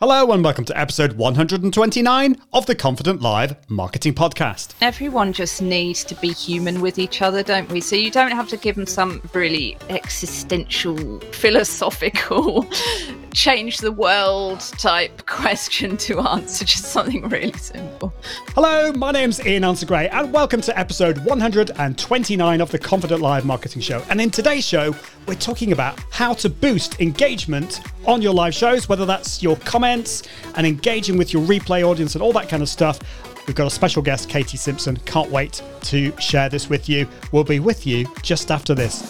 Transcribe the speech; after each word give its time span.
Hello, 0.00 0.30
and 0.30 0.44
welcome 0.44 0.64
to 0.64 0.78
episode 0.78 1.14
129 1.14 2.36
of 2.52 2.66
the 2.66 2.76
Confident 2.76 3.20
Live 3.20 3.56
Marketing 3.68 4.14
Podcast. 4.14 4.76
Everyone 4.80 5.32
just 5.32 5.60
needs 5.60 6.04
to 6.04 6.14
be 6.14 6.32
human 6.32 6.80
with 6.80 7.00
each 7.00 7.20
other, 7.20 7.42
don't 7.42 7.68
we? 7.68 7.80
So 7.80 7.96
you 7.96 8.12
don't 8.12 8.30
have 8.30 8.46
to 8.50 8.56
give 8.56 8.76
them 8.76 8.86
some 8.86 9.20
really 9.34 9.76
existential, 9.88 11.18
philosophical, 11.32 12.68
change 13.34 13.78
the 13.78 13.90
world 13.90 14.60
type 14.60 15.26
question 15.26 15.96
to 15.96 16.20
answer, 16.20 16.64
just 16.64 16.84
something 16.84 17.28
really 17.28 17.58
simple. 17.58 18.14
Hello, 18.54 18.92
my 18.92 19.10
name's 19.10 19.44
Ian 19.44 19.64
Anderson 19.64 19.88
Gray, 19.88 20.08
and 20.10 20.32
welcome 20.32 20.60
to 20.60 20.78
episode 20.78 21.18
129 21.24 22.60
of 22.60 22.70
the 22.70 22.78
Confident 22.78 23.20
Live 23.20 23.44
Marketing 23.44 23.82
Show. 23.82 24.04
And 24.10 24.20
in 24.20 24.30
today's 24.30 24.64
show, 24.64 24.94
we're 25.28 25.34
talking 25.34 25.72
about 25.72 26.00
how 26.10 26.32
to 26.32 26.48
boost 26.48 27.00
engagement 27.00 27.80
on 28.06 28.22
your 28.22 28.32
live 28.32 28.54
shows, 28.54 28.88
whether 28.88 29.04
that's 29.04 29.42
your 29.42 29.56
comments 29.58 30.22
and 30.54 30.66
engaging 30.66 31.18
with 31.18 31.34
your 31.34 31.44
replay 31.46 31.86
audience 31.86 32.14
and 32.14 32.22
all 32.22 32.32
that 32.32 32.48
kind 32.48 32.62
of 32.62 32.68
stuff. 32.68 32.98
We've 33.46 33.54
got 33.54 33.66
a 33.66 33.70
special 33.70 34.02
guest, 34.02 34.28
Katie 34.28 34.56
Simpson. 34.56 34.96
Can't 35.04 35.30
wait 35.30 35.62
to 35.82 36.18
share 36.18 36.48
this 36.48 36.70
with 36.70 36.88
you. 36.88 37.06
We'll 37.30 37.44
be 37.44 37.60
with 37.60 37.86
you 37.86 38.06
just 38.22 38.50
after 38.50 38.74
this. 38.74 39.02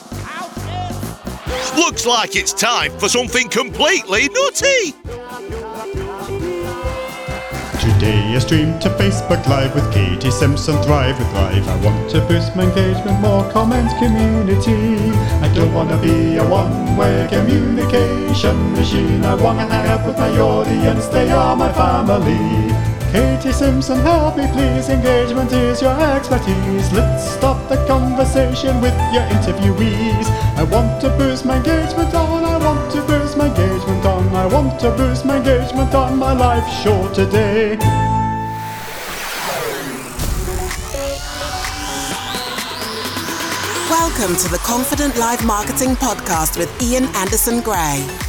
Looks 1.77 2.05
like 2.05 2.35
it's 2.35 2.53
time 2.53 2.91
for 2.99 3.09
something 3.09 3.49
completely 3.49 4.29
nutty. 4.29 5.68
I 8.01 8.39
stream 8.39 8.79
to 8.79 8.89
Facebook 8.91 9.45
Live 9.49 9.75
with 9.75 9.93
Katie 9.93 10.31
Simpson 10.31 10.81
Thrive 10.83 11.19
with 11.19 11.33
Live. 11.33 11.67
I 11.67 11.85
want 11.85 12.09
to 12.11 12.21
boost 12.21 12.55
my 12.55 12.63
engagement, 12.63 13.21
more 13.21 13.51
comments, 13.51 13.93
community. 13.95 15.11
I 15.43 15.53
don't 15.53 15.75
want 15.75 15.91
to 15.91 15.99
be 15.99 16.37
a 16.37 16.47
one-way 16.47 17.27
communication 17.29 18.73
machine. 18.75 19.25
I 19.25 19.35
want 19.35 19.59
to 19.59 19.75
out 19.75 20.07
with 20.07 20.17
my 20.17 20.31
audience, 20.39 21.09
they 21.09 21.31
are 21.31 21.57
my 21.57 21.73
family. 21.73 22.73
Katie 23.11 23.53
Simpson, 23.53 23.99
help 24.01 24.37
me 24.37 24.47
please. 24.53 24.89
Engagement 24.89 25.51
is 25.53 25.83
your 25.83 25.99
expertise. 25.99 26.93
Let's 26.93 27.33
start 27.33 27.69
the 27.69 27.85
conversation 27.87 28.81
with 28.81 28.95
your 29.13 29.25
interviewees. 29.35 30.27
I 30.57 30.63
want 30.63 31.01
to 31.01 31.09
boost 31.19 31.45
my 31.45 31.57
engagement 31.57 32.15
want 32.69 32.93
to 32.93 33.03
boost 33.03 33.37
my 33.37 33.47
engagement 33.47 34.05
on. 34.05 34.29
I 34.37 34.45
want 34.47 34.79
to 34.81 34.91
boost 34.91 35.25
my 35.25 35.39
engagement 35.39 35.95
on 35.95 36.19
my 36.19 36.35
live 36.35 36.69
show 36.83 37.11
today. 37.15 37.77
Welcome 43.89 44.37
to 44.37 44.49
the 44.51 44.61
Confident 44.63 45.17
Live 45.17 45.47
Marketing 45.47 45.97
Podcast 45.97 46.59
with 46.59 46.71
Ian 46.83 47.05
Anderson 47.17 47.61
Gray. 47.61 48.28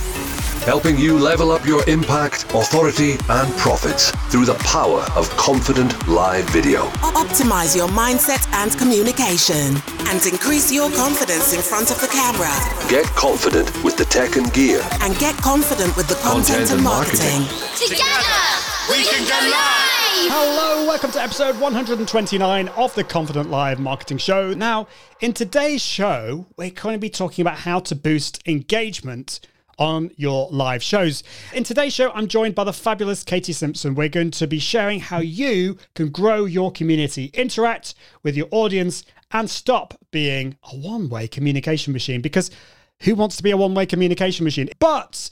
Helping 0.65 0.97
you 0.97 1.17
level 1.17 1.51
up 1.51 1.65
your 1.65 1.87
impact, 1.89 2.43
authority, 2.53 3.13
and 3.29 3.51
profits 3.57 4.11
through 4.29 4.45
the 4.45 4.55
power 4.55 5.01
of 5.15 5.29
confident 5.37 6.07
live 6.07 6.47
video. 6.49 6.85
Optimize 7.15 7.75
your 7.75 7.87
mindset 7.87 8.45
and 8.53 8.77
communication 8.77 9.75
and 10.07 10.23
increase 10.27 10.71
your 10.71 10.91
confidence 10.91 11.53
in 11.53 11.61
front 11.61 11.89
of 11.91 11.99
the 12.01 12.07
camera. 12.07 12.51
Get 12.89 13.05
confident 13.15 13.71
with 13.83 13.97
the 13.97 14.05
tech 14.05 14.35
and 14.35 14.51
gear. 14.53 14.81
And 15.01 15.17
get 15.17 15.35
confident 15.37 15.95
with 15.97 16.07
the 16.07 16.15
content, 16.15 16.59
Content 16.59 16.69
and 16.69 16.71
and 16.71 16.83
marketing. 16.83 17.41
marketing. 17.41 17.87
Together, 17.89 18.41
we 18.89 19.03
can 19.05 19.23
go 19.27 19.39
live! 19.49 19.87
Hello, 20.31 20.85
welcome 20.85 21.11
to 21.11 21.21
episode 21.21 21.59
129 21.59 22.67
of 22.69 22.93
the 22.93 23.03
Confident 23.03 23.49
Live 23.49 23.79
Marketing 23.79 24.17
Show. 24.17 24.53
Now, 24.53 24.87
in 25.21 25.33
today's 25.33 25.81
show, 25.81 26.45
we're 26.57 26.69
going 26.71 26.93
to 26.95 26.99
be 26.99 27.09
talking 27.09 27.41
about 27.41 27.59
how 27.59 27.79
to 27.79 27.95
boost 27.95 28.39
engagement 28.45 29.39
on 29.79 30.11
your 30.17 30.49
live 30.51 30.83
shows. 30.83 31.23
In 31.53 31.63
today's 31.63 31.93
show, 31.93 32.11
I'm 32.11 32.27
joined 32.27 32.53
by 32.53 32.65
the 32.65 32.73
fabulous 32.73 33.23
Katie 33.23 33.53
Simpson. 33.53 33.95
We're 33.95 34.09
going 34.09 34.31
to 34.31 34.45
be 34.45 34.59
sharing 34.59 34.99
how 34.99 35.19
you 35.19 35.77
can 35.95 36.09
grow 36.09 36.45
your 36.45 36.71
community, 36.71 37.31
interact 37.33 37.95
with 38.21 38.35
your 38.35 38.47
audience, 38.51 39.05
and 39.31 39.49
stop 39.49 39.97
being 40.11 40.57
a 40.71 40.75
one 40.75 41.09
way 41.09 41.27
communication 41.27 41.93
machine 41.93 42.21
because 42.21 42.51
who 43.03 43.15
wants 43.15 43.37
to 43.37 43.43
be 43.43 43.51
a 43.51 43.57
one 43.57 43.73
way 43.73 43.85
communication 43.85 44.43
machine? 44.43 44.69
But 44.79 45.29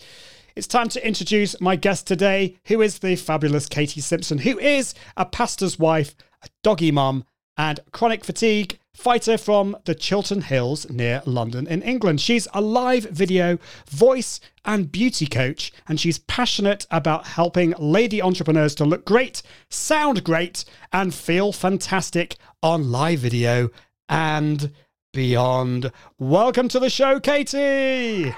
it's 0.55 0.67
time 0.67 0.89
to 0.89 1.05
introduce 1.05 1.59
my 1.61 1.75
guest 1.75 2.07
today, 2.07 2.57
who 2.65 2.81
is 2.81 2.99
the 2.99 3.15
fabulous 3.15 3.67
Katie 3.67 4.01
Simpson, 4.01 4.39
who 4.39 4.57
is 4.57 4.93
a 5.15 5.25
pastor's 5.25 5.77
wife, 5.77 6.15
a 6.41 6.47
doggy 6.63 6.91
mum, 6.91 7.25
and 7.57 7.79
chronic 7.91 8.23
fatigue 8.23 8.79
fighter 8.97 9.37
from 9.37 9.77
the 9.85 9.93
Chiltern 9.93 10.41
Hills 10.41 10.89
near 10.89 11.21
London 11.25 11.67
in 11.67 11.83
England. 11.83 12.19
She's 12.19 12.47
a 12.53 12.61
live 12.61 13.03
video 13.03 13.59
voice 13.87 14.39
and 14.65 14.91
beauty 14.91 15.27
coach, 15.27 15.71
and 15.87 15.99
she's 15.99 16.17
passionate 16.17 16.87
about 16.89 17.27
helping 17.27 17.75
lady 17.77 18.23
entrepreneurs 18.23 18.73
to 18.75 18.85
look 18.85 19.05
great, 19.05 19.43
sound 19.69 20.23
great, 20.23 20.65
and 20.91 21.13
feel 21.13 21.51
fantastic 21.53 22.37
on 22.63 22.91
live 22.91 23.19
video 23.19 23.69
and 24.09 24.71
beyond. 25.13 25.91
Welcome 26.17 26.67
to 26.69 26.79
the 26.79 26.89
show, 26.89 27.19
Katie. 27.19 28.33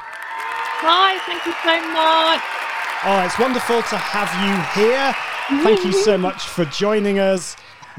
Hi, 0.82 1.18
thank 1.26 1.46
you 1.46 1.54
so 1.64 1.80
much. 1.94 2.42
Oh, 3.06 3.26
it's 3.26 3.40
wonderful 3.40 3.82
to 3.82 3.98
have 3.98 4.30
you 4.44 4.84
here. 4.84 5.16
Thank 5.64 5.86
you 5.86 5.94
so 5.94 6.18
much 6.28 6.44
for 6.44 6.66
joining 6.66 7.18
us. 7.18 7.56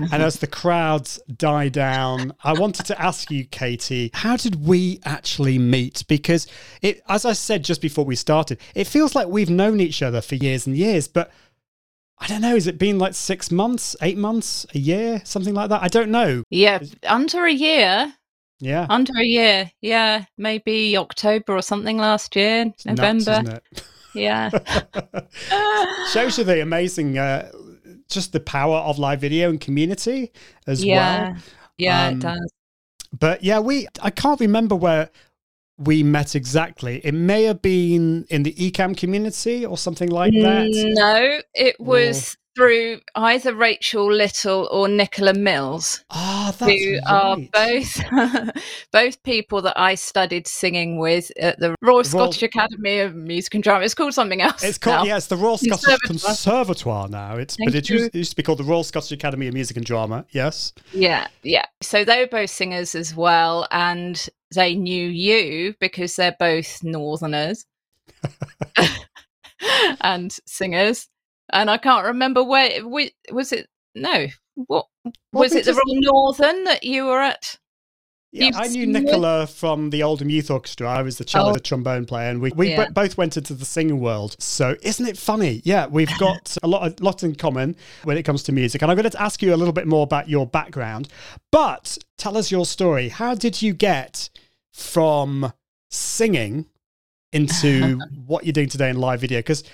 And 0.12 0.22
as 0.22 0.38
the 0.38 0.46
crowds 0.46 1.20
die 1.36 1.68
down, 1.68 2.32
I 2.42 2.52
wanted 2.52 2.86
to 2.86 3.00
ask 3.00 3.30
you, 3.30 3.44
Katie, 3.44 4.10
how 4.14 4.36
did 4.36 4.66
we 4.66 5.00
actually 5.04 5.58
meet? 5.58 6.04
Because 6.08 6.46
it, 6.82 7.02
as 7.08 7.24
I 7.24 7.32
said 7.32 7.64
just 7.64 7.80
before 7.80 8.04
we 8.04 8.16
started, 8.16 8.58
it 8.74 8.86
feels 8.86 9.14
like 9.14 9.28
we've 9.28 9.50
known 9.50 9.80
each 9.80 10.02
other 10.02 10.20
for 10.20 10.34
years 10.34 10.66
and 10.66 10.76
years, 10.76 11.08
but 11.08 11.30
I 12.18 12.26
don't 12.26 12.42
know. 12.42 12.54
Has 12.54 12.66
it 12.66 12.78
been 12.78 12.98
like 12.98 13.14
six 13.14 13.50
months, 13.50 13.96
eight 14.02 14.18
months, 14.18 14.66
a 14.74 14.78
year, 14.78 15.22
something 15.24 15.54
like 15.54 15.70
that? 15.70 15.82
I 15.82 15.88
don't 15.88 16.10
know. 16.10 16.44
Yeah, 16.50 16.80
under 17.06 17.46
a 17.46 17.52
year. 17.52 18.12
Yeah. 18.60 18.86
Under 18.90 19.14
a 19.18 19.24
year. 19.24 19.70
Yeah, 19.80 20.24
maybe 20.36 20.96
October 20.96 21.56
or 21.56 21.62
something 21.62 21.96
last 21.96 22.36
year, 22.36 22.66
It's 22.66 22.84
November. 22.84 23.60
Yeah. 24.14 24.50
Shows 26.12 26.38
you 26.38 26.44
the 26.44 26.60
amazing, 26.60 27.16
uh, 27.16 27.50
just 28.10 28.32
the 28.32 28.40
power 28.40 28.78
of 28.78 28.98
live 28.98 29.20
video 29.20 29.50
and 29.50 29.60
community 29.60 30.32
as 30.66 30.84
yeah. 30.84 31.30
well. 31.30 31.36
Yeah, 31.78 32.08
Um, 32.08 32.14
it 32.16 32.20
does. 32.20 32.52
But 33.18 33.42
yeah, 33.42 33.58
we 33.58 33.88
I 34.02 34.10
can't 34.10 34.40
remember 34.40 34.76
where 34.76 35.10
we 35.78 36.02
met 36.02 36.36
exactly. 36.36 37.00
It 37.04 37.14
may 37.14 37.44
have 37.44 37.62
been 37.62 38.26
in 38.28 38.42
the 38.42 38.52
Ecamm 38.52 38.96
community 38.96 39.64
or 39.64 39.78
something 39.78 40.10
like 40.10 40.32
that. 40.34 40.68
No, 40.94 41.40
it 41.54 41.80
was 41.80 42.36
through 42.56 43.00
either 43.14 43.54
Rachel 43.54 44.12
Little 44.12 44.68
or 44.72 44.88
Nicola 44.88 45.34
Mills. 45.34 46.04
Ah, 46.10 46.54
that's 46.58 46.72
who 46.72 46.98
are 47.06 47.36
both 47.52 48.54
both 48.92 49.22
people 49.22 49.62
that 49.62 49.78
I 49.78 49.94
studied 49.94 50.46
singing 50.46 50.98
with 50.98 51.30
at 51.38 51.58
the 51.60 51.70
Royal 51.80 51.96
Royal- 51.96 52.04
Scottish 52.04 52.42
Academy 52.42 52.98
of 52.98 53.14
Music 53.14 53.54
and 53.54 53.62
Drama. 53.62 53.84
It's 53.84 53.94
called 53.94 54.14
something 54.14 54.40
else. 54.42 54.64
It's 54.64 54.78
called 54.78 55.00
now. 55.00 55.04
yeah, 55.04 55.16
it's 55.16 55.28
the 55.28 55.36
Royal 55.36 55.58
Scottish 55.58 55.98
Conservatoire. 56.04 56.28
Conservatoire 56.30 57.08
now. 57.08 57.36
It's 57.36 57.56
but 57.56 57.74
it 57.74 57.88
used, 57.88 58.06
it 58.06 58.14
used 58.14 58.30
to 58.30 58.36
be 58.36 58.42
called 58.42 58.58
the 58.58 58.64
Royal 58.64 58.84
Scottish 58.84 59.12
Academy 59.12 59.46
of 59.46 59.54
Music 59.54 59.76
and 59.76 59.86
Drama. 59.86 60.24
Yes. 60.30 60.72
Yeah, 60.92 61.28
yeah. 61.42 61.66
So 61.82 62.04
they 62.04 62.20
were 62.20 62.26
both 62.28 62.50
singers 62.50 62.94
as 62.94 63.14
well, 63.14 63.68
and 63.70 64.28
they 64.54 64.74
knew 64.74 65.08
you 65.08 65.74
because 65.78 66.16
they're 66.16 66.36
both 66.38 66.82
Northerners 66.82 67.64
and 70.00 70.32
singers. 70.46 71.08
And 71.52 71.70
I 71.70 71.76
can't 71.78 72.06
remember 72.06 72.42
where 72.44 72.86
we, 72.86 73.12
was 73.32 73.52
it. 73.52 73.68
No, 73.94 74.26
what 74.54 74.86
was 75.32 75.54
it? 75.54 75.64
The 75.64 75.72
Royal 75.72 75.82
Northern 76.00 76.64
that 76.64 76.84
you 76.84 77.06
were 77.06 77.20
at? 77.20 77.58
Yeah, 78.32 78.44
You've 78.46 78.56
I 78.56 78.62
knew 78.68 78.84
seen 78.84 78.94
it? 78.94 79.00
Nicola 79.02 79.48
from 79.48 79.90
the 79.90 80.04
Oldham 80.04 80.30
Youth 80.30 80.52
Orchestra. 80.52 80.88
I 80.88 81.02
was 81.02 81.18
the 81.18 81.24
cello, 81.24 81.50
Oh. 81.50 81.52
the 81.52 81.58
trombone 81.58 82.06
player, 82.06 82.30
and 82.30 82.40
we, 82.40 82.52
we 82.52 82.70
Yeah. 82.70 82.84
bo- 82.86 82.92
both 82.92 83.16
went 83.18 83.36
into 83.36 83.54
the 83.54 83.64
singing 83.64 83.98
world. 83.98 84.36
So 84.38 84.76
isn't 84.82 85.04
it 85.04 85.18
funny? 85.18 85.60
Yeah, 85.64 85.88
we've 85.88 86.08
got 86.20 86.56
a 86.62 86.68
lot, 86.68 86.86
of, 86.86 87.00
lot 87.00 87.24
in 87.24 87.34
common 87.34 87.74
when 88.04 88.16
it 88.16 88.22
comes 88.22 88.44
to 88.44 88.52
music. 88.52 88.82
And 88.82 88.90
I'm 88.92 88.96
going 88.96 89.10
to 89.10 89.20
ask 89.20 89.42
you 89.42 89.52
a 89.52 89.56
little 89.56 89.72
bit 89.72 89.88
more 89.88 90.04
about 90.04 90.28
your 90.28 90.46
background, 90.46 91.08
but 91.50 91.98
tell 92.18 92.36
us 92.36 92.52
your 92.52 92.64
story. 92.66 93.08
How 93.08 93.34
did 93.34 93.60
you 93.60 93.72
get 93.74 94.30
from 94.72 95.52
singing 95.90 96.66
into 97.32 97.98
what 98.26 98.44
you're 98.44 98.52
doing 98.52 98.68
today 98.68 98.90
in 98.90 98.96
live 99.00 99.20
video? 99.20 99.40
Because 99.40 99.64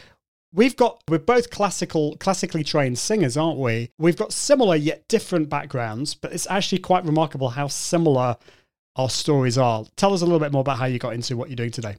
We've 0.53 0.77
got 0.77 1.03
we're 1.09 1.19
both 1.19 1.51
classical 1.51 2.17
classically 2.17 2.65
trained 2.65 2.99
singers, 2.99 3.37
aren't 3.37 3.59
we? 3.59 3.91
We've 3.99 4.17
got 4.17 4.33
similar 4.33 4.77
yet 4.77 5.07
different 5.09 5.49
backgrounds, 5.49 6.15
but 6.15 6.33
it's 6.33 6.47
actually 6.49 6.79
quite 6.79 7.05
remarkable 7.05 7.51
how 7.51 7.69
similar 7.69 8.37
our 8.97 9.11
stories 9.11 9.59
are. 9.59 9.85
Tell 9.97 10.15
us 10.15 10.23
a 10.23 10.25
little 10.25 10.41
bit 10.41 10.53
more 10.53 10.61
about 10.61 10.79
how 10.79 10.87
you 10.87 10.99
got 10.99 11.13
into 11.15 11.37
what 11.37 11.49
you're 11.49 11.57
doing 11.57 11.71
today. 11.71 11.97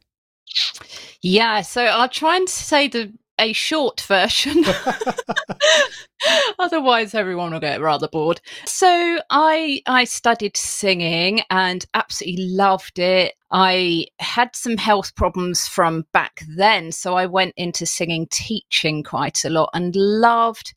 Yeah, 1.21 1.61
so 1.61 1.83
I'll 1.83 2.09
try 2.09 2.37
and 2.37 2.49
say 2.49 2.87
the 2.87 3.13
a 3.39 3.53
short 3.53 4.01
version. 4.01 4.63
Otherwise, 6.59 7.13
everyone 7.13 7.51
will 7.51 7.59
get 7.59 7.81
rather 7.81 8.07
bored. 8.07 8.41
So 8.65 9.19
I 9.29 9.81
I 9.85 10.03
studied 10.05 10.57
singing 10.57 11.41
and 11.49 11.85
absolutely 11.93 12.47
loved 12.49 12.99
it. 12.99 13.33
I 13.51 14.07
had 14.19 14.55
some 14.55 14.77
health 14.77 15.15
problems 15.15 15.67
from 15.67 16.05
back 16.13 16.41
then, 16.47 16.91
so 16.91 17.15
I 17.15 17.25
went 17.27 17.53
into 17.55 17.85
singing 17.85 18.27
teaching 18.29 19.03
quite 19.03 19.45
a 19.45 19.49
lot 19.49 19.69
and 19.73 19.95
loved 19.95 20.73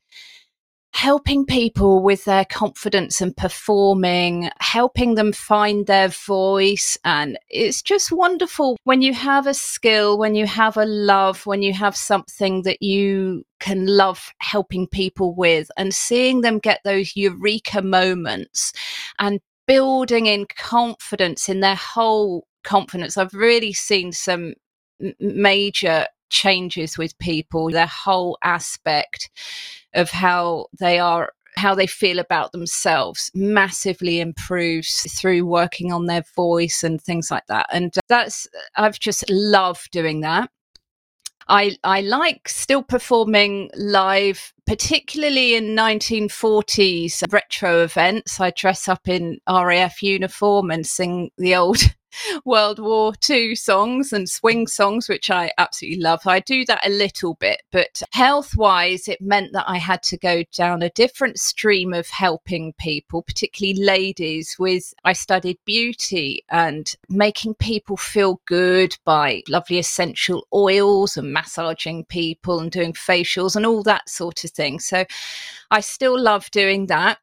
helping 0.92 1.46
people 1.46 2.02
with 2.02 2.24
their 2.24 2.44
confidence 2.44 3.20
and 3.20 3.36
performing, 3.36 4.50
helping 4.60 5.14
them 5.14 5.32
find 5.32 5.86
their 5.86 6.08
voice. 6.08 6.98
And 7.04 7.38
it's 7.48 7.80
just 7.80 8.12
wonderful 8.12 8.76
when 8.84 9.00
you 9.00 9.14
have 9.14 9.46
a 9.46 9.54
skill, 9.54 10.18
when 10.18 10.34
you 10.34 10.46
have 10.46 10.76
a 10.76 10.84
love, 10.84 11.46
when 11.46 11.62
you 11.62 11.72
have 11.72 11.96
something 11.96 12.62
that 12.62 12.82
you 12.82 13.44
can 13.60 13.86
love 13.86 14.32
helping 14.38 14.86
people 14.86 15.34
with 15.34 15.70
and 15.76 15.94
seeing 15.94 16.40
them 16.40 16.58
get 16.58 16.80
those 16.84 17.16
eureka 17.16 17.82
moments 17.82 18.72
and 19.18 19.40
building 19.66 20.26
in 20.26 20.46
confidence 20.56 21.48
in 21.48 21.60
their 21.60 21.76
whole 21.76 22.46
confidence. 22.64 23.16
I've 23.16 23.34
really 23.34 23.72
seen 23.72 24.12
some 24.12 24.54
major 25.20 26.06
changes 26.30 26.96
with 26.96 27.18
people, 27.18 27.70
their 27.70 27.86
whole 27.86 28.38
aspect 28.42 29.30
of 29.94 30.10
how 30.10 30.66
they 30.78 30.98
are 30.98 31.32
how 31.56 31.74
they 31.74 31.86
feel 31.86 32.20
about 32.20 32.52
themselves 32.52 33.30
massively 33.34 34.20
improves 34.20 35.02
through 35.12 35.44
working 35.44 35.92
on 35.92 36.06
their 36.06 36.22
voice 36.36 36.84
and 36.84 37.02
things 37.02 37.28
like 37.28 37.44
that 37.48 37.66
and 37.72 37.92
that's 38.08 38.46
i've 38.76 39.00
just 39.00 39.28
loved 39.28 39.90
doing 39.90 40.20
that 40.20 40.48
I, 41.48 41.76
I 41.82 42.02
like 42.02 42.48
still 42.48 42.84
performing 42.84 43.70
live, 43.74 44.52
particularly 44.68 45.56
in 45.56 45.74
1940s 45.74 47.24
retro 47.32 47.82
events. 47.82 48.38
I 48.38 48.50
dress 48.50 48.86
up 48.86 49.08
in 49.08 49.40
RAF 49.48 50.00
uniform 50.00 50.70
and 50.70 50.86
sing 50.86 51.32
the 51.38 51.56
old 51.56 51.78
World 52.44 52.78
War 52.78 53.12
II 53.28 53.54
songs 53.54 54.12
and 54.12 54.28
swing 54.28 54.66
songs, 54.66 55.08
which 55.08 55.30
I 55.30 55.52
absolutely 55.58 56.00
love. 56.00 56.26
I 56.26 56.40
do 56.40 56.64
that 56.66 56.86
a 56.86 56.90
little 56.90 57.34
bit, 57.34 57.62
but 57.70 58.02
health 58.12 58.56
wise, 58.56 59.08
it 59.08 59.20
meant 59.20 59.52
that 59.52 59.64
I 59.68 59.78
had 59.78 60.02
to 60.04 60.16
go 60.16 60.44
down 60.52 60.82
a 60.82 60.90
different 60.90 61.38
stream 61.38 61.92
of 61.92 62.08
helping 62.08 62.72
people, 62.74 63.22
particularly 63.22 63.82
ladies. 63.82 64.56
With 64.58 64.92
I 65.04 65.12
studied 65.12 65.58
beauty 65.64 66.44
and 66.50 66.92
making 67.08 67.54
people 67.54 67.96
feel 67.96 68.40
good 68.46 68.96
by 69.04 69.42
lovely 69.48 69.78
essential 69.78 70.46
oils 70.52 71.16
and 71.16 71.32
massaging 71.32 72.04
people 72.06 72.60
and 72.60 72.70
doing 72.70 72.92
facials 72.92 73.56
and 73.56 73.66
all 73.66 73.82
that 73.84 74.08
sort 74.08 74.44
of 74.44 74.50
thing. 74.50 74.80
So 74.80 75.04
I 75.70 75.80
still 75.80 76.18
love 76.18 76.50
doing 76.50 76.86
that 76.86 77.18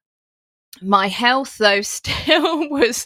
my 0.81 1.07
health 1.07 1.57
though 1.57 1.81
still 1.81 2.69
was 2.69 3.05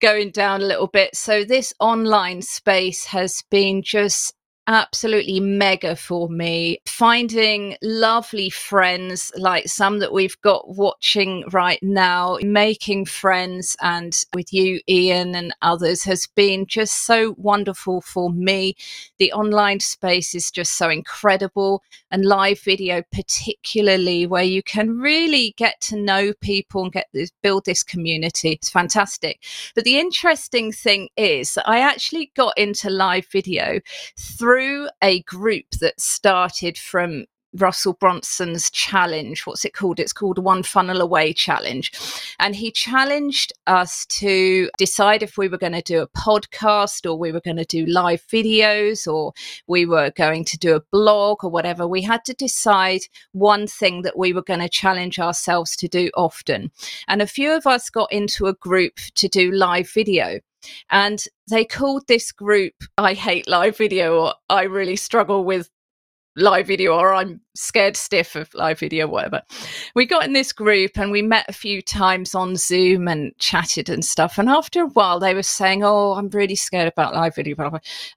going 0.00 0.30
down 0.30 0.62
a 0.62 0.66
little 0.66 0.86
bit. 0.86 1.14
So 1.14 1.44
this 1.44 1.72
online 1.80 2.42
space 2.42 3.06
has 3.06 3.42
been 3.50 3.82
just 3.82 4.34
absolutely 4.70 5.40
mega 5.40 5.96
for 5.96 6.28
me. 6.28 6.78
Finding 6.86 7.76
lovely 7.82 8.48
friends 8.48 9.32
like 9.36 9.66
some 9.66 9.98
that 9.98 10.12
we've 10.12 10.40
got 10.42 10.76
watching 10.76 11.44
right 11.50 11.80
now, 11.82 12.38
making 12.42 13.04
friends, 13.04 13.76
and 13.82 14.24
with 14.32 14.52
you, 14.52 14.80
Ian, 14.88 15.34
and 15.34 15.52
others 15.60 16.04
has 16.04 16.28
been 16.36 16.66
just 16.66 17.04
so 17.04 17.34
wonderful 17.36 18.00
for 18.00 18.30
me. 18.30 18.76
The 19.18 19.32
online 19.32 19.80
space 19.80 20.36
is 20.36 20.52
just 20.52 20.78
so 20.78 20.88
incredible, 20.88 21.82
and 22.12 22.24
live 22.24 22.60
video, 22.60 23.02
particularly, 23.12 24.24
where 24.24 24.44
you 24.44 24.62
can 24.62 24.98
really 24.98 25.52
get 25.56 25.80
to 25.80 25.96
know 25.96 26.32
people 26.40 26.84
and 26.84 26.92
get 26.92 27.08
this, 27.12 27.32
build 27.42 27.64
this 27.64 27.82
community. 27.82 28.52
It's 28.52 28.70
fantastic. 28.70 29.42
But 29.74 29.82
the 29.82 29.98
interesting 29.98 30.70
thing 30.70 31.08
is 31.16 31.58
I 31.66 31.80
actually 31.80 32.30
got 32.36 32.56
into 32.56 32.88
live 32.88 33.26
video 33.26 33.80
through 34.16 34.59
through 34.60 34.88
a 35.02 35.22
group 35.22 35.64
that 35.80 35.98
started 35.98 36.76
from 36.76 37.24
Russell 37.54 37.94
Brunson's 37.94 38.70
challenge. 38.70 39.46
What's 39.46 39.64
it 39.64 39.74
called? 39.74 39.98
It's 39.98 40.12
called 40.12 40.38
One 40.38 40.62
Funnel 40.62 41.00
Away 41.00 41.32
Challenge. 41.32 41.90
And 42.38 42.54
he 42.54 42.70
challenged 42.70 43.52
us 43.66 44.06
to 44.06 44.70
decide 44.78 45.22
if 45.22 45.36
we 45.36 45.48
were 45.48 45.58
going 45.58 45.72
to 45.72 45.82
do 45.82 46.00
a 46.00 46.08
podcast 46.08 47.08
or 47.08 47.16
we 47.16 47.32
were 47.32 47.40
going 47.40 47.56
to 47.56 47.64
do 47.64 47.86
live 47.86 48.22
videos 48.32 49.10
or 49.12 49.32
we 49.66 49.86
were 49.86 50.10
going 50.16 50.44
to 50.46 50.58
do 50.58 50.76
a 50.76 50.82
blog 50.92 51.44
or 51.44 51.50
whatever. 51.50 51.86
We 51.86 52.02
had 52.02 52.24
to 52.26 52.34
decide 52.34 53.00
one 53.32 53.66
thing 53.66 54.02
that 54.02 54.18
we 54.18 54.32
were 54.32 54.42
going 54.42 54.60
to 54.60 54.68
challenge 54.68 55.18
ourselves 55.18 55.76
to 55.76 55.88
do 55.88 56.10
often. 56.16 56.70
And 57.08 57.20
a 57.20 57.26
few 57.26 57.52
of 57.52 57.66
us 57.66 57.90
got 57.90 58.12
into 58.12 58.46
a 58.46 58.54
group 58.54 58.98
to 59.16 59.28
do 59.28 59.50
live 59.50 59.90
video. 59.90 60.40
And 60.90 61.24
they 61.48 61.64
called 61.64 62.06
this 62.06 62.32
group 62.32 62.74
I 62.98 63.14
Hate 63.14 63.48
Live 63.48 63.76
Video 63.76 64.20
or 64.20 64.34
I 64.50 64.64
Really 64.64 64.96
Struggle 64.96 65.44
with 65.44 65.70
live 66.36 66.66
video 66.66 66.96
or 66.96 67.12
I'm 67.12 67.40
scared 67.54 67.96
stiff 67.96 68.36
of 68.36 68.52
live 68.54 68.78
video, 68.78 69.06
whatever. 69.06 69.42
We 69.94 70.06
got 70.06 70.24
in 70.24 70.32
this 70.32 70.52
group 70.52 70.92
and 70.96 71.10
we 71.10 71.22
met 71.22 71.46
a 71.48 71.52
few 71.52 71.82
times 71.82 72.34
on 72.34 72.56
Zoom 72.56 73.08
and 73.08 73.36
chatted 73.38 73.88
and 73.88 74.04
stuff. 74.04 74.38
And 74.38 74.48
after 74.48 74.82
a 74.82 74.88
while, 74.88 75.20
they 75.20 75.34
were 75.34 75.42
saying, 75.42 75.82
Oh, 75.84 76.12
I'm 76.12 76.28
really 76.28 76.56
scared 76.56 76.88
about 76.88 77.14
live 77.14 77.34
video. 77.34 77.56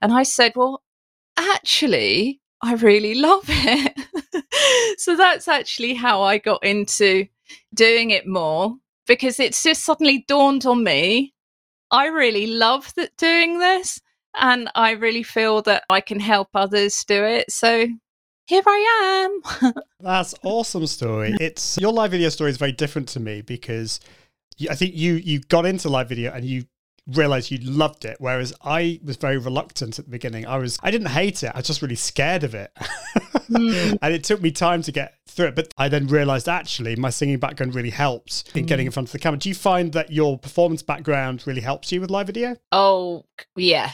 And 0.00 0.12
I 0.12 0.22
said, 0.22 0.52
Well, 0.56 0.82
actually, 1.36 2.40
I 2.62 2.74
really 2.74 3.14
love 3.14 3.44
it. 3.46 4.98
so 4.98 5.16
that's 5.16 5.48
actually 5.48 5.94
how 5.94 6.22
I 6.22 6.38
got 6.38 6.64
into 6.64 7.26
doing 7.74 8.10
it 8.10 8.26
more 8.26 8.76
because 9.06 9.38
it's 9.38 9.62
just 9.62 9.84
suddenly 9.84 10.24
dawned 10.26 10.64
on 10.64 10.82
me 10.82 11.34
I 11.94 12.06
really 12.06 12.48
love 12.48 12.92
that 12.96 13.16
doing 13.16 13.60
this 13.60 14.00
and 14.34 14.68
I 14.74 14.92
really 14.92 15.22
feel 15.22 15.62
that 15.62 15.84
I 15.88 16.00
can 16.00 16.18
help 16.18 16.48
others 16.54 17.04
do 17.04 17.22
it. 17.22 17.52
So 17.52 17.86
here 18.46 18.62
I 18.66 19.30
am. 19.62 19.72
That's 20.00 20.34
awesome 20.42 20.86
story. 20.86 21.34
It's 21.40 21.78
your 21.78 21.92
live 21.92 22.10
video 22.10 22.28
story 22.28 22.50
is 22.50 22.56
very 22.56 22.72
different 22.72 23.08
to 23.10 23.20
me 23.20 23.42
because 23.42 24.00
I 24.70 24.74
think 24.74 24.94
you 24.94 25.14
you 25.14 25.40
got 25.40 25.66
into 25.66 25.88
live 25.88 26.08
video 26.08 26.32
and 26.32 26.44
you 26.44 26.64
realized 27.12 27.50
you 27.50 27.58
loved 27.58 28.06
it 28.06 28.16
whereas 28.18 28.54
i 28.62 28.98
was 29.04 29.16
very 29.16 29.36
reluctant 29.36 29.98
at 29.98 30.06
the 30.06 30.10
beginning. 30.10 30.46
I 30.46 30.56
was 30.56 30.78
i 30.82 30.90
didn't 30.90 31.08
hate 31.08 31.42
it. 31.42 31.52
I 31.54 31.58
was 31.58 31.66
just 31.66 31.82
really 31.82 31.96
scared 31.96 32.44
of 32.44 32.54
it. 32.54 32.72
Mm. 33.50 33.98
and 34.02 34.14
it 34.14 34.24
took 34.24 34.40
me 34.40 34.50
time 34.50 34.80
to 34.82 34.92
get 34.92 35.14
through 35.28 35.48
it 35.48 35.54
but 35.54 35.72
i 35.76 35.88
then 35.88 36.06
realized 36.06 36.48
actually 36.48 36.96
my 36.96 37.10
singing 37.10 37.38
background 37.38 37.74
really 37.74 37.90
helps 37.90 38.44
in 38.54 38.64
getting 38.64 38.86
in 38.86 38.92
front 38.92 39.08
of 39.08 39.12
the 39.12 39.18
camera. 39.18 39.38
Do 39.38 39.50
you 39.50 39.54
find 39.54 39.92
that 39.92 40.10
your 40.10 40.38
performance 40.38 40.82
background 40.82 41.46
really 41.46 41.60
helps 41.60 41.92
you 41.92 42.00
with 42.00 42.10
live 42.10 42.26
video? 42.26 42.56
Oh 42.72 43.26
yeah 43.54 43.92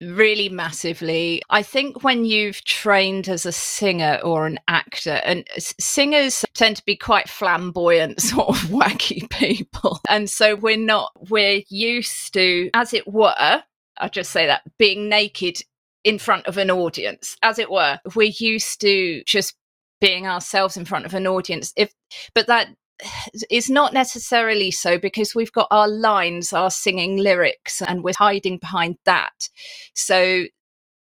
really 0.00 0.48
massively. 0.48 1.42
I 1.50 1.62
think 1.62 2.02
when 2.02 2.24
you've 2.24 2.64
trained 2.64 3.28
as 3.28 3.44
a 3.46 3.52
singer 3.52 4.18
or 4.24 4.46
an 4.46 4.58
actor, 4.68 5.20
and 5.24 5.46
singers 5.58 6.44
tend 6.54 6.76
to 6.76 6.84
be 6.84 6.96
quite 6.96 7.28
flamboyant, 7.28 8.20
sort 8.20 8.48
of 8.48 8.56
wacky 8.70 9.28
people. 9.30 10.00
And 10.08 10.28
so 10.28 10.56
we're 10.56 10.76
not, 10.76 11.12
we're 11.30 11.62
used 11.68 12.32
to, 12.34 12.70
as 12.74 12.94
it 12.94 13.06
were, 13.06 13.62
I'll 13.98 14.10
just 14.10 14.30
say 14.30 14.46
that, 14.46 14.62
being 14.78 15.08
naked 15.08 15.62
in 16.04 16.18
front 16.18 16.46
of 16.46 16.56
an 16.56 16.70
audience, 16.70 17.36
as 17.42 17.58
it 17.58 17.70
were. 17.70 17.98
We're 18.14 18.32
used 18.38 18.80
to 18.80 19.22
just 19.24 19.54
being 20.00 20.26
ourselves 20.26 20.76
in 20.76 20.86
front 20.86 21.04
of 21.04 21.12
an 21.12 21.26
audience. 21.26 21.72
If, 21.76 21.92
but 22.34 22.46
that 22.46 22.68
is 23.50 23.70
not 23.70 23.92
necessarily 23.92 24.70
so 24.70 24.98
because 24.98 25.34
we've 25.34 25.52
got 25.52 25.68
our 25.70 25.88
lines, 25.88 26.52
our 26.52 26.70
singing 26.70 27.16
lyrics, 27.16 27.82
and 27.82 28.02
we're 28.02 28.12
hiding 28.16 28.58
behind 28.58 28.96
that. 29.04 29.48
So, 29.94 30.44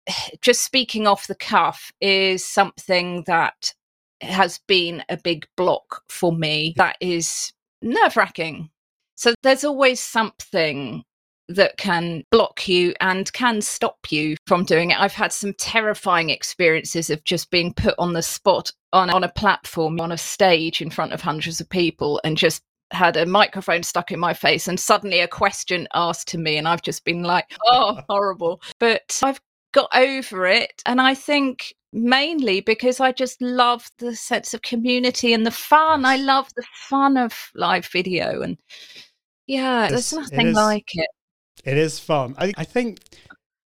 just 0.40 0.62
speaking 0.62 1.06
off 1.06 1.26
the 1.26 1.34
cuff 1.34 1.92
is 2.00 2.44
something 2.44 3.24
that 3.26 3.74
has 4.20 4.60
been 4.66 5.04
a 5.08 5.16
big 5.16 5.46
block 5.56 6.02
for 6.08 6.32
me. 6.32 6.74
That 6.76 6.96
is 7.00 7.52
nerve 7.82 8.16
wracking. 8.16 8.70
So, 9.14 9.34
there's 9.42 9.64
always 9.64 10.00
something 10.00 11.04
that 11.48 11.76
can 11.76 12.24
block 12.30 12.68
you 12.68 12.94
and 13.00 13.32
can 13.32 13.60
stop 13.60 14.10
you 14.10 14.36
from 14.46 14.64
doing 14.64 14.90
it. 14.90 15.00
I've 15.00 15.12
had 15.12 15.32
some 15.32 15.54
terrifying 15.54 16.30
experiences 16.30 17.10
of 17.10 17.22
just 17.24 17.50
being 17.50 17.72
put 17.72 17.94
on 17.98 18.12
the 18.12 18.22
spot 18.22 18.72
on, 18.92 19.10
on 19.10 19.24
a 19.24 19.28
platform, 19.28 20.00
on 20.00 20.12
a 20.12 20.18
stage 20.18 20.80
in 20.80 20.90
front 20.90 21.12
of 21.12 21.20
hundreds 21.20 21.60
of 21.60 21.68
people 21.68 22.20
and 22.24 22.36
just 22.36 22.62
had 22.92 23.16
a 23.16 23.26
microphone 23.26 23.82
stuck 23.82 24.12
in 24.12 24.20
my 24.20 24.32
face 24.32 24.68
and 24.68 24.78
suddenly 24.78 25.20
a 25.20 25.28
question 25.28 25.88
asked 25.94 26.28
to 26.28 26.38
me 26.38 26.56
and 26.56 26.68
I've 26.68 26.82
just 26.82 27.04
been 27.04 27.22
like, 27.22 27.46
oh, 27.66 28.00
horrible. 28.08 28.60
But 28.78 29.20
I've 29.22 29.40
got 29.72 29.90
over 29.94 30.46
it. 30.46 30.82
And 30.86 31.00
I 31.00 31.14
think 31.14 31.74
mainly 31.92 32.60
because 32.60 33.00
I 33.00 33.12
just 33.12 33.40
love 33.40 33.90
the 33.98 34.14
sense 34.14 34.52
of 34.52 34.62
community 34.62 35.32
and 35.32 35.46
the 35.46 35.50
fun. 35.50 36.04
I 36.04 36.16
love 36.16 36.48
the 36.56 36.64
fun 36.88 37.16
of 37.16 37.50
live 37.54 37.86
video 37.86 38.42
and 38.42 38.58
yeah, 39.46 39.88
there's 39.88 40.12
nothing 40.12 40.52
like 40.52 40.88
it. 40.94 41.08
It 41.64 41.76
is 41.76 41.98
fun. 41.98 42.34
I, 42.38 42.52
I 42.56 42.64
think 42.64 43.00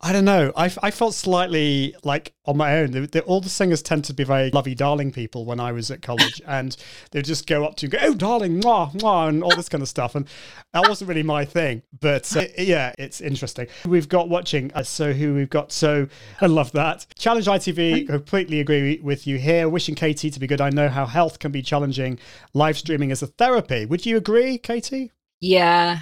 I 0.01 0.13
don't 0.13 0.23
know. 0.23 0.53
I, 0.55 0.71
I 0.81 0.91
felt 0.91 1.13
slightly 1.13 1.93
like 2.05 2.33
on 2.45 2.55
my 2.55 2.77
own. 2.77 2.91
The, 2.91 3.01
the, 3.01 3.21
all 3.23 3.41
the 3.41 3.49
singers 3.49 3.81
tend 3.81 4.05
to 4.05 4.13
be 4.13 4.23
very 4.23 4.49
lovey 4.49 4.73
darling 4.73 5.11
people 5.11 5.43
when 5.43 5.59
I 5.59 5.73
was 5.73 5.91
at 5.91 6.01
college, 6.01 6.41
and 6.47 6.75
they'd 7.11 7.25
just 7.25 7.47
go 7.47 7.65
up 7.65 7.75
to 7.77 7.85
you 7.85 7.91
and 7.91 7.99
go, 7.99 8.07
"Oh, 8.07 8.13
darling, 8.13 8.61
mwah, 8.61 8.93
mwah," 8.93 9.27
and 9.27 9.43
all 9.43 9.53
this 9.57 9.67
kind 9.67 9.81
of 9.81 9.89
stuff. 9.89 10.15
And 10.15 10.25
that 10.71 10.87
wasn't 10.87 11.09
really 11.09 11.23
my 11.23 11.43
thing. 11.43 11.83
But 11.99 12.33
uh, 12.37 12.45
yeah, 12.57 12.93
it's 12.97 13.19
interesting. 13.19 13.67
We've 13.85 14.07
got 14.07 14.29
watching. 14.29 14.71
Uh, 14.73 14.83
so 14.83 15.11
who 15.11 15.33
we've 15.33 15.49
got? 15.49 15.73
So 15.73 16.07
I 16.41 16.45
love 16.45 16.71
that. 16.71 17.05
Challenge 17.17 17.47
ITV. 17.47 18.07
Completely 18.07 18.61
agree 18.61 19.01
with 19.03 19.27
you 19.27 19.37
here. 19.37 19.67
Wishing 19.67 19.95
Katie 19.95 20.31
to 20.31 20.39
be 20.39 20.47
good. 20.47 20.61
I 20.61 20.69
know 20.69 20.87
how 20.87 21.07
health 21.07 21.39
can 21.39 21.51
be 21.51 21.61
challenging. 21.61 22.19
Live 22.53 22.77
streaming 22.77 23.11
as 23.11 23.21
a 23.21 23.27
therapy. 23.27 23.85
Would 23.85 24.05
you 24.05 24.15
agree, 24.15 24.59
Katie? 24.59 25.11
Yeah, 25.41 25.99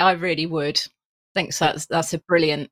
I 0.00 0.12
really 0.12 0.46
would. 0.46 0.80
I 1.36 1.40
think 1.40 1.54
that's 1.54 1.86
that's 1.86 2.14
a 2.14 2.18
brilliant 2.18 2.70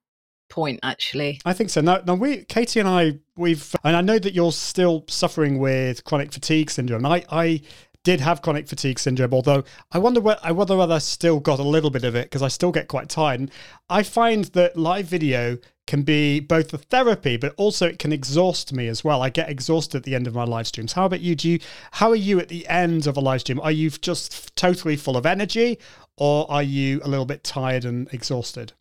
point 0.48 0.80
actually. 0.82 1.40
I 1.44 1.52
think 1.52 1.70
so. 1.70 1.80
Now, 1.80 2.00
now 2.06 2.14
we 2.14 2.44
katie 2.44 2.80
and 2.80 2.88
i 2.88 3.18
we've 3.36 3.74
and 3.82 3.96
i 3.96 4.00
know 4.00 4.18
that 4.18 4.34
you're 4.34 4.52
still 4.52 5.04
suffering 5.08 5.58
with 5.58 6.04
chronic 6.04 6.32
fatigue 6.32 6.70
syndrome. 6.70 7.04
I 7.04 7.24
i 7.30 7.60
did 8.04 8.20
have 8.20 8.42
chronic 8.42 8.68
fatigue 8.68 8.98
syndrome, 8.98 9.32
although 9.32 9.64
I 9.90 9.98
wonder 9.98 10.20
whether 10.20 10.40
I 10.42 10.52
whether 10.52 10.80
I 10.80 10.98
still 10.98 11.40
got 11.40 11.58
a 11.58 11.62
little 11.62 11.90
bit 11.90 12.04
of 12.04 12.14
it 12.14 12.26
because 12.26 12.42
I 12.42 12.48
still 12.48 12.70
get 12.70 12.86
quite 12.86 13.08
tired. 13.08 13.40
And 13.40 13.50
I 13.88 14.02
find 14.02 14.44
that 14.46 14.76
live 14.76 15.06
video 15.06 15.58
can 15.86 16.02
be 16.02 16.40
both 16.40 16.72
a 16.72 16.78
therapy, 16.78 17.36
but 17.36 17.54
also 17.56 17.86
it 17.86 17.98
can 17.98 18.12
exhaust 18.12 18.72
me 18.72 18.88
as 18.88 19.04
well. 19.04 19.22
I 19.22 19.28
get 19.28 19.50
exhausted 19.50 19.98
at 19.98 20.02
the 20.04 20.14
end 20.14 20.26
of 20.26 20.34
my 20.34 20.44
live 20.44 20.66
streams. 20.66 20.94
How 20.94 21.04
about 21.04 21.20
you? 21.20 21.34
Do 21.34 21.48
you 21.48 21.58
how 21.92 22.10
are 22.10 22.16
you 22.16 22.40
at 22.40 22.48
the 22.48 22.66
end 22.68 23.06
of 23.06 23.16
a 23.16 23.20
live 23.20 23.40
stream? 23.40 23.60
Are 23.60 23.72
you 23.72 23.90
just 23.90 24.56
totally 24.56 24.96
full 24.96 25.16
of 25.16 25.26
energy, 25.26 25.78
or 26.16 26.50
are 26.50 26.62
you 26.62 27.00
a 27.04 27.08
little 27.08 27.26
bit 27.26 27.44
tired 27.44 27.84
and 27.84 28.12
exhausted? 28.12 28.72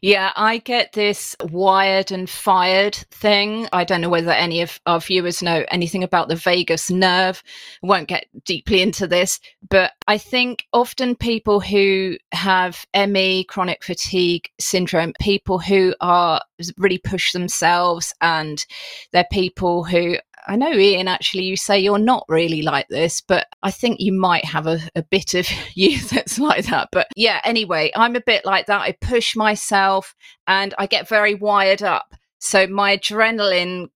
Yeah, 0.00 0.32
I 0.36 0.58
get 0.58 0.92
this 0.92 1.34
wired 1.50 2.12
and 2.12 2.30
fired 2.30 2.94
thing. 3.10 3.68
I 3.72 3.84
don't 3.84 4.00
know 4.00 4.08
whether 4.08 4.30
any 4.30 4.60
of 4.60 4.80
our 4.86 5.00
viewers 5.00 5.42
know 5.42 5.64
anything 5.70 6.04
about 6.04 6.28
the 6.28 6.36
vagus 6.36 6.90
nerve. 6.90 7.42
Won't 7.82 8.08
get 8.08 8.26
deeply 8.44 8.82
into 8.82 9.06
this, 9.06 9.40
but 9.68 9.92
I 10.06 10.18
think 10.18 10.66
often 10.72 11.16
people 11.16 11.60
who 11.60 12.16
have 12.32 12.86
ME, 12.94 13.44
chronic 13.44 13.82
fatigue 13.82 14.48
syndrome, 14.60 15.14
people 15.20 15.58
who 15.58 15.94
are 16.00 16.40
really 16.76 16.98
push 16.98 17.32
themselves 17.32 18.12
and 18.20 18.64
they're 19.12 19.26
people 19.30 19.84
who 19.84 20.16
I 20.48 20.56
know, 20.56 20.72
Ian, 20.72 21.08
actually, 21.08 21.44
you 21.44 21.56
say 21.56 21.78
you're 21.78 21.98
not 21.98 22.24
really 22.26 22.62
like 22.62 22.88
this, 22.88 23.20
but 23.20 23.46
I 23.62 23.70
think 23.70 24.00
you 24.00 24.12
might 24.12 24.46
have 24.46 24.66
a, 24.66 24.80
a 24.96 25.02
bit 25.02 25.34
of 25.34 25.46
you 25.74 26.00
that's 26.00 26.38
like 26.38 26.66
that. 26.66 26.88
But 26.90 27.06
yeah, 27.16 27.40
anyway, 27.44 27.92
I'm 27.94 28.16
a 28.16 28.20
bit 28.20 28.44
like 28.46 28.66
that. 28.66 28.80
I 28.80 28.96
push 29.00 29.36
myself 29.36 30.14
and 30.46 30.74
I 30.78 30.86
get 30.86 31.06
very 31.06 31.34
wired 31.34 31.82
up. 31.82 32.14
So 32.38 32.66
my 32.66 32.96
adrenaline 32.96 33.88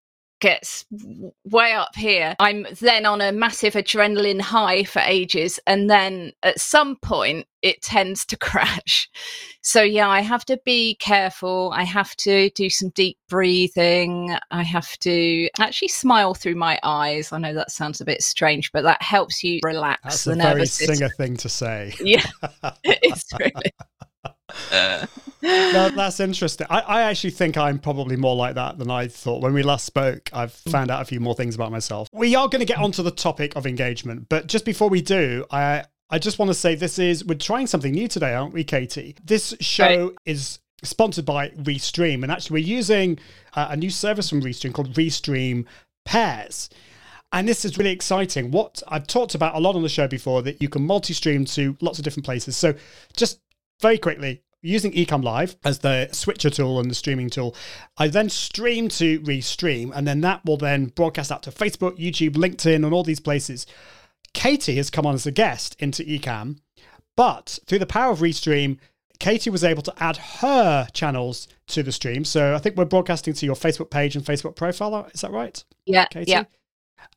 gets 0.43 0.85
way 1.45 1.73
up 1.73 1.95
here. 1.95 2.35
I'm 2.41 2.67
then 2.81 3.07
on 3.07 3.21
a 3.21 3.31
massive 3.31 3.75
adrenaline 3.75 4.41
high 4.41 4.83
for 4.83 4.99
ages. 4.99 5.61
And 5.69 5.89
then 5.89 6.33
at 6.43 6.61
some 6.61 6.97
point, 6.97 7.47
it 7.63 7.81
tends 7.81 8.27
to 8.27 8.37
crash. 8.49 9.09
So, 9.63 9.83
yeah, 9.83 10.09
I 10.09 10.21
have 10.21 10.45
to 10.47 10.61
be 10.65 10.97
careful. 10.97 11.71
I 11.73 11.85
have 11.85 12.17
to 12.17 12.51
do 12.51 12.69
some 12.69 12.89
deep 12.91 13.19
breathing. 13.29 14.37
I 14.51 14.65
have 14.65 14.99
to 14.99 15.49
actually 15.61 15.89
smile 15.89 16.35
through 16.35 16.57
my 16.57 16.81
eyes. 16.83 17.33
I 17.33 17.39
know 17.39 17.55
that 17.55 17.71
sounds 17.71 18.01
a 18.01 18.05
bit 18.05 18.21
strange, 18.21 18.73
but 18.73 18.83
that 18.83 19.01
helps 19.01 19.45
you 19.45 19.61
relax 19.65 20.03
That's 20.03 20.25
the 20.25 20.33
a 20.33 20.37
nervous 20.37 20.53
very 20.55 20.67
system. 20.67 20.95
singer 20.97 21.09
thing 21.11 21.37
to 21.37 21.49
say. 21.49 21.95
Yeah, 22.01 22.27
it's 22.85 23.33
really. 23.39 23.73
no, 25.43 25.91
that's 25.91 26.21
interesting. 26.21 26.67
I, 26.71 26.81
I 26.81 27.03
actually 27.03 27.31
think 27.31 27.57
I'm 27.57 27.79
probably 27.79 28.17
more 28.17 28.37
like 28.37 28.55
that 28.55 28.79
than 28.79 28.91
I 28.91 29.09
thought. 29.09 29.43
When 29.43 29.55
we 29.55 29.63
last 29.63 29.85
spoke, 29.85 30.31
I've 30.33 30.53
found 30.53 30.91
out 30.91 31.03
a 31.03 31.05
few 31.05 31.21
more 31.21 31.35
things 31.35 31.55
about 31.55 31.73
myself. 31.73 32.09
We 32.13 32.35
are 32.35 32.49
going 32.49 32.61
to 32.61 32.67
get 32.67 32.79
onto 32.79 33.03
the 33.03 33.11
topic 33.11 33.57
of 33.57 33.67
engagement, 33.67 34.29
but 34.29 34.47
just 34.47 34.65
before 34.65 34.89
we 34.89 35.03
do, 35.03 35.45
I 35.51 35.85
I 36.11 36.19
just 36.19 36.39
want 36.39 36.51
to 36.51 36.55
say 36.55 36.75
this 36.75 36.99
is 36.99 37.25
we're 37.25 37.39
trying 37.39 37.67
something 37.67 37.93
new 37.93 38.07
today, 38.07 38.35
aren't 38.35 38.53
we, 38.53 38.65
Katie? 38.65 39.17
This 39.25 39.55
show 39.61 40.07
right. 40.07 40.17
is 40.27 40.59
sponsored 40.85 41.25
by 41.25 41.49
Restream, 41.51 42.23
and 42.23 42.31
actually 42.31 42.61
we're 42.61 42.69
using 42.69 43.19
uh, 43.55 43.69
a 43.71 43.77
new 43.77 43.91
service 43.91 44.29
from 44.29 44.43
Restream 44.43 44.75
called 44.75 44.93
Restream 44.95 45.65
Pairs. 46.05 46.69
And 47.33 47.49
this 47.49 47.65
is 47.65 47.79
really 47.79 47.93
exciting. 47.93 48.51
What 48.51 48.83
I've 48.89 49.07
talked 49.07 49.35
about 49.35 49.55
a 49.55 49.59
lot 49.59 49.75
on 49.75 49.83
the 49.83 49.89
show 49.89 50.07
before 50.07 50.43
that 50.43 50.61
you 50.61 50.69
can 50.69 50.87
multi-stream 50.87 51.47
to 51.47 51.77
lots 51.81 51.99
of 51.99 52.05
different 52.05 52.27
places. 52.27 52.59
So 52.59 52.75
just 53.17 53.41
very 53.83 53.99
quickly, 53.99 54.43
using 54.63 54.93
Ecamm 54.93 55.23
Live 55.23 55.57
as 55.65 55.81
the 55.81 56.09
switcher 56.13 56.49
tool 56.49 56.79
and 56.79 56.91
the 56.91 56.95
streaming 56.95 57.29
tool, 57.29 57.55
I 57.99 58.09
then 58.09 58.31
stream 58.31 58.89
to 58.91 59.21
Restream, 59.21 59.93
and 59.95 60.07
then 60.07 60.21
that 60.23 60.45
will 60.47 60.57
then 60.57 60.87
broadcast 60.87 61.33
out 61.33 61.43
to 61.43 61.51
Facebook, 61.51 61.99
YouTube, 61.99 62.35
LinkedIn, 62.35 62.77
and 62.77 62.95
all 62.95 63.03
these 63.03 63.21
places. 63.21 63.67
Katie 64.33 64.77
has 64.77 64.89
come 64.89 65.05
on 65.05 65.15
as 65.15 65.27
a 65.27 65.33
guest 65.33 65.77
into 65.81 66.05
Ecamm, 66.05 66.59
but 67.17 67.59
through 67.67 67.81
the 67.81 67.87
power 67.87 68.13
of 68.13 68.21
Restream, 68.21 68.79
Katie 69.19 69.51
was 69.51 69.63
able 69.63 69.83
to 69.83 69.95
add 69.99 70.17
her 70.17 70.89
channels 70.93 71.49
to 71.69 71.83
the 71.83 71.93
stream. 71.93 72.25
So 72.25 72.55
I 72.55 72.59
think 72.59 72.77
we're 72.77 72.87
broadcasting 72.87 73.35
to 73.35 73.47
your 73.47 73.55
Facebook 73.55 73.91
page 73.91 74.17
and 74.17 74.25
Facebook 74.25 74.57
profile. 74.57 75.09
Is 75.13 75.21
that 75.21 75.31
right? 75.31 75.63
Yeah. 75.85 76.07
Katie? 76.07 76.31
Yeah. 76.31 76.45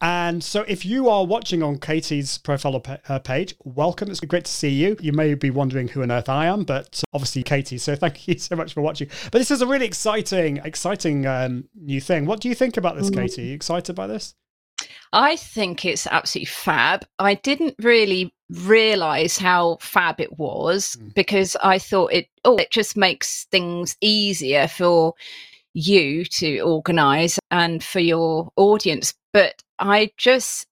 And 0.02 0.44
so, 0.44 0.62
if 0.68 0.86
you 0.86 1.10
are 1.10 1.26
watching 1.26 1.64
on 1.64 1.80
Katie's 1.80 2.38
profile 2.38 2.80
page, 2.80 3.56
welcome. 3.64 4.10
It's 4.10 4.20
great 4.20 4.46
to 4.46 4.52
see 4.52 4.70
you. 4.70 4.98
You 5.00 5.14
may 5.14 5.34
be 5.34 5.50
wondering 5.50 5.88
who 5.88 6.02
on 6.02 6.12
earth 6.12 6.30
I 6.30 6.48
am, 6.48 6.64
but 6.64 7.04
obviously 7.14 7.44
Katie. 7.44 7.78
So, 7.78 7.96
thank 7.96 8.28
you 8.28 8.38
so 8.38 8.56
much 8.56 8.74
for 8.74 8.82
watching. 8.82 9.10
But 9.32 9.40
this 9.40 9.52
is 9.52 9.62
a 9.62 9.68
really 9.68 9.86
exciting, 9.86 10.58
exciting 10.58 11.26
um, 11.26 11.70
new 11.76 12.02
thing. 12.02 12.26
What 12.26 12.42
do 12.42 12.50
you 12.50 12.56
think 12.56 12.78
about 12.78 12.96
this, 12.96 13.10
mm-hmm. 13.10 13.22
Katie? 13.22 13.42
Are 13.42 13.46
you 13.46 13.54
excited 13.54 13.96
by 13.96 14.08
this? 14.08 14.36
I 15.14 15.38
think 15.38 15.86
it's 15.86 16.08
absolutely 16.08 16.48
fab. 16.48 17.06
I 17.20 17.36
didn't 17.36 17.76
really 17.80 18.34
realize 18.50 19.38
how 19.38 19.78
fab 19.82 20.20
it 20.20 20.38
was 20.38 20.98
mm. 21.00 21.14
because 21.14 21.56
I 21.64 21.80
thought 21.80 22.14
it 22.14 22.28
oh 22.44 22.58
it 22.58 22.70
just 22.72 22.96
makes 22.96 23.46
things 23.46 23.98
easier 24.02 24.68
for 24.68 25.14
you 25.74 26.26
to 26.26 26.60
organize 26.60 27.40
and 27.50 27.84
for 27.84 28.00
your 28.00 28.52
audience 28.56 29.16
but 29.34 29.64
I 29.80 30.12
just 30.18 30.68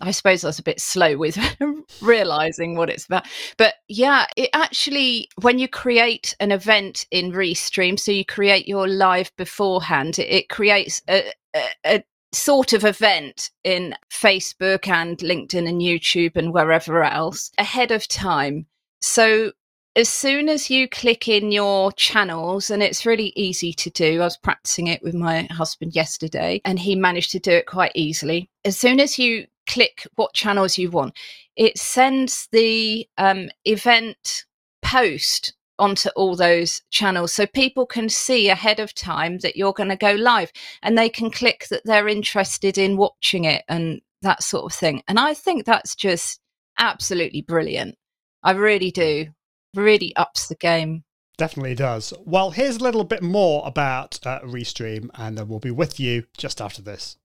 I 0.00 0.12
suppose 0.12 0.44
I 0.44 0.48
was 0.48 0.58
a 0.58 0.62
bit 0.62 0.80
slow 0.80 1.16
with 1.16 1.38
realizing 2.00 2.74
what 2.74 2.88
it's 2.88 3.04
about. 3.04 3.26
But 3.58 3.74
yeah, 3.88 4.26
it 4.36 4.48
actually, 4.54 5.28
when 5.42 5.58
you 5.58 5.68
create 5.68 6.34
an 6.40 6.52
event 6.52 7.06
in 7.10 7.32
Restream, 7.32 7.98
so 7.98 8.10
you 8.10 8.24
create 8.24 8.66
your 8.66 8.88
live 8.88 9.30
beforehand, 9.36 10.18
it, 10.18 10.28
it 10.28 10.48
creates 10.48 11.02
a, 11.08 11.32
a, 11.54 11.68
a, 11.84 12.04
sort 12.32 12.72
of 12.72 12.84
event 12.84 13.50
in 13.64 13.94
Facebook 14.10 14.86
and 14.86 15.18
LinkedIn 15.18 15.68
and 15.68 15.82
YouTube 15.82 16.36
and 16.36 16.54
wherever 16.54 17.02
else 17.02 17.50
ahead 17.58 17.90
of 17.90 18.06
time. 18.06 18.66
So 19.00 19.52
as 19.96 20.08
soon 20.08 20.48
as 20.48 20.70
you 20.70 20.88
click 20.88 21.28
in 21.28 21.50
your 21.50 21.90
channels, 21.92 22.70
and 22.70 22.82
it's 22.82 23.06
really 23.06 23.32
easy 23.34 23.72
to 23.72 23.90
do, 23.90 24.20
I 24.20 24.24
was 24.24 24.36
practicing 24.36 24.86
it 24.86 25.02
with 25.02 25.14
my 25.14 25.48
husband 25.50 25.94
yesterday, 25.94 26.60
and 26.64 26.78
he 26.78 26.94
managed 26.94 27.32
to 27.32 27.40
do 27.40 27.50
it 27.52 27.66
quite 27.66 27.92
easily. 27.94 28.48
As 28.64 28.76
soon 28.76 29.00
as 29.00 29.18
you 29.18 29.46
click 29.68 30.06
what 30.14 30.32
channels 30.32 30.78
you 30.78 30.90
want, 30.90 31.14
it 31.56 31.76
sends 31.76 32.48
the 32.52 33.08
um, 33.18 33.50
event 33.64 34.44
post 34.82 35.54
onto 35.78 36.10
all 36.10 36.36
those 36.36 36.82
channels 36.90 37.32
so 37.32 37.46
people 37.46 37.86
can 37.86 38.08
see 38.08 38.48
ahead 38.48 38.78
of 38.80 38.94
time 38.94 39.38
that 39.38 39.56
you're 39.56 39.72
going 39.72 39.88
to 39.88 39.96
go 39.96 40.12
live 40.12 40.52
and 40.82 40.96
they 40.96 41.08
can 41.08 41.30
click 41.30 41.66
that 41.70 41.80
they're 41.84 42.06
interested 42.06 42.76
in 42.76 42.98
watching 42.98 43.44
it 43.44 43.64
and 43.66 44.02
that 44.20 44.42
sort 44.42 44.70
of 44.70 44.78
thing. 44.78 45.02
And 45.08 45.18
I 45.18 45.32
think 45.32 45.64
that's 45.64 45.94
just 45.94 46.40
absolutely 46.78 47.40
brilliant. 47.40 47.96
I 48.42 48.52
really 48.52 48.90
do 48.90 49.28
really 49.74 50.14
ups 50.16 50.48
the 50.48 50.54
game. 50.54 51.04
Definitely 51.36 51.74
does. 51.74 52.12
Well, 52.24 52.50
here's 52.50 52.76
a 52.76 52.82
little 52.82 53.04
bit 53.04 53.22
more 53.22 53.66
about 53.66 54.18
uh, 54.26 54.40
Restream, 54.40 55.08
and 55.14 55.38
then 55.38 55.48
we'll 55.48 55.58
be 55.58 55.70
with 55.70 55.98
you 55.98 56.24
just 56.36 56.60
after 56.60 56.82
this. 56.82 57.16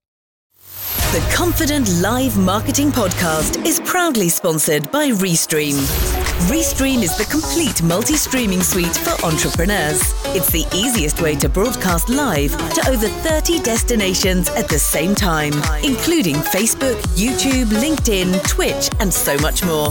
The 1.12 1.32
Confident 1.34 1.88
Live 2.00 2.36
Marketing 2.38 2.90
Podcast 2.90 3.64
is 3.64 3.80
proudly 3.80 4.28
sponsored 4.28 4.90
by 4.90 5.10
Restream. 5.10 6.25
Restream 6.44 7.02
is 7.02 7.16
the 7.16 7.24
complete 7.24 7.82
multi 7.82 8.14
streaming 8.14 8.62
suite 8.62 8.94
for 8.94 9.24
entrepreneurs. 9.24 10.12
It's 10.36 10.50
the 10.50 10.66
easiest 10.74 11.22
way 11.22 11.34
to 11.36 11.48
broadcast 11.48 12.10
live 12.10 12.52
to 12.74 12.90
over 12.90 13.08
30 13.08 13.60
destinations 13.60 14.50
at 14.50 14.68
the 14.68 14.78
same 14.78 15.14
time, 15.14 15.54
including 15.82 16.36
Facebook, 16.36 17.00
YouTube, 17.16 17.66
LinkedIn, 17.80 18.46
Twitch, 18.46 18.90
and 19.00 19.12
so 19.12 19.38
much 19.38 19.64
more. 19.64 19.88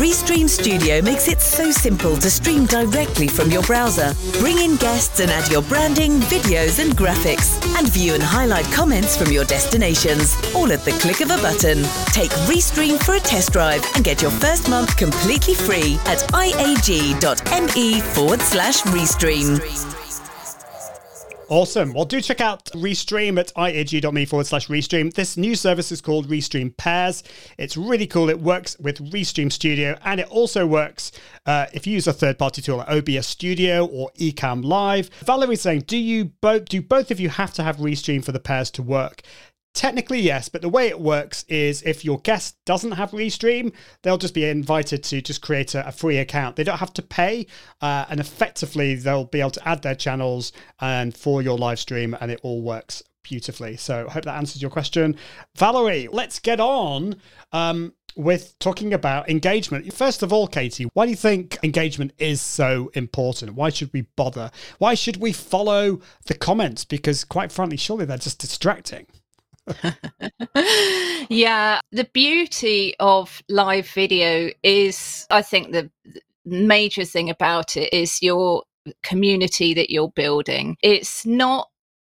Restream 0.00 0.48
Studio 0.48 1.02
makes 1.02 1.28
it 1.28 1.42
so 1.42 1.70
simple 1.70 2.16
to 2.16 2.30
stream 2.30 2.64
directly 2.64 3.28
from 3.28 3.50
your 3.50 3.62
browser. 3.62 4.14
Bring 4.40 4.58
in 4.58 4.76
guests 4.76 5.20
and 5.20 5.30
add 5.30 5.52
your 5.52 5.62
branding, 5.62 6.20
videos, 6.22 6.82
and 6.82 6.96
graphics, 6.96 7.60
and 7.78 7.86
view 7.92 8.14
and 8.14 8.22
highlight 8.22 8.64
comments 8.72 9.14
from 9.14 9.30
your 9.30 9.44
destinations 9.44 10.34
all 10.54 10.72
at 10.72 10.86
the 10.86 10.92
click 10.92 11.20
of 11.20 11.30
a 11.30 11.36
button. 11.42 11.82
Take 12.12 12.30
Restream 12.48 12.98
for 13.04 13.14
a 13.14 13.20
test 13.20 13.52
drive 13.52 13.84
and 13.94 14.02
get 14.02 14.22
your 14.22 14.30
first 14.30 14.70
month 14.70 14.96
completely 14.96 15.54
free 15.54 15.81
at 16.06 16.18
iag.me 16.32 18.00
forward 18.00 18.40
slash 18.40 18.82
Restream. 18.82 19.60
Awesome. 21.48 21.92
Well, 21.92 22.06
do 22.06 22.22
check 22.22 22.40
out 22.40 22.64
Restream 22.72 23.38
at 23.38 23.52
iag.me 23.54 24.24
forward 24.24 24.46
slash 24.46 24.68
Restream. 24.68 25.12
This 25.12 25.36
new 25.36 25.54
service 25.54 25.92
is 25.92 26.00
called 26.00 26.28
Restream 26.28 26.74
Pairs. 26.78 27.22
It's 27.58 27.76
really 27.76 28.06
cool. 28.06 28.30
It 28.30 28.40
works 28.40 28.78
with 28.78 29.12
Restream 29.12 29.52
Studio 29.52 29.98
and 30.02 30.18
it 30.18 30.28
also 30.28 30.66
works 30.66 31.12
uh, 31.44 31.66
if 31.74 31.86
you 31.86 31.92
use 31.92 32.06
a 32.06 32.12
third 32.14 32.38
party 32.38 32.62
tool 32.62 32.78
like 32.78 32.88
OBS 32.88 33.26
Studio 33.26 33.84
or 33.84 34.10
Ecamm 34.18 34.64
Live. 34.64 35.10
Valerie's 35.26 35.60
saying, 35.60 35.80
do 35.80 35.98
you 35.98 36.24
both 36.24 36.64
do 36.66 36.80
both 36.80 37.10
of 37.10 37.20
you 37.20 37.28
have 37.28 37.52
to 37.52 37.62
have 37.62 37.76
Restream 37.76 38.24
for 38.24 38.32
the 38.32 38.40
pairs 38.40 38.70
to 38.70 38.82
work? 38.82 39.20
Technically, 39.74 40.20
yes, 40.20 40.50
but 40.50 40.60
the 40.60 40.68
way 40.68 40.88
it 40.88 41.00
works 41.00 41.44
is 41.48 41.82
if 41.82 42.04
your 42.04 42.18
guest 42.20 42.56
doesn't 42.66 42.92
have 42.92 43.12
Restream, 43.12 43.72
they'll 44.02 44.18
just 44.18 44.34
be 44.34 44.44
invited 44.44 45.02
to 45.04 45.22
just 45.22 45.40
create 45.40 45.74
a, 45.74 45.88
a 45.88 45.92
free 45.92 46.18
account. 46.18 46.56
They 46.56 46.64
don't 46.64 46.78
have 46.78 46.92
to 46.94 47.02
pay, 47.02 47.46
uh, 47.80 48.04
and 48.10 48.20
effectively, 48.20 48.94
they'll 48.96 49.24
be 49.24 49.40
able 49.40 49.50
to 49.52 49.66
add 49.66 49.80
their 49.80 49.94
channels 49.94 50.52
and 50.80 51.16
for 51.16 51.40
your 51.40 51.56
live 51.56 51.78
stream, 51.78 52.14
and 52.20 52.30
it 52.30 52.40
all 52.42 52.60
works 52.60 53.02
beautifully. 53.22 53.78
So, 53.78 54.06
I 54.08 54.12
hope 54.12 54.24
that 54.24 54.36
answers 54.36 54.60
your 54.60 54.70
question. 54.70 55.16
Valerie, 55.56 56.08
let's 56.12 56.38
get 56.38 56.60
on. 56.60 57.16
Um, 57.52 57.94
with 58.14 58.58
talking 58.58 58.92
about 58.92 59.30
engagement. 59.30 59.90
First 59.92 60.22
of 60.22 60.34
all, 60.34 60.46
Katie, 60.46 60.86
why 60.92 61.06
do 61.06 61.10
you 61.10 61.16
think 61.16 61.58
engagement 61.62 62.12
is 62.18 62.42
so 62.42 62.90
important? 62.94 63.54
Why 63.54 63.70
should 63.70 63.90
we 63.94 64.02
bother? 64.16 64.50
Why 64.76 64.92
should 64.92 65.16
we 65.16 65.32
follow 65.32 66.00
the 66.26 66.34
comments? 66.34 66.84
Because, 66.84 67.24
quite 67.24 67.50
frankly, 67.50 67.78
surely 67.78 68.04
they're 68.04 68.18
just 68.18 68.38
distracting. 68.38 69.06
yeah, 71.28 71.80
the 71.92 72.08
beauty 72.12 72.94
of 73.00 73.42
live 73.48 73.88
video 73.88 74.50
is, 74.62 75.26
I 75.30 75.42
think, 75.42 75.72
the 75.72 75.90
major 76.44 77.04
thing 77.04 77.30
about 77.30 77.76
it 77.76 77.92
is 77.92 78.22
your 78.22 78.64
community 79.02 79.74
that 79.74 79.90
you're 79.90 80.10
building. 80.10 80.76
It's 80.82 81.24
not 81.24 81.68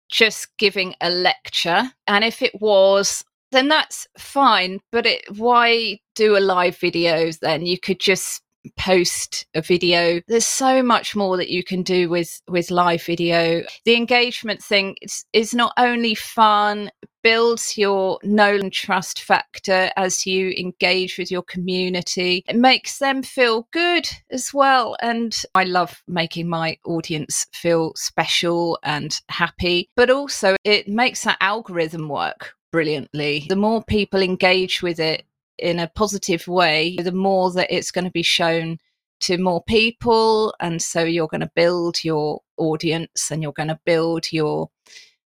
just 0.08 0.56
giving 0.58 0.94
a 1.00 1.10
lecture. 1.10 1.90
And 2.06 2.24
if 2.24 2.42
it 2.42 2.60
was, 2.60 3.24
then 3.50 3.68
that's 3.68 4.06
fine. 4.18 4.80
But 4.92 5.06
it, 5.06 5.24
why 5.36 5.98
do 6.14 6.36
a 6.36 6.40
live 6.40 6.76
video 6.76 7.30
then? 7.40 7.66
You 7.66 7.78
could 7.78 7.98
just 7.98 8.42
post 8.76 9.46
a 9.54 9.62
video. 9.62 10.20
There's 10.28 10.46
so 10.46 10.82
much 10.82 11.16
more 11.16 11.36
that 11.36 11.50
you 11.50 11.64
can 11.64 11.82
do 11.82 12.08
with 12.08 12.40
with 12.48 12.70
live 12.70 13.02
video. 13.02 13.62
The 13.84 13.96
engagement 13.96 14.62
thing 14.62 14.96
is, 15.02 15.24
is 15.32 15.54
not 15.54 15.72
only 15.76 16.14
fun 16.14 16.90
builds 17.22 17.78
your 17.78 18.18
know 18.24 18.54
and 18.54 18.72
trust 18.72 19.22
factor 19.22 19.90
as 19.96 20.26
you 20.26 20.52
engage 20.58 21.18
with 21.18 21.30
your 21.30 21.42
community. 21.42 22.42
It 22.48 22.56
makes 22.56 22.98
them 22.98 23.22
feel 23.22 23.68
good 23.72 24.08
as 24.30 24.52
well 24.52 24.96
and 25.00 25.36
i 25.54 25.64
love 25.64 26.02
making 26.08 26.48
my 26.48 26.76
audience 26.84 27.46
feel 27.52 27.92
special 27.94 28.78
and 28.82 29.20
happy 29.28 29.88
but 29.94 30.10
also 30.10 30.56
it 30.64 30.88
makes 30.88 31.22
that 31.22 31.36
algorithm 31.40 32.08
work 32.08 32.54
brilliantly. 32.72 33.46
The 33.48 33.56
more 33.56 33.84
people 33.84 34.22
engage 34.22 34.82
with 34.82 34.98
it 34.98 35.24
in 35.58 35.78
a 35.78 35.88
positive 35.94 36.46
way, 36.48 36.96
the 36.96 37.12
more 37.12 37.52
that 37.52 37.74
it's 37.74 37.90
going 37.90 38.04
to 38.04 38.10
be 38.10 38.22
shown 38.22 38.78
to 39.20 39.38
more 39.38 39.62
people. 39.64 40.54
And 40.60 40.82
so 40.82 41.02
you're 41.04 41.28
going 41.28 41.42
to 41.42 41.50
build 41.54 42.04
your 42.04 42.40
audience 42.56 43.30
and 43.30 43.42
you're 43.42 43.52
going 43.52 43.68
to 43.68 43.80
build 43.84 44.32
your 44.32 44.70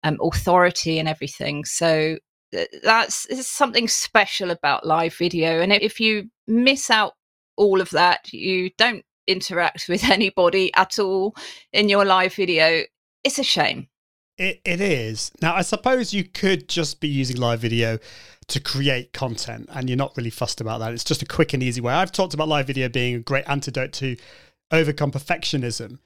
um, 0.04 0.18
authority 0.22 0.98
and 0.98 1.08
everything. 1.08 1.64
So 1.64 2.18
that's 2.82 3.46
something 3.46 3.88
special 3.88 4.50
about 4.50 4.86
live 4.86 5.14
video. 5.14 5.60
And 5.60 5.72
if 5.72 6.00
you 6.00 6.30
miss 6.46 6.90
out 6.90 7.14
all 7.56 7.80
of 7.80 7.90
that, 7.90 8.32
you 8.32 8.70
don't 8.78 9.04
interact 9.26 9.86
with 9.88 10.04
anybody 10.04 10.72
at 10.74 10.98
all 10.98 11.34
in 11.72 11.88
your 11.88 12.04
live 12.04 12.34
video, 12.34 12.82
it's 13.24 13.38
a 13.38 13.44
shame. 13.44 13.89
It, 14.40 14.62
it 14.64 14.80
is. 14.80 15.30
Now, 15.42 15.54
I 15.54 15.60
suppose 15.60 16.14
you 16.14 16.24
could 16.24 16.66
just 16.66 16.98
be 16.98 17.08
using 17.08 17.36
live 17.36 17.60
video 17.60 17.98
to 18.48 18.58
create 18.58 19.12
content 19.12 19.68
and 19.70 19.86
you're 19.86 19.98
not 19.98 20.16
really 20.16 20.30
fussed 20.30 20.62
about 20.62 20.78
that. 20.78 20.94
It's 20.94 21.04
just 21.04 21.20
a 21.20 21.26
quick 21.26 21.52
and 21.52 21.62
easy 21.62 21.82
way. 21.82 21.92
I've 21.92 22.10
talked 22.10 22.32
about 22.32 22.48
live 22.48 22.66
video 22.66 22.88
being 22.88 23.16
a 23.16 23.18
great 23.18 23.44
antidote 23.46 23.92
to 23.94 24.16
overcome 24.70 25.12
perfectionism. 25.12 25.98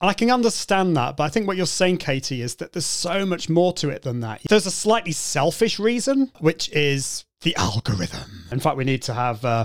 And 0.00 0.08
I 0.08 0.12
can 0.12 0.30
understand 0.30 0.96
that, 0.96 1.16
but 1.16 1.24
I 1.24 1.30
think 1.30 1.48
what 1.48 1.56
you're 1.56 1.66
saying, 1.66 1.96
Katie, 1.96 2.42
is 2.42 2.54
that 2.56 2.72
there's 2.72 2.86
so 2.86 3.26
much 3.26 3.48
more 3.48 3.72
to 3.72 3.88
it 3.88 4.02
than 4.02 4.20
that. 4.20 4.40
There's 4.48 4.66
a 4.66 4.70
slightly 4.70 5.10
selfish 5.10 5.80
reason, 5.80 6.30
which 6.38 6.68
is 6.68 7.24
the 7.40 7.56
algorithm. 7.56 8.46
In 8.52 8.60
fact, 8.60 8.76
we 8.76 8.84
need 8.84 9.02
to 9.02 9.14
have. 9.14 9.44
Uh, 9.44 9.64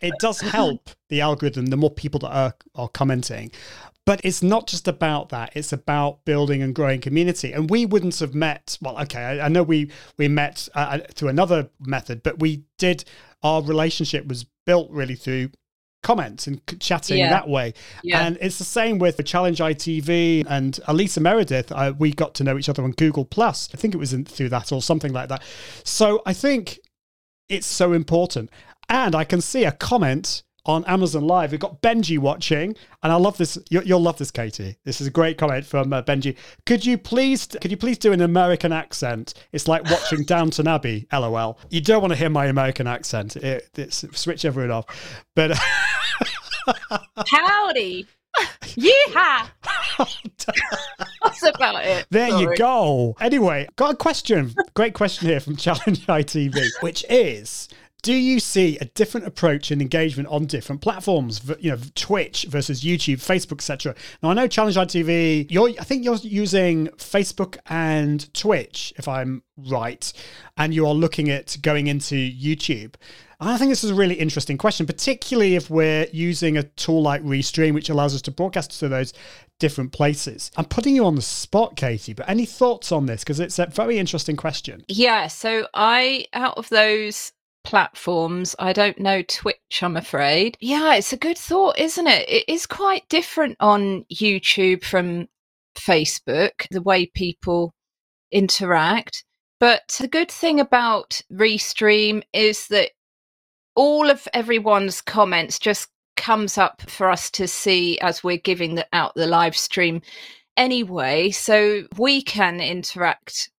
it 0.00 0.14
does 0.20 0.40
help 0.52 0.90
the 1.08 1.20
algorithm 1.20 1.66
the 1.66 1.76
more 1.76 1.90
people 1.90 2.20
that 2.20 2.30
are, 2.30 2.54
are 2.76 2.88
commenting 2.88 3.50
but 4.04 4.20
it's 4.24 4.42
not 4.42 4.66
just 4.66 4.88
about 4.88 5.28
that. 5.28 5.52
It's 5.54 5.72
about 5.72 6.24
building 6.24 6.62
and 6.62 6.74
growing 6.74 7.00
community. 7.00 7.52
And 7.52 7.70
we 7.70 7.86
wouldn't 7.86 8.18
have 8.18 8.34
met. 8.34 8.78
Well, 8.80 8.98
okay, 9.02 9.20
I, 9.20 9.46
I 9.46 9.48
know 9.48 9.62
we 9.62 9.90
we 10.18 10.28
met 10.28 10.68
uh, 10.74 10.78
uh 10.78 10.98
through 11.14 11.28
another 11.28 11.70
method, 11.80 12.22
but 12.22 12.40
we 12.40 12.64
did. 12.78 13.04
Our 13.42 13.62
relationship 13.62 14.26
was 14.26 14.44
built 14.66 14.90
really 14.90 15.16
through 15.16 15.50
comments 16.02 16.46
and 16.46 16.60
chatting 16.80 17.18
yeah. 17.18 17.30
that 17.30 17.48
way. 17.48 17.74
Yeah. 18.02 18.26
And 18.26 18.38
it's 18.40 18.58
the 18.58 18.64
same 18.64 18.98
with 18.98 19.16
the 19.16 19.22
Challenge 19.22 19.58
ITV 19.58 20.46
and 20.48 20.78
Elisa 20.86 21.20
Meredith. 21.20 21.72
Uh, 21.72 21.92
we 21.96 22.12
got 22.12 22.34
to 22.34 22.44
know 22.44 22.58
each 22.58 22.68
other 22.68 22.82
on 22.82 22.92
Google 22.92 23.24
Plus. 23.24 23.68
I 23.72 23.76
think 23.76 23.94
it 23.94 23.98
was 23.98 24.12
in, 24.12 24.24
through 24.24 24.50
that 24.50 24.72
or 24.72 24.82
something 24.82 25.12
like 25.12 25.28
that. 25.28 25.42
So 25.84 26.22
I 26.26 26.32
think 26.32 26.80
it's 27.48 27.66
so 27.66 27.92
important. 27.92 28.50
And 28.88 29.14
I 29.14 29.24
can 29.24 29.40
see 29.40 29.64
a 29.64 29.72
comment 29.72 30.42
on 30.66 30.84
Amazon 30.84 31.26
Live. 31.26 31.50
We've 31.50 31.60
got 31.60 31.82
Benji 31.82 32.18
watching, 32.18 32.76
and 33.02 33.12
I 33.12 33.16
love 33.16 33.36
this. 33.36 33.58
You, 33.70 33.82
will 33.86 34.00
love 34.00 34.18
this, 34.18 34.30
Katie. 34.30 34.76
This 34.84 35.00
is 35.00 35.06
a 35.06 35.10
great 35.10 35.38
comment 35.38 35.64
from 35.66 35.92
uh, 35.92 36.02
Benji. 36.02 36.36
Could 36.66 36.86
you 36.86 36.98
please, 36.98 37.46
could 37.60 37.70
you 37.70 37.76
please 37.76 37.98
do 37.98 38.12
an 38.12 38.20
American 38.20 38.72
accent? 38.72 39.34
It's 39.52 39.68
like 39.68 39.84
watching 39.90 40.24
Downton 40.26 40.68
Abbey. 40.68 41.06
LOL. 41.12 41.58
You 41.70 41.80
don't 41.80 42.00
want 42.00 42.12
to 42.12 42.18
hear 42.18 42.30
my 42.30 42.46
American 42.46 42.86
accent. 42.86 43.36
It, 43.36 43.70
it's 43.76 44.04
switch 44.18 44.44
everyone 44.44 44.70
off. 44.70 45.24
But 45.34 45.56
howdy. 47.26 48.06
Yeehaw! 48.62 49.48
That's 51.22 51.42
about 51.42 51.84
it. 51.84 52.06
There 52.10 52.30
Sorry. 52.30 52.42
you 52.42 52.56
go. 52.56 53.16
Anyway, 53.20 53.68
got 53.76 53.92
a 53.92 53.96
question. 53.96 54.54
Great 54.74 54.94
question 54.94 55.28
here 55.28 55.40
from 55.40 55.56
Challenge 55.62 56.06
ITV, 56.06 56.66
which 56.80 57.04
is 57.10 57.68
do 58.02 58.12
you 58.12 58.40
see 58.40 58.76
a 58.78 58.84
different 58.84 59.26
approach 59.26 59.70
and 59.70 59.80
engagement 59.80 60.28
on 60.28 60.44
different 60.44 60.80
platforms 60.80 61.40
you 61.60 61.70
know 61.70 61.78
twitch 61.94 62.44
versus 62.48 62.82
youtube 62.82 63.16
facebook 63.16 63.54
etc 63.54 63.94
now 64.22 64.30
i 64.30 64.34
know 64.34 64.46
challenge 64.46 64.76
itv 64.76 65.50
you're 65.50 65.70
i 65.80 65.84
think 65.84 66.04
you're 66.04 66.16
using 66.16 66.88
facebook 66.88 67.56
and 67.66 68.32
twitch 68.34 68.92
if 68.96 69.08
i'm 69.08 69.42
right 69.68 70.12
and 70.56 70.74
you 70.74 70.86
are 70.86 70.94
looking 70.94 71.30
at 71.30 71.56
going 71.62 71.86
into 71.86 72.14
youtube 72.14 72.94
I 73.44 73.58
think 73.58 73.70
this 73.70 73.82
is 73.82 73.90
a 73.90 73.94
really 73.96 74.14
interesting 74.14 74.56
question, 74.56 74.86
particularly 74.86 75.56
if 75.56 75.68
we're 75.68 76.06
using 76.12 76.56
a 76.56 76.62
tool 76.62 77.02
like 77.02 77.24
Restream, 77.24 77.74
which 77.74 77.90
allows 77.90 78.14
us 78.14 78.22
to 78.22 78.30
broadcast 78.30 78.78
to 78.78 78.88
those 78.88 79.12
different 79.58 79.90
places. 79.90 80.52
I'm 80.56 80.64
putting 80.64 80.94
you 80.94 81.04
on 81.04 81.16
the 81.16 81.22
spot, 81.22 81.74
Katie, 81.74 82.12
but 82.12 82.28
any 82.28 82.46
thoughts 82.46 82.92
on 82.92 83.06
this? 83.06 83.24
Because 83.24 83.40
it's 83.40 83.58
a 83.58 83.66
very 83.66 83.98
interesting 83.98 84.36
question. 84.36 84.84
Yeah. 84.86 85.26
So, 85.26 85.66
I, 85.74 86.26
out 86.32 86.56
of 86.56 86.68
those 86.68 87.32
platforms. 87.64 88.54
I 88.58 88.72
don't 88.72 88.98
know 88.98 89.22
Twitch, 89.22 89.82
I'm 89.82 89.96
afraid. 89.96 90.56
Yeah, 90.60 90.94
it's 90.94 91.12
a 91.12 91.16
good 91.16 91.38
thought, 91.38 91.78
isn't 91.78 92.06
it? 92.06 92.28
It 92.28 92.44
is 92.48 92.66
quite 92.66 93.08
different 93.08 93.56
on 93.60 94.04
YouTube 94.12 94.84
from 94.84 95.28
Facebook, 95.76 96.66
the 96.70 96.82
way 96.82 97.06
people 97.06 97.72
interact. 98.30 99.24
But 99.60 99.96
the 100.00 100.08
good 100.08 100.30
thing 100.30 100.58
about 100.58 101.20
Restream 101.32 102.22
is 102.32 102.66
that 102.68 102.90
all 103.76 104.10
of 104.10 104.26
everyone's 104.34 105.00
comments 105.00 105.58
just 105.58 105.88
comes 106.16 106.58
up 106.58 106.82
for 106.90 107.08
us 107.08 107.30
to 107.30 107.48
see 107.48 107.98
as 108.00 108.22
we're 108.22 108.36
giving 108.36 108.74
the, 108.74 108.86
out 108.92 109.14
the 109.14 109.26
live 109.26 109.56
stream 109.56 110.02
anyway. 110.56 111.30
So 111.30 111.84
we 111.96 112.22
can 112.22 112.60
interact 112.60 113.50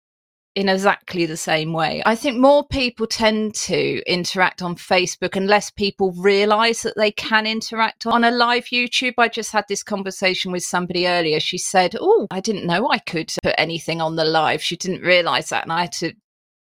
in 0.56 0.70
exactly 0.70 1.26
the 1.26 1.38
same 1.38 1.74
way. 1.74 2.04
I 2.06 2.16
think 2.16 2.38
more 2.38 2.66
people 2.68 3.08
tend 3.08 3.56
to 3.56 4.04
interact 4.06 4.62
on 4.62 4.76
Facebook 4.76 5.36
and 5.36 5.48
less 5.48 5.72
people 5.72 6.12
realize 6.14 6.84
that 6.84 6.96
they 6.96 7.12
can 7.12 7.48
interact 7.48 8.06
on 8.06 8.24
a 8.24 8.32
live 8.32 8.66
YouTube. 8.66 9.16
I 9.18 9.30
just 9.30 9.52
had 9.52 9.66
this 9.68 9.84
conversation 9.84 10.52
with 10.52 10.64
somebody 10.64 11.08
earlier. 11.08 11.40
She 11.40 11.58
said, 11.58 11.96
Oh, 12.00 12.28
I 12.30 12.40
didn't 12.40 12.68
know 12.68 12.90
I 12.90 13.00
could 13.00 13.34
put 13.42 13.56
anything 13.58 14.02
on 14.02 14.16
the 14.16 14.26
live. 14.26 14.62
She 14.62 14.76
didn't 14.76 15.02
realize 15.02 15.50
that. 15.50 15.64
And 15.64 15.74
I 15.74 15.82
had 15.82 15.92
to 15.94 16.14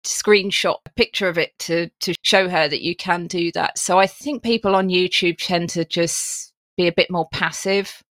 screenshot 0.05 0.77
a 0.85 0.89
picture 0.91 1.27
of 1.27 1.37
it 1.37 1.57
to 1.59 1.89
to 1.99 2.13
show 2.23 2.47
her 2.47 2.67
that 2.67 2.81
you 2.81 2.95
can 2.95 3.27
do 3.27 3.51
that. 3.53 3.77
So 3.77 3.99
I 3.99 4.07
think 4.07 4.43
people 4.43 4.75
on 4.75 4.89
YouTube 4.89 5.37
tend 5.39 5.69
to 5.71 5.83
just 5.83 6.53
be 6.77 6.87
a 6.87 6.93
bit 6.93 7.11
more 7.11 7.27
passive 7.31 8.01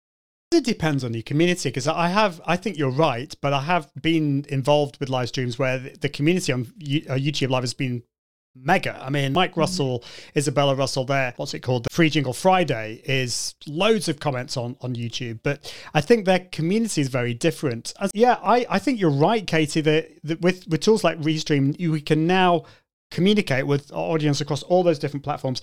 it 0.51 0.65
depends 0.65 1.05
on 1.05 1.15
your 1.15 1.23
community 1.23 1.69
because 1.69 1.87
I 1.87 2.09
have, 2.09 2.41
I 2.47 2.57
think 2.57 2.79
you're 2.79 2.91
right, 2.91 3.35
but 3.41 3.53
I 3.53 3.63
have 3.63 3.91
been 4.01 4.47
involved 4.49 4.99
with 4.99 5.09
live 5.09 5.29
streams 5.29 5.59
where 5.59 5.79
the 5.79 6.09
community 6.09 6.53
on 6.53 6.63
uh, 6.63 7.15
YouTube 7.15 7.51
Live 7.51 7.63
has 7.63 7.75
been 7.75 8.03
mega. 8.55 8.99
I 9.01 9.11
mean, 9.11 9.33
Mike 9.35 9.57
Russell, 9.57 10.03
Isabella 10.35 10.75
Russell 10.75 11.05
there, 11.05 11.35
what's 11.37 11.55
it 11.55 11.61
called? 11.61 11.85
The 11.85 11.91
Free 11.91 12.11
Jingle 12.11 12.33
Friday 12.33 13.03
is 13.05 13.55
loads 13.67 14.09
of 14.09 14.21
comments 14.21 14.57
on, 14.57 14.77
on 14.81 14.95
YouTube, 14.95 15.41
but 15.43 15.73
I 15.95 16.01
think 16.01 16.25
their 16.25 16.41
community 16.41 17.03
is 17.03 17.09
very 17.09 17.35
different. 17.35 17.93
As, 18.01 18.11
yeah, 18.15 18.39
I, 18.43 18.67
I 18.71 18.79
think 18.79 18.99
you're 18.99 19.11
right, 19.11 19.47
Katie, 19.47 19.83
that, 19.83 20.09
that 20.25 20.41
with, 20.41 20.67
with 20.67 20.81
tools 20.81 21.05
like 21.05 21.21
Restream, 21.21 21.79
you 21.79 22.01
can 22.01 22.27
now 22.27 22.65
communicate 23.11 23.67
with 23.67 23.93
our 23.93 24.11
audience 24.13 24.41
across 24.41 24.63
all 24.63 24.83
those 24.83 24.99
different 24.99 25.25
platforms. 25.25 25.63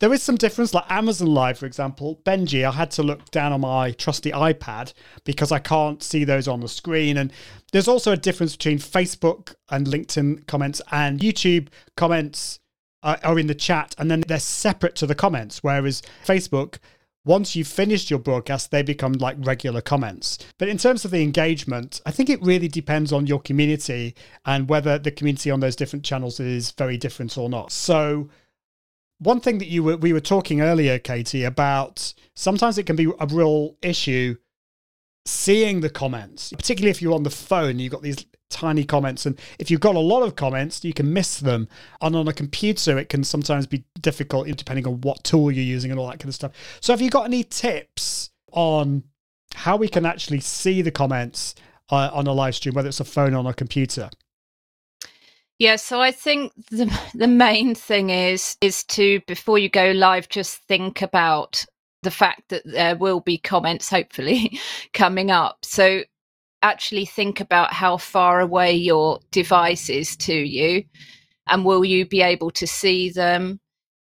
There 0.00 0.14
is 0.14 0.22
some 0.22 0.36
difference, 0.36 0.72
like 0.72 0.90
Amazon 0.90 1.28
Live, 1.28 1.58
for 1.58 1.66
example. 1.66 2.20
Benji, 2.24 2.64
I 2.64 2.70
had 2.70 2.90
to 2.92 3.02
look 3.02 3.30
down 3.30 3.52
on 3.52 3.60
my 3.60 3.90
trusty 3.92 4.32
iPad 4.32 4.94
because 5.24 5.52
I 5.52 5.58
can't 5.58 6.02
see 6.02 6.24
those 6.24 6.48
on 6.48 6.60
the 6.60 6.68
screen. 6.68 7.18
And 7.18 7.30
there's 7.72 7.86
also 7.86 8.12
a 8.12 8.16
difference 8.16 8.56
between 8.56 8.78
Facebook 8.78 9.54
and 9.68 9.86
LinkedIn 9.86 10.46
comments 10.46 10.80
and 10.90 11.20
YouTube 11.20 11.68
comments 11.98 12.60
are, 13.02 13.18
are 13.22 13.38
in 13.38 13.46
the 13.46 13.54
chat 13.54 13.94
and 13.98 14.10
then 14.10 14.22
they're 14.26 14.40
separate 14.40 14.96
to 14.96 15.06
the 15.06 15.14
comments. 15.14 15.62
Whereas 15.62 16.02
Facebook, 16.24 16.78
once 17.26 17.54
you've 17.54 17.68
finished 17.68 18.08
your 18.08 18.20
broadcast, 18.20 18.70
they 18.70 18.82
become 18.82 19.12
like 19.12 19.36
regular 19.40 19.82
comments. 19.82 20.38
But 20.56 20.68
in 20.68 20.78
terms 20.78 21.04
of 21.04 21.10
the 21.10 21.22
engagement, 21.22 22.00
I 22.06 22.10
think 22.10 22.30
it 22.30 22.40
really 22.40 22.68
depends 22.68 23.12
on 23.12 23.26
your 23.26 23.40
community 23.40 24.14
and 24.46 24.66
whether 24.66 24.98
the 24.98 25.10
community 25.10 25.50
on 25.50 25.60
those 25.60 25.76
different 25.76 26.06
channels 26.06 26.40
is 26.40 26.70
very 26.70 26.96
different 26.96 27.36
or 27.36 27.50
not. 27.50 27.70
So, 27.70 28.30
one 29.20 29.40
thing 29.40 29.58
that 29.58 29.68
you 29.68 29.84
were 29.84 29.96
we 29.96 30.12
were 30.12 30.20
talking 30.20 30.60
earlier, 30.60 30.98
Katie, 30.98 31.44
about 31.44 32.12
sometimes 32.34 32.78
it 32.78 32.86
can 32.86 32.96
be 32.96 33.12
a 33.20 33.26
real 33.26 33.76
issue 33.82 34.36
seeing 35.26 35.80
the 35.80 35.90
comments, 35.90 36.52
particularly 36.52 36.90
if 36.90 37.00
you're 37.00 37.14
on 37.14 37.22
the 37.22 37.30
phone, 37.30 37.78
you've 37.78 37.92
got 37.92 38.02
these 38.02 38.24
tiny 38.48 38.84
comments. 38.84 39.26
And 39.26 39.38
if 39.58 39.70
you've 39.70 39.80
got 39.80 39.94
a 39.94 40.00
lot 40.00 40.22
of 40.22 40.36
comments, 40.36 40.82
you 40.84 40.94
can 40.94 41.12
miss 41.12 41.38
them. 41.38 41.68
And 42.00 42.16
on 42.16 42.26
a 42.28 42.32
computer, 42.32 42.98
it 42.98 43.08
can 43.08 43.22
sometimes 43.22 43.66
be 43.66 43.84
difficult 44.00 44.48
depending 44.56 44.86
on 44.86 45.00
what 45.02 45.22
tool 45.22 45.50
you're 45.50 45.64
using 45.64 45.90
and 45.90 46.00
all 46.00 46.08
that 46.08 46.18
kind 46.18 46.28
of 46.28 46.34
stuff. 46.34 46.52
So, 46.80 46.92
have 46.92 47.00
you 47.00 47.10
got 47.10 47.26
any 47.26 47.44
tips 47.44 48.30
on 48.52 49.04
how 49.54 49.76
we 49.76 49.88
can 49.88 50.06
actually 50.06 50.40
see 50.40 50.82
the 50.82 50.90
comments 50.90 51.54
uh, 51.90 52.10
on 52.12 52.26
a 52.26 52.32
live 52.32 52.54
stream, 52.54 52.74
whether 52.74 52.88
it's 52.88 53.00
a 53.00 53.04
phone 53.04 53.34
or 53.34 53.48
a 53.48 53.54
computer? 53.54 54.10
Yeah, 55.60 55.76
so 55.76 56.00
I 56.00 56.10
think 56.10 56.54
the 56.70 56.86
the 57.14 57.28
main 57.28 57.76
thing 57.76 58.10
is 58.10 58.56
is 58.62 58.82
to 58.86 59.20
before 59.28 59.58
you 59.58 59.68
go 59.68 59.92
live, 59.92 60.28
just 60.30 60.56
think 60.68 61.02
about 61.02 61.66
the 62.02 62.10
fact 62.12 62.48
that 62.48 62.62
there 62.64 62.96
will 62.96 63.20
be 63.20 63.38
comments 63.38 63.90
hopefully 63.90 64.58
coming 64.94 65.30
up. 65.30 65.58
So 65.64 66.04
actually 66.62 67.06
think 67.06 67.40
about 67.40 67.74
how 67.74 67.98
far 67.98 68.40
away 68.40 68.74
your 68.74 69.20
device 69.32 69.90
is 69.90 70.16
to 70.18 70.34
you 70.34 70.84
and 71.48 71.64
will 71.64 71.84
you 71.84 72.06
be 72.06 72.22
able 72.22 72.52
to 72.52 72.66
see 72.66 73.10
them? 73.10 73.60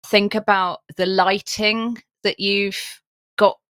Think 0.07 0.37
about 0.37 0.81
the 0.97 1.07
lighting 1.07 1.99
that 2.25 2.41
you've 2.41 3.02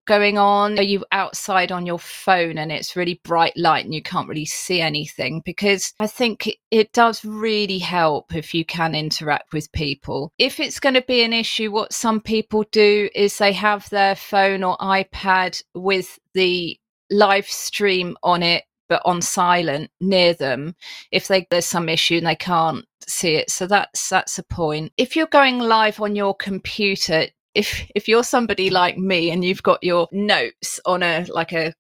going 0.07 0.39
on? 0.39 0.79
Are 0.79 0.83
you 0.83 1.05
outside 1.13 1.73
on 1.73 1.87
your 1.87 1.99
phone 1.99 2.59
and 2.59 2.73
it's 2.73 2.97
really 2.97 3.21
bright 3.25 3.57
light 3.57 3.85
and 3.85 3.95
you 3.95 4.03
can't 4.03 4.29
really 4.29 4.45
see 4.45 4.81
anything? 4.81 5.43
Because 5.45 5.95
I 6.01 6.07
think 6.07 6.51
it 6.71 6.93
does 6.93 7.25
really 7.25 7.79
help 7.79 8.35
if 8.35 8.55
you 8.55 8.65
can 8.65 8.95
interact 8.95 9.53
with 9.53 9.71
people. 9.73 10.33
If 10.39 10.61
it's 10.61 10.81
going 10.81 10.95
to 10.95 11.03
be 11.03 11.23
an 11.23 11.33
issue, 11.33 11.71
what 11.71 11.93
some 11.93 12.21
people 12.21 12.65
do 12.73 13.09
is 13.15 13.39
they 13.39 13.53
have 13.53 13.89
their 13.91 14.17
phone 14.17 14.65
or 14.65 14.77
iPad 14.79 15.63
with 15.75 16.19
the 16.35 16.79
live 17.11 17.47
stream 17.47 18.17
on 18.23 18.43
it 18.43 18.65
but 18.89 19.03
on 19.05 19.23
silent 19.23 19.91
near 20.01 20.35
them 20.35 20.75
if 21.13 21.29
they, 21.29 21.47
there's 21.51 21.65
some 21.65 21.89
issue 21.89 22.17
and 22.17 22.27
they 22.27 22.37
can't 22.37 22.85
see 23.07 23.35
it 23.35 23.51
so 23.51 23.67
that's 23.67 24.09
that's 24.09 24.39
a 24.39 24.43
point 24.45 24.93
if 24.97 25.17
you're 25.17 25.27
going 25.27 25.59
live 25.59 26.01
on 26.01 26.15
your 26.15 26.35
computer 26.35 27.27
if 27.55 27.91
if 27.95 28.09
you're 28.09 28.25
somebody 28.25 28.71
like 28.71 28.97
me 28.97 29.31
and 29.31 29.45
you've 29.45 29.63
got 29.63 29.83
your 29.83 30.09
notes 30.13 30.81
on 30.85 31.03
a 31.03 31.27
like 31.29 31.53
a 31.53 31.75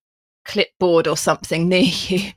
clipboard 0.44 1.06
or 1.06 1.16
something 1.16 1.68
near 1.68 1.85
you 2.09 2.33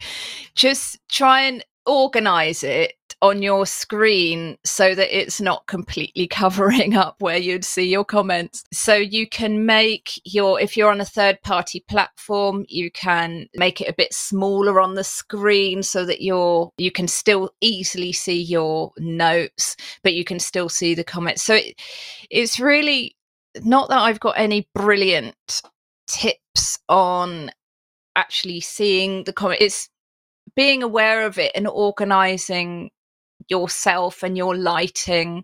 just 0.55 0.99
try 1.09 1.41
and 1.41 1.63
organize 1.85 2.63
it 2.63 2.93
on 3.23 3.41
your 3.41 3.65
screen 3.65 4.57
so 4.65 4.93
that 4.93 5.17
it's 5.17 5.39
not 5.39 5.65
completely 5.67 6.27
covering 6.41 6.93
up 6.93 7.15
where 7.19 7.37
you'd 7.37 7.63
see 7.63 7.89
your 7.89 8.03
comments. 8.03 8.65
So 8.73 8.95
you 8.95 9.27
can 9.27 9.65
make 9.65 10.19
your, 10.25 10.59
if 10.59 10.75
you're 10.75 10.91
on 10.91 10.99
a 10.99 11.05
third 11.05 11.41
party 11.41 11.85
platform, 11.87 12.65
you 12.67 12.91
can 12.91 13.47
make 13.55 13.79
it 13.79 13.87
a 13.87 13.93
bit 13.93 14.13
smaller 14.13 14.81
on 14.81 14.95
the 14.95 15.05
screen 15.05 15.83
so 15.83 16.05
that 16.05 16.21
you're, 16.21 16.69
you 16.77 16.91
can 16.91 17.07
still 17.07 17.49
easily 17.61 18.11
see 18.11 18.41
your 18.41 18.91
notes, 18.97 19.77
but 20.03 20.13
you 20.13 20.25
can 20.25 20.39
still 20.39 20.67
see 20.67 20.93
the 20.93 21.03
comments. 21.03 21.43
So 21.43 21.55
it, 21.55 21.79
it's 22.29 22.59
really 22.59 23.15
not 23.61 23.89
that 23.89 23.99
I've 23.99 24.19
got 24.19 24.37
any 24.37 24.67
brilliant 24.73 25.61
tips 26.07 26.79
on 26.89 27.51
actually 28.15 28.61
seeing 28.61 29.23
the 29.23 29.33
comment. 29.33 29.61
It's 29.61 29.89
being 30.55 30.83
aware 30.83 31.25
of 31.25 31.37
it 31.37 31.51
and 31.55 31.67
organizing 31.67 32.91
yourself 33.49 34.23
and 34.23 34.37
your 34.37 34.55
lighting 34.55 35.43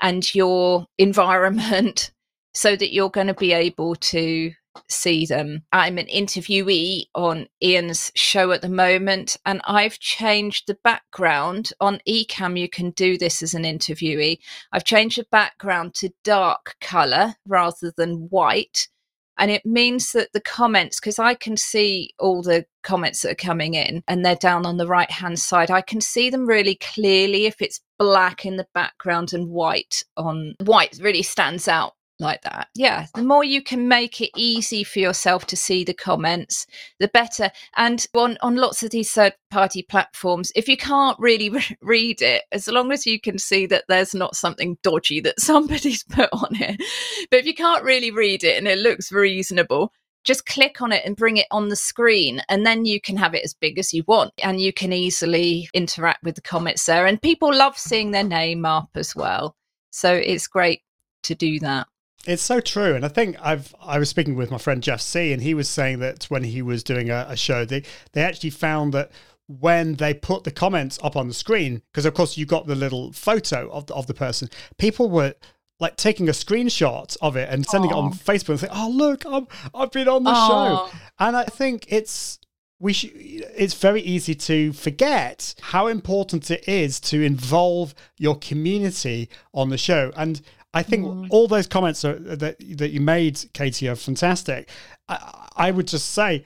and 0.00 0.34
your 0.34 0.86
environment 0.98 2.12
so 2.54 2.76
that 2.76 2.92
you're 2.92 3.10
going 3.10 3.26
to 3.26 3.34
be 3.34 3.52
able 3.52 3.96
to 3.96 4.52
see 4.88 5.26
them. 5.26 5.62
I'm 5.72 5.98
an 5.98 6.06
interviewee 6.06 7.06
on 7.14 7.48
Ian's 7.62 8.10
show 8.14 8.52
at 8.52 8.62
the 8.62 8.68
moment, 8.68 9.36
and 9.46 9.60
I've 9.64 9.98
changed 9.98 10.66
the 10.66 10.78
background. 10.82 11.72
On 11.80 12.00
Ecamm. 12.08 12.58
you 12.58 12.68
can 12.68 12.90
do 12.90 13.18
this 13.18 13.42
as 13.42 13.54
an 13.54 13.64
interviewee. 13.64 14.38
I've 14.72 14.84
changed 14.84 15.18
the 15.18 15.26
background 15.30 15.94
to 15.96 16.10
dark 16.22 16.76
colour 16.80 17.34
rather 17.46 17.92
than 17.96 18.28
white. 18.30 18.88
And 19.36 19.50
it 19.50 19.66
means 19.66 20.12
that 20.12 20.32
the 20.32 20.40
comments, 20.40 21.00
because 21.00 21.18
I 21.18 21.34
can 21.34 21.56
see 21.56 22.14
all 22.20 22.40
the 22.40 22.66
comments 22.84 23.22
that 23.22 23.32
are 23.32 23.34
coming 23.34 23.74
in 23.74 24.04
and 24.06 24.24
they're 24.24 24.36
down 24.36 24.64
on 24.64 24.76
the 24.76 24.86
right 24.86 25.10
hand 25.10 25.40
side, 25.40 25.72
I 25.72 25.80
can 25.80 26.00
see 26.00 26.30
them 26.30 26.46
really 26.46 26.76
clearly 26.76 27.46
if 27.46 27.60
it's 27.60 27.80
black 27.98 28.46
in 28.46 28.56
the 28.56 28.66
background 28.74 29.32
and 29.32 29.50
white 29.50 30.04
on 30.16 30.54
white 30.64 30.98
really 31.00 31.22
stands 31.22 31.66
out 31.66 31.94
like 32.24 32.42
that. 32.42 32.68
Yeah, 32.74 33.06
the 33.14 33.22
more 33.22 33.44
you 33.44 33.62
can 33.62 33.86
make 33.86 34.20
it 34.20 34.30
easy 34.36 34.82
for 34.82 34.98
yourself 34.98 35.46
to 35.46 35.56
see 35.56 35.84
the 35.84 35.94
comments, 35.94 36.66
the 36.98 37.08
better. 37.08 37.52
And 37.76 38.04
on 38.14 38.36
on 38.42 38.56
lots 38.56 38.82
of 38.82 38.90
these 38.90 39.12
third 39.12 39.34
party 39.50 39.82
platforms, 39.82 40.50
if 40.56 40.68
you 40.68 40.76
can't 40.76 41.18
really 41.20 41.50
re- 41.50 41.76
read 41.80 42.22
it, 42.22 42.42
as 42.50 42.66
long 42.66 42.90
as 42.90 43.06
you 43.06 43.20
can 43.20 43.38
see 43.38 43.66
that 43.66 43.84
there's 43.88 44.14
not 44.14 44.34
something 44.34 44.78
dodgy 44.82 45.20
that 45.20 45.38
somebody's 45.40 46.02
put 46.02 46.30
on 46.32 46.56
it, 46.60 46.82
but 47.30 47.38
if 47.38 47.46
you 47.46 47.54
can't 47.54 47.84
really 47.84 48.10
read 48.10 48.42
it 48.42 48.58
and 48.58 48.66
it 48.66 48.78
looks 48.78 49.12
reasonable, 49.12 49.92
just 50.24 50.46
click 50.46 50.80
on 50.80 50.90
it 50.90 51.02
and 51.04 51.16
bring 51.16 51.36
it 51.36 51.46
on 51.50 51.68
the 51.68 51.76
screen 51.76 52.40
and 52.48 52.66
then 52.66 52.86
you 52.86 53.00
can 53.00 53.16
have 53.16 53.34
it 53.34 53.44
as 53.44 53.54
big 53.54 53.78
as 53.78 53.92
you 53.92 54.02
want 54.08 54.32
and 54.42 54.60
you 54.60 54.72
can 54.72 54.92
easily 54.92 55.68
interact 55.74 56.22
with 56.24 56.34
the 56.34 56.40
comments 56.40 56.86
there 56.86 57.06
and 57.06 57.20
people 57.20 57.54
love 57.54 57.76
seeing 57.78 58.10
their 58.10 58.24
name 58.24 58.64
up 58.64 58.88
as 58.94 59.14
well 59.14 59.54
so 59.90 60.12
it's 60.14 60.46
great 60.46 60.80
to 61.22 61.34
do 61.34 61.60
that 61.60 61.86
it's 62.26 62.42
so 62.42 62.60
true, 62.60 62.94
and 62.94 63.04
I 63.04 63.08
think 63.08 63.36
I've 63.40 63.74
I 63.80 63.98
was 63.98 64.08
speaking 64.08 64.34
with 64.34 64.50
my 64.50 64.58
friend 64.58 64.82
Jeff 64.82 65.00
Sieh, 65.00 65.32
and 65.32 65.42
he 65.42 65.54
was 65.54 65.68
saying 65.68 65.98
that 66.00 66.24
when 66.24 66.44
he 66.44 66.62
was 66.62 66.82
doing 66.82 67.10
a, 67.10 67.26
a 67.28 67.36
show, 67.36 67.64
they 67.64 67.82
they 68.12 68.22
actually 68.22 68.50
found 68.50 68.92
that 68.94 69.10
when 69.46 69.94
they 69.96 70.14
put 70.14 70.44
the 70.44 70.50
comments 70.50 70.98
up 71.02 71.16
on 71.16 71.28
the 71.28 71.34
screen, 71.34 71.82
because 71.92 72.06
of 72.06 72.14
course 72.14 72.36
you 72.36 72.46
got 72.46 72.66
the 72.66 72.74
little 72.74 73.12
photo 73.12 73.70
of 73.70 73.86
the, 73.86 73.94
of 73.94 74.06
the 74.06 74.14
person, 74.14 74.48
people 74.78 75.10
were 75.10 75.34
like 75.80 75.96
taking 75.96 76.28
a 76.28 76.32
screenshot 76.32 77.16
of 77.20 77.36
it 77.36 77.48
and 77.50 77.66
sending 77.66 77.90
Aww. 77.90 77.94
it 77.94 77.98
on 77.98 78.12
Facebook 78.12 78.50
and 78.50 78.60
saying, 78.60 78.72
"Oh 78.74 78.90
look, 78.90 79.24
I'm 79.26 79.46
I've 79.74 79.92
been 79.92 80.08
on 80.08 80.24
the 80.24 80.30
Aww. 80.30 80.48
show," 80.88 80.98
and 81.18 81.36
I 81.36 81.44
think 81.44 81.86
it's 81.88 82.38
we 82.80 82.92
should, 82.92 83.12
it's 83.14 83.74
very 83.74 84.00
easy 84.02 84.34
to 84.34 84.72
forget 84.72 85.54
how 85.60 85.86
important 85.86 86.50
it 86.50 86.68
is 86.68 87.00
to 87.00 87.22
involve 87.22 87.94
your 88.18 88.36
community 88.36 89.28
on 89.52 89.70
the 89.70 89.78
show 89.78 90.12
and 90.16 90.40
I 90.74 90.82
think 90.82 91.06
mm. 91.06 91.26
all 91.30 91.48
those 91.48 91.66
comments 91.66 92.04
are, 92.04 92.18
that 92.18 92.56
that 92.78 92.90
you 92.90 93.00
made, 93.00 93.40
Katie, 93.54 93.88
are 93.88 93.96
fantastic. 93.96 94.68
I, 95.08 95.48
I 95.56 95.70
would 95.70 95.86
just 95.86 96.10
say, 96.10 96.44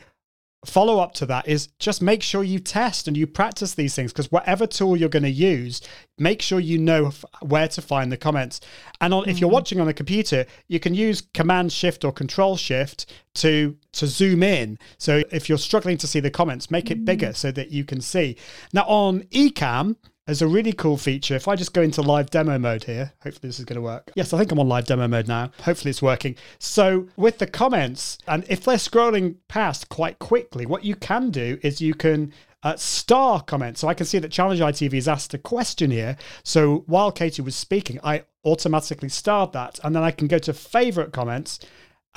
follow 0.67 0.99
up 0.99 1.15
to 1.15 1.27
that 1.27 1.47
is 1.47 1.69
just 1.79 2.03
make 2.03 2.23
sure 2.23 2.43
you 2.43 2.59
test 2.59 3.07
and 3.07 3.17
you 3.17 3.27
practice 3.27 3.75
these 3.75 3.95
things 3.95 4.13
because 4.13 4.31
whatever 4.33 4.67
tool 4.67 4.97
you're 4.97 5.09
going 5.09 5.23
to 5.23 5.31
use, 5.31 5.81
make 6.19 6.43
sure 6.43 6.59
you 6.59 6.79
know 6.79 7.13
where 7.43 7.69
to 7.69 7.81
find 7.81 8.11
the 8.11 8.17
comments. 8.17 8.61
And 9.01 9.15
on, 9.15 9.25
mm. 9.25 9.29
if 9.29 9.41
you're 9.41 9.51
mm. 9.51 9.55
watching 9.55 9.81
on 9.81 9.89
a 9.89 9.95
computer, 9.95 10.47
you 10.67 10.81
can 10.81 10.95
use 10.95 11.23
Command 11.33 11.73
Shift 11.73 12.05
or 12.05 12.13
Control 12.13 12.57
Shift 12.57 13.13
to 13.35 13.77
to 13.93 14.07
zoom 14.07 14.43
in. 14.43 14.79
So 14.99 15.23
if 15.31 15.49
you're 15.49 15.59
struggling 15.59 15.97
to 15.99 16.07
see 16.07 16.21
the 16.21 16.31
comments, 16.31 16.71
make 16.71 16.91
it 16.91 17.01
mm. 17.01 17.05
bigger 17.05 17.33
so 17.33 17.51
that 17.53 17.71
you 17.71 17.85
can 17.85 18.01
see. 18.01 18.37
Now 18.73 18.83
on 18.83 19.23
Ecamm 19.31 19.97
there's 20.29 20.43
a 20.43 20.47
really 20.47 20.75
cool 20.75 20.99
feature. 20.99 21.35
If 21.35 21.49
I 21.49 21.57
just 21.57 21.73
go 21.73 21.81
into 21.81 22.03
live 22.03 22.29
demo 22.29 22.59
mode 22.59 22.85
here, 22.85 23.15
hopefully 23.23 23.49
this 23.49 23.59
is 23.59 23.65
going 23.65 23.77
to 23.77 23.83
work. 23.83 24.13
Yes, 24.15 24.35
I 24.35 24.39
think 24.39 24.53
I'm 24.53 24.59
on 24.59 24.69
live 24.69 24.85
demo 24.85 25.09
mode 25.09 25.27
now. 25.27 25.51
Hopefully 25.63 25.89
it's 25.89 26.03
working. 26.03 26.37
So 26.59 27.09
with 27.17 27.39
the 27.39 27.47
comments, 27.47 28.19
and 28.29 28.45
if 28.47 28.63
they're 28.63 28.77
scrolling 28.77 29.37
past 29.49 29.89
quite 29.89 30.19
quickly, 30.19 30.67
what 30.67 30.85
you 30.85 30.97
can 30.97 31.31
do 31.31 31.59
is 31.63 31.81
you 31.81 31.95
can 31.95 32.35
uh, 32.63 32.77
star 32.77 33.41
comment. 33.41 33.79
So 33.79 33.89
I 33.89 33.95
can 33.95 34.05
see 34.05 34.19
that 34.19 34.31
Challenge 34.31 34.61
ITV 34.61 34.93
has 34.97 35.09
asked 35.09 35.33
a 35.33 35.39
question 35.39 35.91
here. 35.91 36.19
So 36.43 36.85
while 36.87 37.11
Katie 37.11 37.41
was 37.41 37.57
speaking, 37.57 37.99
I 38.05 38.25
automatically 38.45 39.09
starred 39.09 39.55
that. 39.55 39.81
And 39.83 39.97
then 39.97 40.03
I 40.03 40.11
can 40.11 40.29
go 40.29 40.39
to 40.41 40.53
favorite 40.53 41.11
comments 41.11 41.59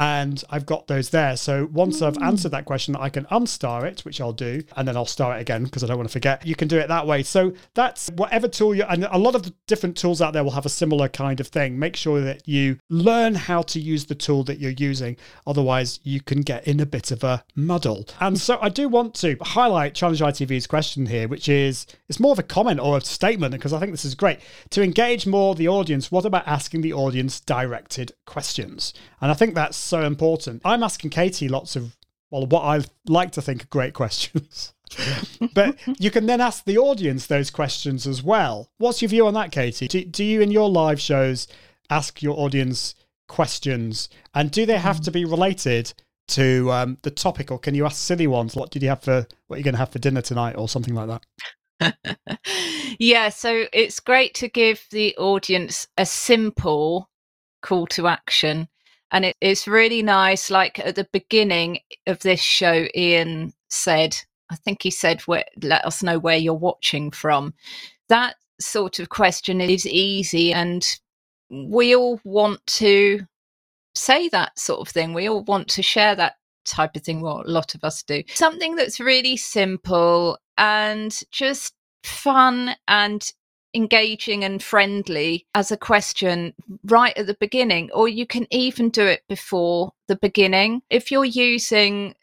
and 0.01 0.43
I've 0.49 0.65
got 0.65 0.87
those 0.87 1.11
there. 1.11 1.37
So 1.37 1.69
once 1.71 2.01
I've 2.01 2.17
answered 2.23 2.49
that 2.49 2.65
question, 2.65 2.95
I 2.95 3.09
can 3.09 3.25
unstar 3.25 3.83
it, 3.83 4.01
which 4.01 4.19
I'll 4.19 4.33
do, 4.33 4.63
and 4.75 4.87
then 4.87 4.97
I'll 4.97 5.05
star 5.05 5.37
it 5.37 5.41
again 5.41 5.63
because 5.63 5.83
I 5.83 5.87
don't 5.87 5.97
want 5.97 6.09
to 6.09 6.11
forget. 6.11 6.43
You 6.43 6.55
can 6.55 6.67
do 6.67 6.79
it 6.79 6.87
that 6.87 7.05
way. 7.05 7.21
So 7.21 7.53
that's 7.75 8.09
whatever 8.15 8.47
tool 8.47 8.73
you 8.73 8.83
and 8.89 9.07
a 9.11 9.19
lot 9.19 9.35
of 9.35 9.43
the 9.43 9.53
different 9.67 9.95
tools 9.95 10.19
out 10.19 10.33
there 10.33 10.43
will 10.43 10.51
have 10.51 10.65
a 10.65 10.69
similar 10.69 11.07
kind 11.07 11.39
of 11.39 11.47
thing. 11.49 11.77
Make 11.77 11.95
sure 11.95 12.19
that 12.19 12.47
you 12.47 12.79
learn 12.89 13.35
how 13.35 13.61
to 13.61 13.79
use 13.79 14.05
the 14.05 14.15
tool 14.15 14.43
that 14.45 14.57
you're 14.57 14.71
using. 14.71 15.17
Otherwise, 15.45 15.99
you 16.01 16.19
can 16.19 16.41
get 16.41 16.67
in 16.67 16.79
a 16.79 16.85
bit 16.87 17.11
of 17.11 17.23
a 17.23 17.43
muddle. 17.53 18.07
And 18.19 18.39
so 18.39 18.57
I 18.59 18.69
do 18.69 18.89
want 18.89 19.13
to 19.15 19.37
highlight 19.41 19.93
Challenge 19.93 20.19
ITV's 20.19 20.65
question 20.65 21.05
here, 21.05 21.27
which 21.27 21.47
is 21.47 21.85
it's 22.09 22.19
more 22.19 22.31
of 22.31 22.39
a 22.39 22.43
comment 22.43 22.79
or 22.79 22.97
a 22.97 23.01
statement 23.01 23.51
because 23.51 23.71
I 23.71 23.79
think 23.79 23.91
this 23.91 24.05
is 24.05 24.15
great. 24.15 24.39
To 24.71 24.81
engage 24.81 25.27
more 25.27 25.53
the 25.53 25.67
audience, 25.67 26.11
what 26.11 26.25
about 26.25 26.47
asking 26.47 26.81
the 26.81 26.93
audience 26.93 27.39
directed 27.39 28.13
questions? 28.25 28.95
And 29.21 29.29
I 29.29 29.35
think 29.35 29.53
that's 29.53 29.90
so 29.91 30.03
important. 30.03 30.61
I'm 30.63 30.83
asking 30.83 31.09
Katie 31.09 31.49
lots 31.49 31.75
of, 31.75 31.97
well, 32.31 32.47
what 32.47 32.63
I 32.63 32.81
like 33.07 33.31
to 33.33 33.41
think 33.41 33.63
are 33.63 33.67
great 33.67 33.93
questions. 33.93 34.73
but 35.53 35.77
you 35.99 36.09
can 36.09 36.25
then 36.25 36.39
ask 36.39 36.63
the 36.63 36.77
audience 36.77 37.27
those 37.27 37.51
questions 37.51 38.07
as 38.07 38.23
well. 38.23 38.71
What's 38.77 39.01
your 39.01 39.09
view 39.09 39.27
on 39.27 39.33
that, 39.33 39.51
Katie? 39.51 39.89
Do, 39.89 40.05
do 40.05 40.23
you, 40.23 40.41
in 40.41 40.49
your 40.49 40.69
live 40.69 40.99
shows, 40.99 41.47
ask 41.89 42.23
your 42.23 42.39
audience 42.39 42.95
questions? 43.27 44.07
And 44.33 44.49
do 44.49 44.65
they 44.65 44.77
have 44.77 45.01
to 45.01 45.11
be 45.11 45.25
related 45.25 45.93
to 46.29 46.71
um, 46.71 46.97
the 47.01 47.11
topic, 47.11 47.51
or 47.51 47.59
can 47.59 47.75
you 47.75 47.85
ask 47.85 47.97
silly 47.97 48.27
ones? 48.27 48.55
What 48.55 48.71
did 48.71 48.81
you 48.81 48.89
have 48.89 49.03
for 49.03 49.27
what 49.47 49.55
are 49.55 49.59
you're 49.59 49.63
going 49.63 49.73
to 49.73 49.79
have 49.79 49.91
for 49.91 49.99
dinner 49.99 50.21
tonight, 50.21 50.55
or 50.57 50.69
something 50.69 50.95
like 50.95 51.19
that? 51.81 52.37
yeah, 52.99 53.27
so 53.27 53.65
it's 53.73 53.99
great 53.99 54.33
to 54.35 54.47
give 54.47 54.85
the 54.91 55.15
audience 55.17 55.87
a 55.97 56.05
simple 56.05 57.09
call 57.61 57.85
to 57.87 58.07
action 58.07 58.69
and 59.11 59.25
it, 59.25 59.35
it's 59.41 59.67
really 59.67 60.01
nice. 60.01 60.49
Like 60.49 60.79
at 60.79 60.95
the 60.95 61.07
beginning 61.11 61.79
of 62.07 62.19
this 62.19 62.39
show, 62.39 62.87
Ian 62.95 63.53
said, 63.69 64.17
I 64.49 64.55
think 64.55 64.83
he 64.83 64.91
said, 64.91 65.21
let 65.27 65.85
us 65.85 66.03
know 66.03 66.19
where 66.19 66.37
you're 66.37 66.53
watching 66.53 67.11
from. 67.11 67.53
That 68.09 68.35
sort 68.59 68.99
of 68.99 69.09
question 69.09 69.61
is 69.61 69.87
easy. 69.87 70.53
And 70.53 70.85
we 71.49 71.95
all 71.95 72.19
want 72.23 72.65
to 72.67 73.21
say 73.95 74.29
that 74.29 74.57
sort 74.57 74.81
of 74.81 74.89
thing. 74.89 75.13
We 75.13 75.27
all 75.27 75.43
want 75.43 75.67
to 75.69 75.81
share 75.81 76.15
that 76.15 76.35
type 76.65 76.95
of 76.95 77.03
thing. 77.03 77.21
Well, 77.21 77.43
a 77.45 77.49
lot 77.49 77.75
of 77.75 77.83
us 77.83 78.03
do. 78.03 78.23
Something 78.33 78.75
that's 78.75 78.99
really 78.99 79.37
simple 79.37 80.37
and 80.57 81.17
just 81.31 81.73
fun 82.03 82.75
and 82.87 83.29
engaging 83.73 84.43
and 84.43 84.61
friendly 84.61 85.45
as 85.55 85.71
a 85.71 85.77
question 85.77 86.53
right 86.85 87.17
at 87.17 87.27
the 87.27 87.37
beginning, 87.39 87.89
or 87.93 88.07
you 88.07 88.25
can 88.25 88.47
even 88.51 88.89
do 88.89 89.05
it 89.05 89.23
before 89.27 89.91
the 90.07 90.15
beginning. 90.15 90.81
If 90.89 91.11
you're 91.11 91.25
using 91.25 92.15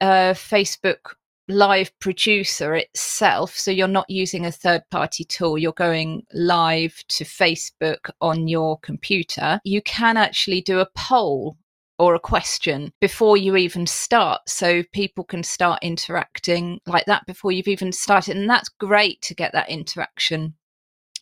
a 0.00 0.34
Facebook 0.34 1.14
live 1.48 1.98
producer 1.98 2.74
itself, 2.74 3.56
so 3.56 3.70
you're 3.70 3.88
not 3.88 4.10
using 4.10 4.44
a 4.44 4.52
third 4.52 4.82
party 4.90 5.24
tool, 5.24 5.56
you're 5.56 5.72
going 5.72 6.22
live 6.32 7.02
to 7.08 7.24
Facebook 7.24 8.10
on 8.20 8.48
your 8.48 8.78
computer, 8.80 9.60
you 9.64 9.80
can 9.82 10.16
actually 10.16 10.60
do 10.60 10.80
a 10.80 10.88
poll 10.94 11.56
or 11.98 12.14
a 12.14 12.20
question 12.20 12.92
before 13.00 13.36
you 13.36 13.56
even 13.56 13.86
start. 13.86 14.40
So 14.46 14.84
people 14.92 15.24
can 15.24 15.42
start 15.42 15.80
interacting 15.82 16.80
like 16.86 17.06
that 17.06 17.26
before 17.26 17.50
you've 17.50 17.66
even 17.66 17.92
started. 17.92 18.36
And 18.36 18.48
that's 18.48 18.68
great 18.68 19.20
to 19.22 19.34
get 19.34 19.52
that 19.52 19.68
interaction 19.68 20.54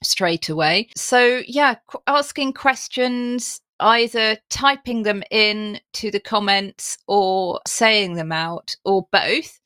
straight 0.03 0.49
away. 0.49 0.89
So, 0.97 1.43
yeah, 1.47 1.77
asking 2.07 2.55
questions, 2.55 3.61
either 3.81 4.39
typing 4.51 5.03
them 5.03 5.23
in 5.31 5.81
to 5.95 6.11
the 6.11 6.21
comments 6.21 6.99
or 7.07 7.61
saying 7.67 8.15
them 8.15 8.33
out 8.33 8.75
or 8.85 9.07
both 9.13 9.61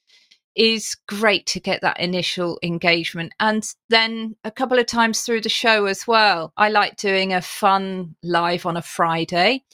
is 0.57 0.97
great 1.07 1.47
to 1.47 1.61
get 1.61 1.81
that 1.81 2.01
initial 2.01 2.59
engagement. 2.62 3.33
And 3.38 3.64
then 3.88 4.37
a 4.45 4.51
couple 4.51 4.79
of 4.79 4.87
times 4.87 5.23
through 5.23 5.43
the 5.43 5.49
show 5.49 5.87
as 5.87 6.07
well. 6.07 6.53
I 6.57 6.71
like 6.71 6.97
doing 6.97 7.33
a 7.33 7.40
fun 7.40 8.16
live 8.23 8.66
on 8.66 8.77
a 8.77 8.83
Friday 8.83 9.64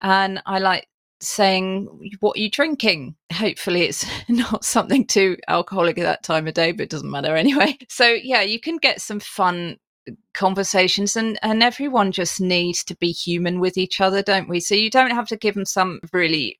and 0.00 0.42
I 0.46 0.58
like 0.58 0.88
saying 1.20 2.16
what 2.18 2.36
are 2.36 2.40
you 2.40 2.50
drinking 2.50 3.14
hopefully 3.32 3.82
it's 3.82 4.04
not 4.28 4.64
something 4.64 5.06
too 5.06 5.36
alcoholic 5.46 5.96
at 5.96 6.02
that 6.02 6.24
time 6.24 6.48
of 6.48 6.54
day 6.54 6.72
but 6.72 6.82
it 6.82 6.90
doesn't 6.90 7.12
matter 7.12 7.36
anyway 7.36 7.78
so 7.88 8.06
yeah 8.06 8.40
you 8.40 8.58
can 8.58 8.76
get 8.76 9.00
some 9.00 9.20
fun 9.20 9.76
conversations 10.34 11.16
and 11.16 11.38
and 11.42 11.62
everyone 11.62 12.12
just 12.12 12.40
needs 12.40 12.82
to 12.84 12.96
be 12.96 13.12
human 13.12 13.60
with 13.60 13.76
each 13.76 14.00
other 14.00 14.22
don't 14.22 14.48
we? 14.48 14.60
So 14.60 14.74
you 14.74 14.90
don't 14.90 15.10
have 15.10 15.28
to 15.28 15.36
give 15.36 15.54
them 15.54 15.66
some 15.66 16.00
really 16.12 16.58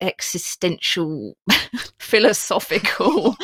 existential 0.00 1.36
philosophical 1.98 3.36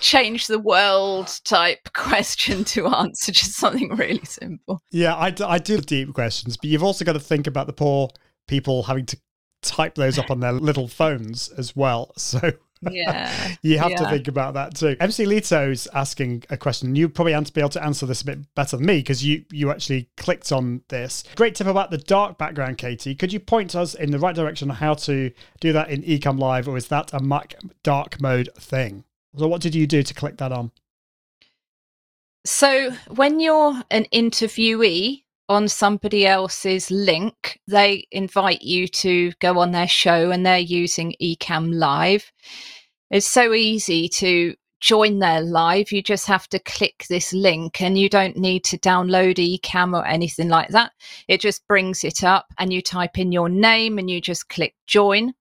change 0.00 0.46
the 0.46 0.58
world 0.58 1.40
type 1.44 1.88
question 1.94 2.64
to 2.64 2.86
answer 2.86 3.32
just 3.32 3.54
something 3.54 3.94
really 3.96 4.24
simple. 4.24 4.82
Yeah 4.90 5.14
I, 5.14 5.34
I 5.46 5.58
do 5.58 5.78
deep 5.78 6.12
questions 6.12 6.56
but 6.56 6.68
you've 6.68 6.84
also 6.84 7.04
got 7.04 7.14
to 7.14 7.20
think 7.20 7.46
about 7.46 7.66
the 7.66 7.72
poor 7.72 8.10
people 8.46 8.82
having 8.84 9.06
to 9.06 9.16
type 9.62 9.94
those 9.94 10.18
up 10.18 10.30
on 10.30 10.40
their 10.40 10.52
little 10.52 10.88
phones 10.88 11.48
as 11.48 11.74
well. 11.74 12.12
So 12.18 12.52
yeah. 12.90 13.54
you 13.62 13.78
have 13.78 13.90
yeah. 13.90 13.98
to 13.98 14.08
think 14.08 14.28
about 14.28 14.54
that 14.54 14.74
too. 14.74 14.96
MC 15.00 15.24
Lito's 15.24 15.86
asking 15.94 16.44
a 16.50 16.56
question. 16.56 16.96
You 16.96 17.08
probably 17.08 17.32
have 17.32 17.44
to 17.44 17.52
be 17.52 17.60
able 17.60 17.70
to 17.70 17.84
answer 17.84 18.06
this 18.06 18.22
a 18.22 18.24
bit 18.24 18.54
better 18.54 18.76
than 18.76 18.86
me 18.86 18.98
because 18.98 19.24
you 19.24 19.44
you 19.50 19.70
actually 19.70 20.08
clicked 20.16 20.52
on 20.52 20.82
this. 20.88 21.24
Great 21.36 21.54
tip 21.54 21.66
about 21.66 21.90
the 21.90 21.98
dark 21.98 22.38
background, 22.38 22.78
Katie. 22.78 23.14
Could 23.14 23.32
you 23.32 23.40
point 23.40 23.74
us 23.74 23.94
in 23.94 24.10
the 24.10 24.18
right 24.18 24.34
direction 24.34 24.70
on 24.70 24.76
how 24.76 24.94
to 24.94 25.30
do 25.60 25.72
that 25.72 25.90
in 25.90 26.02
Ecamm 26.02 26.38
Live, 26.38 26.68
or 26.68 26.76
is 26.76 26.88
that 26.88 27.12
a 27.12 27.20
Mac 27.20 27.54
dark 27.82 28.20
mode 28.20 28.48
thing? 28.58 29.04
So 29.36 29.48
what 29.48 29.60
did 29.60 29.74
you 29.74 29.86
do 29.86 30.02
to 30.02 30.14
click 30.14 30.38
that 30.38 30.52
on? 30.52 30.72
So 32.44 32.92
when 33.08 33.40
you're 33.40 33.82
an 33.90 34.06
interviewee 34.12 35.24
on 35.48 35.68
somebody 35.68 36.26
else's 36.26 36.90
link, 36.90 37.60
they 37.66 38.06
invite 38.10 38.62
you 38.62 38.88
to 38.88 39.32
go 39.40 39.58
on 39.58 39.72
their 39.72 39.88
show 39.88 40.30
and 40.30 40.44
they're 40.44 40.58
using 40.58 41.14
Ecamm 41.20 41.74
Live. 41.74 42.32
It's 43.10 43.26
so 43.26 43.52
easy 43.52 44.08
to 44.08 44.54
join 44.80 45.18
their 45.18 45.40
live. 45.40 45.92
You 45.92 46.02
just 46.02 46.26
have 46.26 46.48
to 46.48 46.58
click 46.58 47.06
this 47.08 47.32
link 47.32 47.80
and 47.80 47.98
you 47.98 48.08
don't 48.08 48.36
need 48.36 48.64
to 48.64 48.78
download 48.78 49.36
Ecamm 49.36 49.96
or 49.96 50.06
anything 50.06 50.48
like 50.48 50.68
that. 50.70 50.92
It 51.28 51.40
just 51.40 51.66
brings 51.66 52.04
it 52.04 52.22
up 52.24 52.46
and 52.58 52.72
you 52.72 52.82
type 52.82 53.18
in 53.18 53.32
your 53.32 53.48
name 53.48 53.98
and 53.98 54.10
you 54.10 54.20
just 54.20 54.48
click 54.48 54.74
join. 54.86 55.32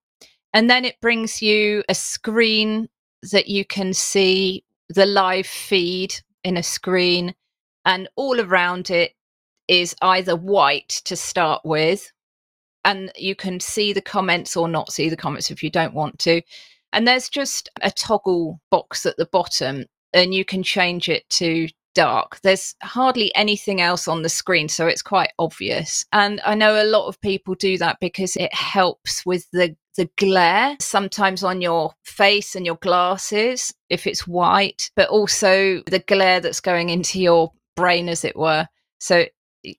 And 0.54 0.70
then 0.70 0.86
it 0.86 1.02
brings 1.02 1.42
you 1.42 1.84
a 1.90 1.96
screen 1.96 2.88
that 3.32 3.48
you 3.48 3.66
can 3.66 3.94
see 3.94 4.64
the 4.90 5.06
live 5.06 5.48
feed 5.48 6.16
in 6.44 6.58
a 6.58 6.64
screen 6.64 7.34
and 7.86 8.08
all 8.16 8.40
around 8.40 8.90
it 8.90 9.14
is 9.68 9.96
either 10.02 10.36
white 10.36 11.02
to 11.06 11.16
start 11.16 11.62
with, 11.64 12.12
and 12.84 13.12
you 13.16 13.36
can 13.36 13.60
see 13.60 13.94
the 13.94 14.02
comments 14.02 14.56
or 14.56 14.68
not 14.68 14.92
see 14.92 15.10
the 15.10 15.18
comments 15.18 15.50
if 15.50 15.64
you 15.64 15.70
don't 15.70 15.94
want 15.94 16.20
to. 16.20 16.42
And 16.94 17.08
there's 17.08 17.30
just 17.30 17.70
a 17.82 17.92
toggle 17.92 18.60
box 18.72 19.06
at 19.06 19.18
the 19.18 19.28
bottom, 19.32 19.86
and 20.14 20.34
you 20.34 20.46
can 20.46 20.64
change 20.64 21.10
it 21.10 21.30
to 21.32 21.68
dark. 21.94 22.40
There's 22.42 22.76
hardly 22.84 23.34
anything 23.36 23.82
else 23.82 24.08
on 24.08 24.22
the 24.22 24.30
screen, 24.30 24.70
so 24.70 24.86
it's 24.88 25.02
quite 25.02 25.32
obvious. 25.40 26.06
And 26.12 26.42
I 26.46 26.54
know 26.54 26.82
a 26.82 26.86
lot 26.86 27.08
of 27.08 27.20
people 27.22 27.56
do 27.56 27.78
that 27.80 27.98
because 28.00 28.36
it 28.36 28.54
helps 28.54 29.26
with 29.26 29.50
the 29.52 29.76
the 29.96 30.10
glare 30.18 30.76
sometimes 30.82 31.42
on 31.42 31.62
your 31.62 31.94
face 32.04 32.54
and 32.54 32.66
your 32.66 32.76
glasses 32.76 33.74
if 33.90 34.06
it's 34.06 34.28
white, 34.28 34.92
but 34.96 35.08
also 35.08 35.82
the 35.90 36.04
glare 36.06 36.42
that's 36.42 36.60
going 36.60 36.90
into 36.90 37.20
your 37.20 37.52
brain, 37.76 38.10
as 38.10 38.26
it 38.26 38.36
were. 38.36 38.68
So 39.00 39.26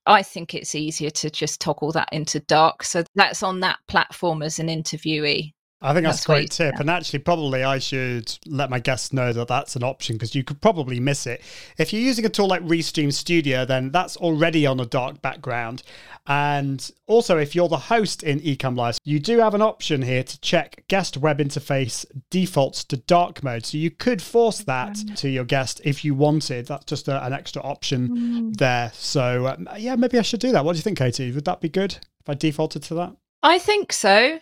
I 0.06 0.22
think 0.22 0.54
it's 0.54 0.74
easier 0.74 1.10
to 1.10 1.30
just 1.30 1.60
toggle 1.60 1.92
that 1.92 2.08
into 2.12 2.40
dark. 2.40 2.82
So 2.82 3.04
that's 3.14 3.42
on 3.42 3.60
that 3.60 3.78
platform 3.88 4.42
as 4.42 4.58
an 4.58 4.68
interviewee. 4.68 5.52
I 5.86 5.94
think 5.94 6.04
that's, 6.04 6.18
that's 6.18 6.24
a 6.24 6.32
great 6.32 6.50
tip. 6.50 6.80
And 6.80 6.90
actually, 6.90 7.20
probably 7.20 7.62
I 7.62 7.78
should 7.78 8.36
let 8.46 8.70
my 8.70 8.80
guests 8.80 9.12
know 9.12 9.32
that 9.32 9.46
that's 9.46 9.76
an 9.76 9.84
option 9.84 10.16
because 10.16 10.34
you 10.34 10.42
could 10.42 10.60
probably 10.60 10.98
miss 10.98 11.26
it. 11.26 11.42
If 11.78 11.92
you're 11.92 12.02
using 12.02 12.26
a 12.26 12.28
tool 12.28 12.48
like 12.48 12.62
Restream 12.62 13.12
Studio, 13.12 13.64
then 13.64 13.92
that's 13.92 14.16
already 14.16 14.66
on 14.66 14.80
a 14.80 14.86
dark 14.86 15.22
background. 15.22 15.84
And 16.26 16.90
also, 17.06 17.38
if 17.38 17.54
you're 17.54 17.68
the 17.68 17.76
host 17.76 18.24
in 18.24 18.40
Ecamm 18.40 18.76
Live, 18.76 18.98
you 19.04 19.20
do 19.20 19.38
have 19.38 19.54
an 19.54 19.62
option 19.62 20.02
here 20.02 20.24
to 20.24 20.40
check 20.40 20.82
guest 20.88 21.16
web 21.16 21.38
interface 21.38 22.04
defaults 22.30 22.82
to 22.84 22.96
dark 22.96 23.44
mode. 23.44 23.64
So 23.64 23.78
you 23.78 23.92
could 23.92 24.20
force 24.20 24.58
that 24.64 24.96
to 25.16 25.28
your 25.28 25.44
guest 25.44 25.80
if 25.84 26.04
you 26.04 26.16
wanted. 26.16 26.66
That's 26.66 26.84
just 26.86 27.06
a, 27.06 27.24
an 27.24 27.32
extra 27.32 27.62
option 27.62 28.08
mm. 28.08 28.56
there. 28.56 28.90
So, 28.92 29.46
um, 29.46 29.68
yeah, 29.78 29.94
maybe 29.94 30.18
I 30.18 30.22
should 30.22 30.40
do 30.40 30.50
that. 30.50 30.64
What 30.64 30.72
do 30.72 30.78
you 30.78 30.82
think, 30.82 30.98
Katie? 30.98 31.30
Would 31.30 31.44
that 31.44 31.60
be 31.60 31.68
good 31.68 31.92
if 31.92 32.28
I 32.28 32.34
defaulted 32.34 32.82
to 32.84 32.94
that? 32.94 33.16
I 33.44 33.60
think 33.60 33.92
so. 33.92 34.40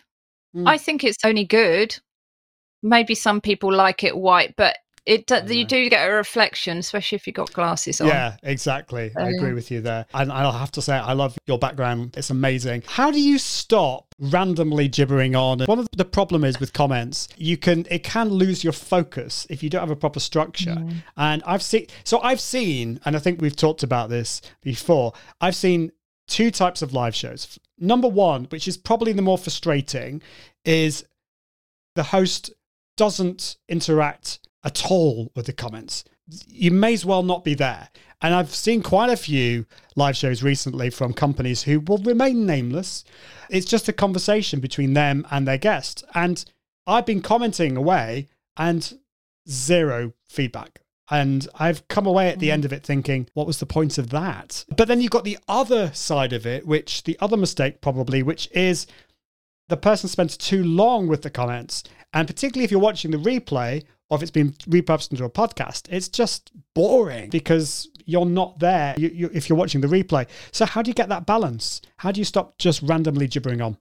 Mm. 0.55 0.69
I 0.69 0.79
think 0.79 1.05
it's 1.05 1.25
only 1.25 1.45
good. 1.45 1.99
Maybe 2.83 3.15
some 3.15 3.41
people 3.41 3.73
like 3.73 4.05
it 4.05 4.17
white, 4.17 4.55
but 4.57 4.77
it 5.07 5.27
do, 5.27 5.55
you 5.55 5.67
do 5.67 5.91
get 5.91 6.09
a 6.09 6.13
reflection, 6.13 6.79
especially 6.79 7.17
if 7.17 7.27
you've 7.27 7.37
got 7.37 7.53
glasses 7.53 8.01
on. 8.01 8.09
Yeah, 8.09 8.37
exactly. 8.43 9.13
I 9.17 9.29
agree 9.29 9.53
with 9.53 9.71
you 9.71 9.83
there. 9.83 10.07
And 10.15 10.33
I'll 10.33 10.53
have 10.53 10.73
to 10.73 10.83
say, 10.83 10.95
I 10.95 11.13
love 11.13 11.37
your 11.47 11.59
background. 11.59 12.15
It's 12.17 12.31
amazing. 12.31 12.85
How 12.87 13.11
do 13.11 13.21
you 13.21 13.37
stop 13.37 14.07
randomly 14.19 14.89
gibbering 14.89 15.37
on? 15.37 15.61
One 15.61 15.79
of 15.79 15.89
the 15.95 16.07
problem 16.07 16.43
is 16.43 16.59
with 16.59 16.73
comments, 16.73 17.29
you 17.37 17.59
can 17.59 17.87
it 17.91 18.03
can 18.03 18.31
lose 18.31 18.65
your 18.65 18.73
focus 18.73 19.47
if 19.51 19.63
you 19.63 19.69
don't 19.69 19.81
have 19.81 19.91
a 19.91 19.97
proper 19.97 20.21
structure. 20.21 20.77
Mm. 20.77 20.95
And 21.19 21.43
I've 21.45 21.63
seen 21.63 21.87
so 22.05 22.21
I've 22.21 22.41
seen, 22.41 22.99
and 23.05 23.15
I 23.15 23.19
think 23.19 23.43
we've 23.43 23.57
talked 23.57 23.83
about 23.83 24.09
this 24.09 24.41
before. 24.63 25.13
I've 25.39 25.57
seen 25.57 25.93
two 26.29 26.51
types 26.51 26.81
of 26.81 26.95
live 26.95 27.15
shows. 27.15 27.59
Number 27.79 28.09
one, 28.09 28.45
which 28.47 28.69
is 28.69 28.77
probably 28.77 29.13
the 29.13 29.23
more 29.23 29.39
frustrating, 29.39 30.23
is 30.65 31.05
the 31.95 32.05
host 32.05 32.53
doesn't 32.97 33.57
interact 33.69 34.39
at 34.65 34.91
all 34.91 35.31
with 35.35 35.47
the 35.47 35.53
comments. 35.53 36.05
You 36.47 36.71
may 36.71 36.95
as 36.95 37.05
well 37.05 37.23
not 37.23 37.45
be 37.45 37.55
there. 37.55 37.89
And 38.23 38.33
I've 38.35 38.55
seen 38.55 38.83
quite 38.83 39.11
a 39.11 39.17
few 39.17 39.67
live 39.97 40.17
shows 40.17 40.43
recently 40.43 40.89
from 40.89 41.13
companies 41.13 41.65
who 41.65 41.81
will 41.81 41.99
remain 41.99 42.47
nameless. 42.47 43.05
It's 43.51 43.67
just 43.67 43.89
a 43.89 43.93
conversation 43.93 44.61
between 44.61 44.95
them 44.95 45.27
and 45.31 45.47
their 45.47 45.59
guest. 45.59 46.05
And 46.15 46.43
I've 46.87 47.05
been 47.05 47.21
commenting 47.21 47.77
away 47.77 48.29
and 48.57 48.99
zero 49.49 50.15
feedback. 50.25 50.81
And 51.11 51.47
I've 51.55 51.87
come 51.89 52.07
away 52.07 52.29
at 52.31 52.39
the 52.39 52.51
end 52.51 52.63
mm. 52.63 52.67
of 52.67 52.73
it 52.73 52.83
thinking, 52.83 53.29
what 53.35 53.47
was 53.47 53.59
the 53.59 53.67
point 53.67 53.99
of 53.99 54.11
that? 54.11 54.65
But 54.75 54.89
then 54.89 55.01
you've 55.01 55.11
got 55.11 55.25
the 55.25 55.39
other 55.49 55.93
side 55.93 56.33
of 56.33 56.47
it, 56.47 56.67
which 56.67 57.05
the 57.05 57.19
other 57.21 57.37
mistake 57.37 57.81
probably, 57.81 58.23
which 58.23 58.49
is 58.53 58.87
the 59.69 59.77
person 59.77 60.09
spends 60.09 60.37
too 60.37 60.65
long 60.65 61.07
with 61.07 61.23
the 61.23 61.31
comments. 61.31 61.85
And 62.13 62.27
particularly 62.27 62.65
if 62.65 62.71
you're 62.71 62.81
watching 62.81 63.11
the 63.11 63.19
replay 63.19 63.85
or 64.09 64.17
if 64.17 64.23
it's 64.23 64.31
been 64.31 64.53
repurposed 64.69 65.11
into 65.11 65.25
a 65.25 65.31
podcast, 65.31 65.89
it's 65.91 66.09
just 66.09 66.53
boring 66.75 67.31
because 67.31 67.89
you're 68.07 68.27
not 68.27 68.59
there 68.59 68.95
you, 68.99 69.09
you, 69.09 69.31
if 69.33 69.49
you're 69.49 69.59
watching 69.59 69.81
the 69.81 69.89
replay. 69.89 70.27
So, 70.53 70.67
how 70.67 70.83
do 70.83 70.91
you 70.91 70.95
get 70.95 71.09
that 71.09 71.27
balance? 71.27 71.81
How 71.97 72.13
do 72.13 72.21
you 72.21 72.25
stop 72.25 72.59
just 72.59 72.83
randomly 72.83 73.27
gibbering 73.27 73.61
on? 73.61 73.79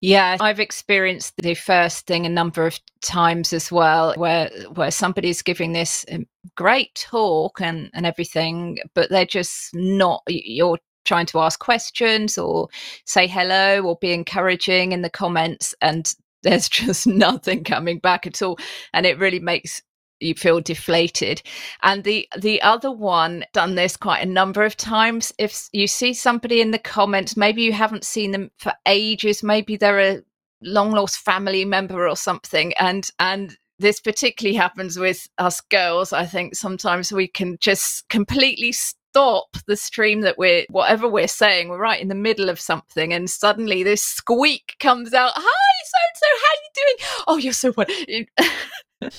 Yeah, 0.00 0.36
I've 0.40 0.60
experienced 0.60 1.34
the 1.42 1.54
first 1.54 2.06
thing 2.06 2.24
a 2.24 2.28
number 2.28 2.66
of 2.66 2.78
times 3.02 3.52
as 3.52 3.72
well, 3.72 4.14
where 4.16 4.48
where 4.74 4.92
somebody's 4.92 5.42
giving 5.42 5.72
this 5.72 6.04
um, 6.12 6.26
great 6.56 6.94
talk 6.94 7.60
and 7.60 7.90
and 7.94 8.06
everything, 8.06 8.78
but 8.94 9.10
they're 9.10 9.26
just 9.26 9.74
not. 9.74 10.22
You're 10.28 10.78
trying 11.04 11.26
to 11.26 11.40
ask 11.40 11.58
questions 11.58 12.38
or 12.38 12.68
say 13.06 13.26
hello 13.26 13.80
or 13.82 13.96
be 14.00 14.12
encouraging 14.12 14.92
in 14.92 15.02
the 15.02 15.10
comments, 15.10 15.74
and 15.80 16.14
there's 16.44 16.68
just 16.70 17.06
nothing 17.08 17.64
coming 17.64 17.98
back 17.98 18.24
at 18.24 18.40
all, 18.40 18.56
and 18.92 19.04
it 19.04 19.18
really 19.18 19.40
makes 19.40 19.82
you 20.20 20.34
feel 20.34 20.60
deflated. 20.60 21.42
And 21.82 22.04
the 22.04 22.28
the 22.38 22.60
other 22.62 22.90
one 22.90 23.44
done 23.52 23.74
this 23.74 23.96
quite 23.96 24.22
a 24.22 24.30
number 24.30 24.64
of 24.64 24.76
times. 24.76 25.32
If 25.38 25.68
you 25.72 25.86
see 25.86 26.14
somebody 26.14 26.60
in 26.60 26.70
the 26.70 26.78
comments 26.78 27.36
maybe 27.36 27.62
you 27.62 27.72
haven't 27.72 28.04
seen 28.04 28.32
them 28.32 28.50
for 28.58 28.72
ages 28.86 29.42
maybe 29.42 29.76
they're 29.76 30.00
a 30.00 30.22
long 30.62 30.90
lost 30.90 31.18
family 31.18 31.64
member 31.64 32.08
or 32.08 32.16
something 32.16 32.72
and 32.78 33.08
and 33.18 33.56
this 33.78 34.00
particularly 34.00 34.56
happens 34.56 34.98
with 34.98 35.28
us 35.38 35.60
girls 35.60 36.12
i 36.12 36.24
think 36.24 36.54
sometimes 36.56 37.12
we 37.12 37.28
can 37.28 37.56
just 37.60 38.08
completely 38.08 38.72
stop 39.18 39.56
the 39.66 39.76
stream 39.76 40.20
that 40.20 40.38
we're 40.38 40.64
whatever 40.70 41.08
we're 41.08 41.26
saying 41.26 41.68
we're 41.68 41.76
right 41.76 42.00
in 42.00 42.06
the 42.06 42.14
middle 42.14 42.48
of 42.48 42.60
something 42.60 43.12
and 43.12 43.28
suddenly 43.28 43.82
this 43.82 44.00
squeak 44.00 44.76
comes 44.78 45.12
out 45.12 45.32
hi 45.34 45.68
so 45.84 45.98
and 46.06 46.16
so 46.16 46.26
how 46.44 46.54
you 46.62 46.70
doing? 46.74 46.96
Oh 47.26 47.36
you're 47.36 47.52
so 47.52 47.72
what 47.72 47.90
and 49.00 49.12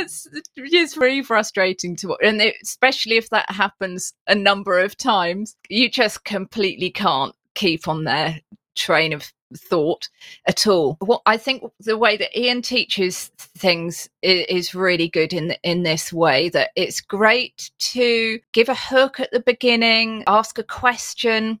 it's 0.00 0.28
it's 0.56 0.94
very 0.94 1.22
frustrating 1.22 1.96
to 1.96 2.08
watch, 2.08 2.20
and 2.22 2.40
it, 2.40 2.56
especially 2.62 3.16
if 3.16 3.30
that 3.30 3.50
happens 3.50 4.12
a 4.26 4.34
number 4.34 4.78
of 4.78 4.96
times, 4.96 5.56
you 5.68 5.90
just 5.90 6.24
completely 6.24 6.90
can't 6.90 7.34
keep 7.54 7.88
on 7.88 8.04
their 8.04 8.40
train 8.74 9.12
of 9.12 9.32
thought 9.56 10.08
at 10.46 10.66
all. 10.66 10.96
What 11.00 11.22
I 11.26 11.36
think 11.36 11.64
the 11.80 11.98
way 11.98 12.16
that 12.16 12.38
Ian 12.38 12.62
teaches 12.62 13.30
things 13.38 14.08
is, 14.22 14.74
really 14.74 15.08
good 15.08 15.32
in 15.32 15.54
in 15.62 15.82
this 15.82 16.12
way 16.12 16.48
that 16.50 16.70
it's 16.76 17.00
great 17.00 17.70
to 17.78 18.38
give 18.52 18.68
a 18.68 18.74
hook 18.74 19.18
at 19.18 19.30
the 19.32 19.40
beginning, 19.40 20.22
ask 20.26 20.58
a 20.58 20.62
question, 20.62 21.58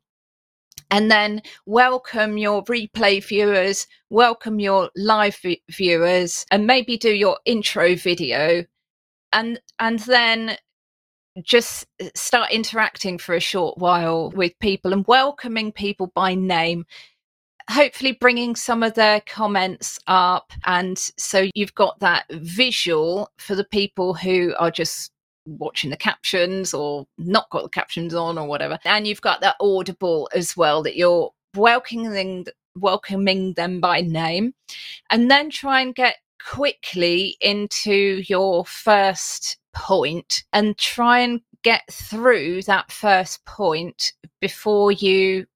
and 0.90 1.10
then 1.10 1.42
welcome 1.66 2.38
your 2.38 2.62
replay 2.64 3.24
viewers, 3.24 3.86
welcome 4.10 4.60
your 4.60 4.90
live 4.96 5.40
viewers, 5.70 6.46
and 6.50 6.66
maybe 6.66 6.96
do 6.96 7.12
your 7.12 7.38
intro 7.44 7.96
video, 7.96 8.64
and 9.32 9.60
and 9.78 9.98
then 10.00 10.56
just 11.42 11.86
uh, 12.02 12.08
start 12.14 12.50
interacting 12.50 13.18
for 13.18 13.34
a 13.34 13.40
short 13.40 13.78
while 13.78 14.30
with 14.30 14.58
people 14.60 14.92
and 14.92 15.06
welcoming 15.06 15.72
people 15.72 16.10
by 16.14 16.34
name 16.34 16.84
hopefully 17.70 18.12
bringing 18.12 18.56
some 18.56 18.82
of 18.82 18.94
their 18.94 19.20
comments 19.20 19.98
up 20.08 20.52
and 20.66 20.98
so 21.16 21.48
you've 21.54 21.74
got 21.74 22.00
that 22.00 22.24
visual 22.32 23.30
for 23.38 23.54
the 23.54 23.64
people 23.64 24.12
who 24.12 24.52
are 24.58 24.72
just 24.72 25.12
watching 25.46 25.90
the 25.90 25.96
captions 25.96 26.74
or 26.74 27.06
not 27.18 27.50
got 27.50 27.62
the 27.62 27.68
captions 27.68 28.14
on 28.14 28.38
or 28.38 28.46
whatever. 28.46 28.78
And 28.84 29.06
you've 29.06 29.20
got 29.20 29.40
that 29.40 29.56
audible 29.60 30.28
as 30.34 30.56
well 30.56 30.82
that 30.82 30.96
you're 30.96 31.30
welcoming 31.54 32.46
welcoming 32.76 33.52
them 33.54 33.80
by 33.80 34.00
name 34.00 34.54
and 35.10 35.28
then 35.28 35.50
try 35.50 35.80
and 35.80 35.92
get 35.92 36.16
quickly 36.44 37.36
into 37.40 38.22
your 38.28 38.64
first 38.64 39.58
point 39.72 40.44
and 40.52 40.76
try 40.78 41.20
and 41.20 41.40
get 41.62 41.82
through 41.90 42.62
that 42.62 42.90
first 42.90 43.44
point 43.44 44.12
before 44.40 44.92
you 44.92 45.46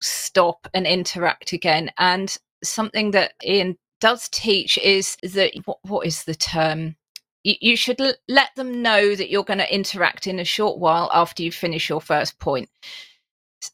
stop 0.00 0.66
and 0.72 0.86
interact 0.86 1.52
again 1.52 1.90
and 1.98 2.36
something 2.64 3.10
that 3.10 3.32
Ian 3.44 3.76
does 4.00 4.28
teach 4.30 4.78
is 4.78 5.16
that 5.22 5.52
what, 5.66 5.78
what 5.82 6.06
is 6.06 6.24
the 6.24 6.34
term 6.34 6.96
you, 7.42 7.54
you 7.60 7.76
should 7.76 8.00
l- 8.00 8.14
let 8.28 8.50
them 8.56 8.82
know 8.82 9.14
that 9.14 9.30
you're 9.30 9.44
going 9.44 9.58
to 9.58 9.74
interact 9.74 10.26
in 10.26 10.38
a 10.38 10.44
short 10.44 10.78
while 10.78 11.10
after 11.12 11.42
you 11.42 11.52
finish 11.52 11.88
your 11.88 12.00
first 12.00 12.38
point. 12.38 12.68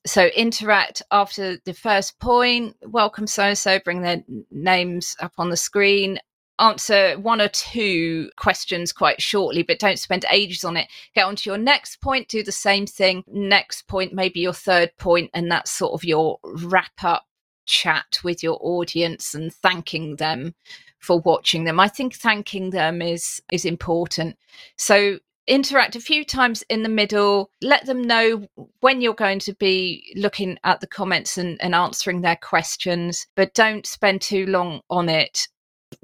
So 0.05 0.27
interact 0.27 1.03
after 1.11 1.59
the 1.65 1.75
first 1.75 2.19
point. 2.19 2.77
Welcome 2.83 3.27
so 3.27 3.45
and 3.45 3.59
so. 3.59 3.79
Bring 3.79 4.03
their 4.03 4.23
names 4.51 5.17
up 5.21 5.33
on 5.39 5.51
the 5.51 5.57
screen. 5.57 6.19
Answer 6.59 7.19
one 7.19 7.41
or 7.41 7.49
two 7.49 8.31
questions 8.37 8.93
quite 8.93 9.21
shortly, 9.21 9.63
but 9.63 9.79
don't 9.79 9.99
spend 9.99 10.25
ages 10.31 10.65
on 10.65 10.77
it. 10.77 10.89
Get 11.15 11.27
on 11.27 11.37
to 11.37 11.51
your 11.51 11.59
next 11.59 12.01
point. 12.01 12.29
Do 12.29 12.43
the 12.43 12.53
same 12.53 12.87
thing. 12.87 13.25
Next 13.27 13.83
point, 13.89 14.15
maybe 14.15 14.41
your 14.41 14.55
third 14.55 14.97
point, 14.97 15.31
and 15.35 15.51
that's 15.51 15.71
sort 15.71 15.93
of 15.93 16.05
your 16.05 16.39
wrap 16.43 17.05
up 17.05 17.27
chat 17.67 18.21
with 18.25 18.43
your 18.43 18.59
audience 18.63 19.35
and 19.35 19.53
thanking 19.53 20.17
them 20.17 20.55
for 20.99 21.21
watching 21.21 21.65
them. 21.65 21.79
I 21.79 21.89
think 21.89 22.15
thanking 22.15 22.71
them 22.71 23.03
is 23.03 23.43
is 23.53 23.65
important. 23.65 24.39
So 24.77 25.19
interact 25.47 25.95
a 25.95 26.01
few 26.01 26.25
times 26.25 26.65
in 26.69 26.83
the 26.83 26.89
middle 26.89 27.51
let 27.63 27.87
them 27.87 28.03
know 28.03 28.47
when 28.81 29.01
you're 29.01 29.15
going 29.15 29.39
to 29.39 29.55
be 29.55 30.13
looking 30.17 30.59
at 30.65 30.81
the 30.81 30.87
comments 30.89 31.39
and, 31.39 31.57
and 31.63 31.73
answering 31.73 32.21
their 32.21 32.35
questions 32.37 33.29
but 33.37 33.55
don't 33.55 33.87
spend 33.87 34.21
too 34.21 34.45
long 34.47 34.81
on 34.91 35.09
it 35.09 35.47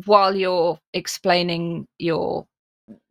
while 0.05 0.35
you're 0.35 0.79
explaining 0.93 1.87
your 1.99 2.47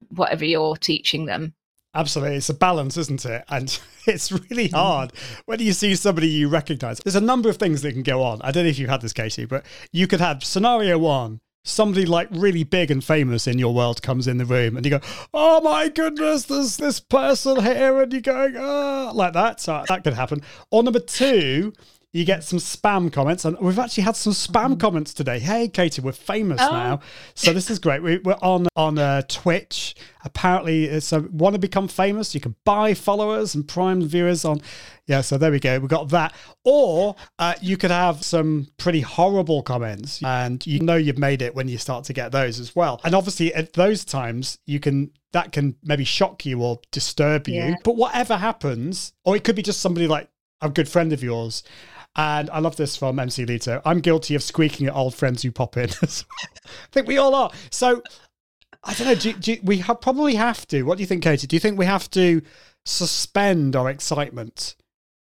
whatever 0.10 0.46
you're 0.46 0.76
teaching 0.78 1.26
them 1.26 1.54
Absolutely. 1.94 2.38
It's 2.38 2.50
a 2.50 2.54
balance, 2.54 2.96
isn't 2.96 3.26
it? 3.26 3.44
And 3.50 3.78
it's 4.08 4.32
really 4.32 4.70
mm. 4.70 4.74
hard 4.74 5.12
when 5.46 5.60
you 5.60 5.74
see 5.74 5.96
somebody 5.96 6.28
you 6.28 6.48
recognize. 6.48 7.00
There's 7.00 7.16
a 7.16 7.22
number 7.22 7.50
of 7.50 7.58
things 7.58 7.82
that 7.82 7.92
can 7.94 8.04
go 8.04 8.24
on. 8.24 8.42
I 8.44 8.52
don't 8.52 8.64
know 8.64 8.70
if 8.70 8.80
you 8.80 8.88
had 8.88 9.02
this, 9.02 9.14
Casey, 9.14 9.46
but 9.46 9.66
you 9.92 10.08
could 10.08 10.22
have 10.22 10.44
scenario 10.44 10.98
one 10.98 11.42
somebody 11.64 12.06
like 12.08 12.28
really 12.32 12.64
big 12.64 12.90
and 12.90 13.04
famous 13.04 13.46
in 13.46 13.60
your 13.60 13.72
world 13.72 14.02
comes 14.02 14.28
in 14.28 14.38
the 14.38 14.46
room 14.46 14.76
and 14.76 14.86
you 14.86 14.90
go, 14.90 15.00
oh 15.32 15.62
my 15.62 15.90
goodness, 15.90 16.46
there's 16.46 16.78
this 16.78 17.00
person 17.00 17.62
here, 17.62 18.02
and 18.02 18.12
you're 18.12 18.22
going, 18.22 18.56
oh, 18.58 19.12
like 19.14 19.34
that. 19.34 19.60
So 19.60 19.84
that 19.88 20.04
could 20.04 20.14
happen. 20.14 20.42
Or 20.72 20.82
number 20.82 21.00
two, 21.00 21.74
you 22.14 22.26
get 22.26 22.44
some 22.44 22.60
spam 22.60 23.12
comments, 23.12 23.46
and 23.46 23.58
we've 23.60 23.80
actually 23.80 24.04
had 24.04 24.18
some 24.18 24.34
spam 24.34 24.78
comments 24.78 25.14
today. 25.14 25.40
Hey, 25.40 25.70
Katie, 25.70 26.02
we're 26.02 26.12
famous 26.12 26.60
oh. 26.62 26.70
now, 26.70 27.00
so 27.36 27.54
this 27.54 27.70
is 27.70 27.80
great. 27.80 28.04
We, 28.04 28.22
are 28.26 28.38
on 28.42 28.68
on 28.76 29.00
uh, 29.00 29.22
Twitch. 29.28 29.96
Apparently, 30.24 31.00
so 31.00 31.28
want 31.32 31.54
to 31.54 31.60
become 31.60 31.88
famous, 31.88 32.36
you 32.36 32.42
can 32.42 32.56
buy 32.66 32.94
followers 32.94 33.56
and 33.56 33.68
prime 33.68 34.06
viewers 34.06 34.44
on. 34.44 34.62
Yeah, 35.08 35.22
so 35.22 35.38
there 35.38 35.52
we 35.52 35.60
go. 35.60 35.80
We 35.80 35.88
got 35.88 36.10
that. 36.10 36.34
Or 36.64 37.16
uh, 37.40 37.56
you 37.62 37.76
could 37.78 37.92
have 37.92 38.24
some 38.24 38.68
pretty 38.78 39.02
horrible 39.02 39.64
comments, 39.64 40.22
and 40.22 40.66
you 40.68 40.80
know 40.80 40.96
you've 40.96 41.18
made 41.18 41.42
it 41.42 41.56
when 41.56 41.70
you 41.70 41.78
start 41.78 42.04
to 42.06 42.14
get 42.14 42.34
those 42.34 42.60
as 42.60 42.76
well. 42.76 43.00
And 43.06 43.16
obviously, 43.16 43.54
at 43.54 43.74
those 43.74 44.04
times, 44.04 44.60
you 44.66 44.82
can 44.82 45.12
that 45.32 45.54
can 45.54 45.78
maybe 45.82 46.04
shock 46.04 46.46
you 46.46 46.62
or 46.62 46.82
disturb 46.92 47.48
you. 47.48 47.56
Yeah. 47.56 47.76
But 47.86 47.96
whatever 47.96 48.36
happens, 48.36 49.14
or 49.24 49.38
it 49.38 49.46
could 49.46 49.56
be 49.56 49.62
just 49.62 49.80
somebody 49.80 50.08
like 50.08 50.28
a 50.62 50.70
good 50.70 50.90
friend 50.90 51.14
of 51.14 51.24
yours 51.24 51.64
and 52.16 52.50
I 52.50 52.60
love 52.60 52.76
this 52.76 52.98
from 52.98 53.20
MC 53.20 53.46
Lito. 53.46 53.82
I'm 53.86 54.00
guilty 54.00 54.36
of 54.36 54.44
squeaking 54.44 54.88
at 54.88 54.96
old 54.96 55.16
friends 55.16 55.44
who 55.44 55.52
pop 55.52 55.78
in. 55.78 55.90
I 56.02 56.08
think 56.92 57.08
we 57.08 57.18
all 57.18 57.34
are. 57.34 57.52
So 57.70 58.02
I 58.84 58.94
don't 58.94 59.08
know. 59.08 59.16
Do, 59.16 59.34
do, 59.34 59.58
we 59.64 59.80
ha- 59.80 59.94
probably 59.94 60.36
have 60.36 60.68
to. 60.68 60.84
What 60.84 60.98
do 60.98 61.04
you 61.04 61.08
think, 61.08 61.24
Katie? 61.24 61.48
Do 61.48 61.56
you 61.56 61.60
think 61.60 61.78
we 61.78 61.86
have 61.86 62.10
to 62.12 62.42
suspend 62.86 63.76
our 63.76 63.90
excitement? 63.90 64.76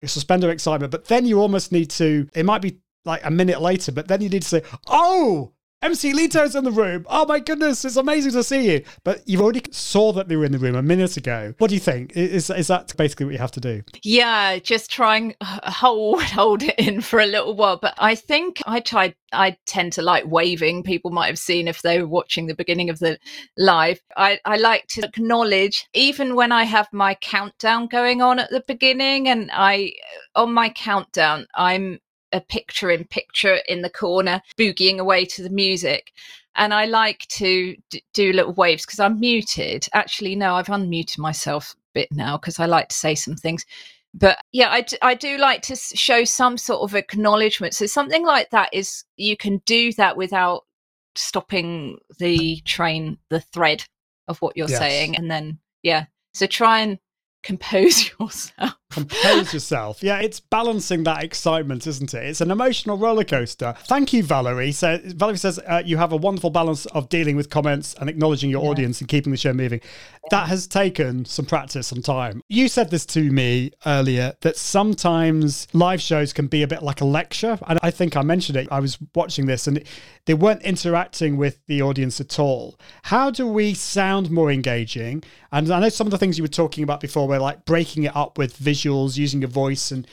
Suspend 0.05 0.45
our 0.45 0.49
excitement, 0.49 0.91
but 0.91 1.05
then 1.05 1.25
you 1.25 1.41
almost 1.41 1.71
need 1.71 1.89
to. 1.91 2.27
It 2.33 2.45
might 2.45 2.61
be 2.61 2.79
like 3.05 3.23
a 3.25 3.31
minute 3.31 3.61
later, 3.61 3.91
but 3.91 4.07
then 4.07 4.21
you 4.21 4.29
need 4.29 4.43
to 4.43 4.47
say, 4.47 4.63
"Oh, 4.87 5.51
MC 5.81 6.11
Lito's 6.11 6.55
in 6.55 6.65
the 6.65 6.71
room. 6.71 7.05
Oh 7.09 7.25
my 7.25 7.39
goodness, 7.39 7.85
it's 7.85 7.95
amazing 7.95 8.33
to 8.33 8.43
see 8.43 8.69
you. 8.69 8.83
But 9.05 9.27
you 9.27 9.41
already 9.41 9.63
saw 9.71 10.11
that 10.11 10.27
they 10.27 10.35
were 10.35 10.43
in 10.43 10.51
the 10.51 10.59
room 10.59 10.75
a 10.75 10.81
minute 10.81 11.15
ago. 11.15 11.53
What 11.57 11.69
do 11.69 11.75
you 11.75 11.79
think? 11.79 12.17
Is 12.17 12.49
is 12.49 12.67
that 12.67 12.95
basically 12.97 13.27
what 13.27 13.31
you 13.31 13.39
have 13.39 13.51
to 13.53 13.61
do? 13.61 13.83
Yeah, 14.03 14.59
just 14.59 14.91
try 14.91 15.17
and 15.17 15.35
hold 15.41 16.21
hold 16.23 16.63
it 16.63 16.75
in 16.77 16.99
for 16.99 17.19
a 17.19 17.25
little 17.25 17.55
while. 17.55 17.77
But 17.77 17.93
I 17.97 18.15
think 18.15 18.61
I 18.65 18.81
tried. 18.81 19.15
I 19.31 19.55
tend 19.67 19.93
to 19.93 20.01
like 20.01 20.25
waving. 20.25 20.83
People 20.83 21.11
might 21.11 21.27
have 21.27 21.39
seen 21.39 21.67
if 21.67 21.81
they 21.81 22.01
were 22.01 22.07
watching 22.07 22.47
the 22.47 22.55
beginning 22.55 22.89
of 22.89 22.99
the 22.99 23.17
live. 23.57 24.01
I, 24.17 24.39
I 24.43 24.57
like 24.57 24.87
to 24.87 25.03
acknowledge, 25.03 25.87
even 25.93 26.35
when 26.35 26.51
I 26.51 26.63
have 26.63 26.89
my 26.91 27.13
countdown 27.13 27.87
going 27.87 28.21
on 28.21 28.39
at 28.39 28.49
the 28.49 28.63
beginning, 28.67 29.29
and 29.29 29.49
I 29.53 29.93
on 30.35 30.53
my 30.53 30.69
countdown, 30.69 31.45
I'm 31.55 31.99
a 32.31 32.41
picture 32.41 32.89
in 32.91 33.05
picture 33.05 33.59
in 33.67 33.81
the 33.81 33.89
corner, 33.89 34.41
boogieing 34.57 34.99
away 34.99 35.25
to 35.25 35.43
the 35.43 35.49
music. 35.49 36.11
And 36.55 36.73
I 36.73 36.85
like 36.85 37.25
to 37.29 37.75
d- 37.89 38.03
do 38.13 38.33
little 38.33 38.53
waves 38.53 38.85
because 38.85 38.99
I'm 38.99 39.19
muted. 39.19 39.87
Actually, 39.93 40.35
no, 40.35 40.55
I've 40.55 40.67
unmuted 40.67 41.17
myself 41.17 41.73
a 41.73 41.77
bit 41.93 42.09
now 42.11 42.37
because 42.37 42.59
I 42.59 42.65
like 42.65 42.89
to 42.89 42.95
say 42.95 43.15
some 43.15 43.35
things. 43.35 43.65
But 44.13 44.39
yeah, 44.51 44.69
I, 44.69 44.81
d- 44.81 44.97
I 45.01 45.13
do 45.13 45.37
like 45.37 45.61
to 45.63 45.75
show 45.75 46.23
some 46.23 46.57
sort 46.57 46.81
of 46.81 46.95
acknowledgement. 46.95 47.75
So 47.75 47.85
something 47.85 48.25
like 48.25 48.49
that 48.49 48.69
is 48.73 49.03
you 49.15 49.37
can 49.37 49.61
do 49.65 49.93
that 49.93 50.17
without 50.17 50.65
stopping 51.15 51.97
the 52.17 52.61
train, 52.65 53.17
the 53.29 53.41
thread 53.41 53.85
of 54.27 54.41
what 54.41 54.57
you're 54.57 54.69
yes. 54.69 54.79
saying. 54.79 55.15
And 55.15 55.29
then, 55.29 55.59
yeah. 55.83 56.05
So 56.33 56.47
try 56.47 56.79
and 56.79 56.99
compose 57.43 58.09
yourself. 58.19 58.75
Compose 58.89 59.53
yourself. 59.53 60.01
Yeah, 60.01 60.19
it's 60.19 60.39
balancing 60.39 61.03
that 61.03 61.23
excitement, 61.23 61.85
isn't 61.85 62.13
it? 62.13 62.25
It's 62.25 62.41
an 62.41 62.51
emotional 62.51 62.97
roller 62.97 63.23
coaster. 63.23 63.75
Thank 63.85 64.13
you, 64.13 64.23
Valerie. 64.23 64.71
So 64.71 64.99
Valerie 65.03 65.37
says 65.37 65.59
uh, 65.67 65.83
you 65.85 65.97
have 65.97 66.11
a 66.11 66.17
wonderful 66.17 66.49
balance 66.49 66.85
of 66.87 67.07
dealing 67.09 67.35
with 67.35 67.49
comments 67.49 67.95
and 67.99 68.09
acknowledging 68.09 68.49
your 68.49 68.63
yeah. 68.63 68.69
audience 68.69 68.99
and 68.99 69.07
keeping 69.07 69.31
the 69.31 69.37
show 69.37 69.53
moving. 69.53 69.79
Yeah. 69.83 70.29
That 70.31 70.49
has 70.49 70.65
taken 70.67 71.25
some 71.25 71.45
practice, 71.45 71.87
some 71.87 72.01
time. 72.01 72.41
You 72.47 72.67
said 72.67 72.89
this 72.89 73.05
to 73.07 73.31
me 73.31 73.71
earlier 73.85 74.33
that 74.41 74.57
sometimes 74.57 75.67
live 75.73 76.01
shows 76.01 76.33
can 76.33 76.47
be 76.47 76.63
a 76.63 76.67
bit 76.67 76.81
like 76.81 77.01
a 77.01 77.05
lecture, 77.05 77.59
and 77.67 77.79
I 77.83 77.91
think 77.91 78.17
I 78.17 78.23
mentioned 78.23 78.57
it. 78.57 78.67
I 78.71 78.79
was 78.79 78.97
watching 79.13 79.45
this 79.45 79.67
and 79.67 79.83
they 80.25 80.33
weren't 80.33 80.61
interacting 80.63 81.37
with 81.37 81.65
the 81.67 81.81
audience 81.81 82.19
at 82.19 82.39
all. 82.39 82.79
How 83.03 83.29
do 83.29 83.47
we 83.47 83.73
sound 83.73 84.31
more 84.31 84.51
engaging? 84.51 85.23
And 85.51 85.71
I 85.71 85.79
know 85.79 85.89
some 85.89 86.05
of 86.05 86.11
the 86.11 86.17
things 86.17 86.37
you 86.37 86.43
were 86.43 86.47
talking 86.47 86.83
about 86.83 86.99
before 86.99 87.27
were 87.27 87.39
like 87.39 87.65
breaking 87.65 88.03
it 88.03 88.15
up 88.15 88.37
with 88.37 88.55
visual 88.57 88.78
visuals, 88.79 89.17
using 89.17 89.41
your 89.41 89.49
voice, 89.49 89.91
and 89.91 90.07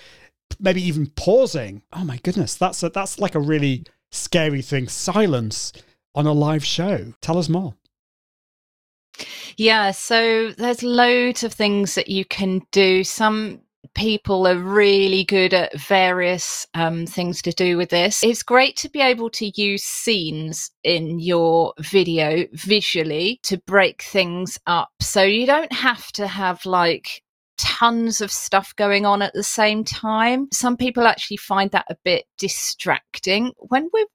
maybe 0.59 0.83
even 0.83 1.07
pausing. 1.09 1.83
Oh 1.93 2.05
my 2.05 2.19
goodness, 2.19 2.55
that's 2.55 2.83
a, 2.83 2.89
that's 2.89 3.19
like 3.19 3.35
a 3.35 3.41
really 3.41 3.85
scary 4.11 4.63
thing. 4.63 4.89
Silence 4.89 5.73
on 6.15 6.27
a 6.27 6.33
live 6.33 6.65
show. 6.65 7.13
Tell 7.21 7.39
us 7.39 7.49
more. 7.49 7.75
Yeah, 9.57 9.93
so 9.93 10.53
there's 10.53 10.83
loads 10.83 11.43
of 11.43 11.53
things 11.53 11.95
that 11.95 12.09
you 12.09 12.25
can 12.25 12.63
do. 12.71 13.03
Some 13.03 13.63
people 13.95 14.47
are 14.47 14.59
really 14.59 15.25
good 15.25 15.55
at 15.55 15.79
various 15.79 16.67
um, 16.75 17.07
things 17.07 17.41
to 17.43 17.53
do 17.53 17.77
with 17.77 17.89
this. 17.89 18.23
It's 18.23 18.43
great 18.43 18.77
to 18.79 18.91
be 18.91 19.01
able 19.01 19.31
to 19.31 19.51
use 19.61 19.83
scenes 19.83 20.71
in 20.85 21.19
your 21.19 21.73
video 21.81 22.45
visually 22.53 23.41
to 23.45 23.59
break 23.59 24.03
things 24.03 24.59
up. 24.67 24.91
So 25.01 25.23
you 25.23 25.47
don't 25.47 25.73
have 25.73 26.13
to 26.13 26.27
have 26.27 26.67
like 26.67 27.23
tons 27.59 28.21
of 28.21 28.31
stuff 28.31 28.75
going 28.77 29.07
on 29.07 29.23
at 29.23 29.33
the 29.35 29.43
same 29.43 29.85
time. 29.85 30.49
Some 30.53 30.77
people 30.77 31.07
actually 31.07 31.39
find 31.39 31.71
that 31.71 31.87
a 31.89 31.97
bit 32.05 32.25
distracting. 32.39 33.53
When 33.59 33.89
we're 33.93 34.07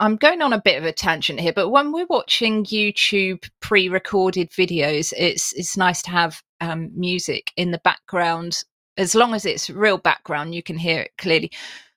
I'm 0.00 0.16
going 0.16 0.40
on 0.40 0.54
a 0.54 0.62
bit 0.62 0.78
of 0.78 0.84
a 0.84 0.92
tangent 0.92 1.40
here, 1.40 1.52
but 1.52 1.68
when 1.68 1.92
we're 1.92 2.06
watching 2.08 2.64
YouTube 2.64 3.48
pre-recorded 3.60 4.50
videos, 4.50 5.12
it's 5.16 5.52
it's 5.52 5.76
nice 5.76 6.02
to 6.02 6.10
have 6.10 6.42
um, 6.60 6.90
music 6.94 7.52
in 7.56 7.70
the 7.70 7.80
background. 7.84 8.62
As 8.96 9.14
long 9.14 9.34
as 9.34 9.46
it's 9.46 9.70
real 9.70 9.98
background, 9.98 10.54
you 10.54 10.62
can 10.62 10.78
hear 10.78 11.00
it 11.00 11.12
clearly 11.18 11.52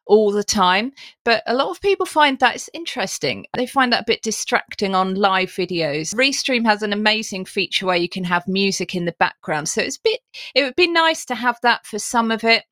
all 0.06 0.32
the 0.32 0.44
time. 0.44 0.92
But 1.24 1.44
a 1.48 1.54
lot 1.54 1.70
of 1.70 1.82
people 1.82 2.06
find 2.06 2.40
that's 2.40 2.70
interesting. 2.74 3.46
They 3.56 3.66
find 3.66 3.92
that 3.94 4.02
a 4.02 4.06
bit 4.08 4.22
distracting 4.22 4.96
on 4.96 5.16
live 5.16 5.50
videos. 5.50 6.14
Restream 6.16 6.66
has 6.66 6.82
an 6.82 6.94
amazing 6.94 7.46
feature 7.46 7.86
where 7.86 7.96
you 7.98 8.10
can 8.10 8.24
have 8.24 8.48
music 8.48 8.96
in 8.96 9.06
the 9.06 9.16
background. 9.20 9.70
So 9.70 9.82
it's 9.82 9.98
a 9.98 10.02
bit 10.04 10.20
it 10.56 10.64
would 10.64 10.76
be 10.76 10.88
nice 10.88 11.26
to 11.26 11.36
have 11.36 11.58
that 11.64 11.86
for 11.86 12.00
some 12.00 12.32
of 12.32 12.44
it 12.44 12.64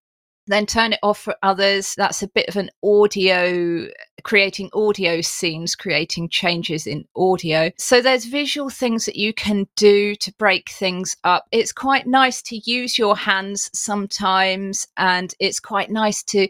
then 0.52 0.66
turn 0.66 0.94
it 0.94 1.00
off 1.04 1.20
for 1.20 1.36
others. 1.44 1.96
That's 1.96 2.24
a 2.24 2.28
bit 2.28 2.48
of 2.48 2.56
an 2.56 2.70
audio, 2.84 3.88
creating 4.24 4.70
audio 4.74 5.22
scenes, 5.22 5.76
creating 5.76 6.30
changes 6.30 6.88
in 6.88 7.06
audio. 7.16 7.72
So 7.78 8.02
there's 8.02 8.26
visual 8.26 8.70
things 8.70 9.06
that 9.06 9.16
you 9.16 9.34
can 9.34 9.68
do 9.76 10.16
to 10.16 10.34
break 10.34 10.70
things 10.70 11.16
up. 11.24 11.46
It's 11.52 11.72
quite 11.72 12.08
nice 12.08 12.42
to 12.44 12.58
use 12.70 12.98
your 12.98 13.16
hands 13.16 13.70
sometimes, 13.74 14.88
and 14.98 15.34
it's 15.40 15.60
quite 15.60 15.90
nice 15.90 16.24
to 16.24 16.48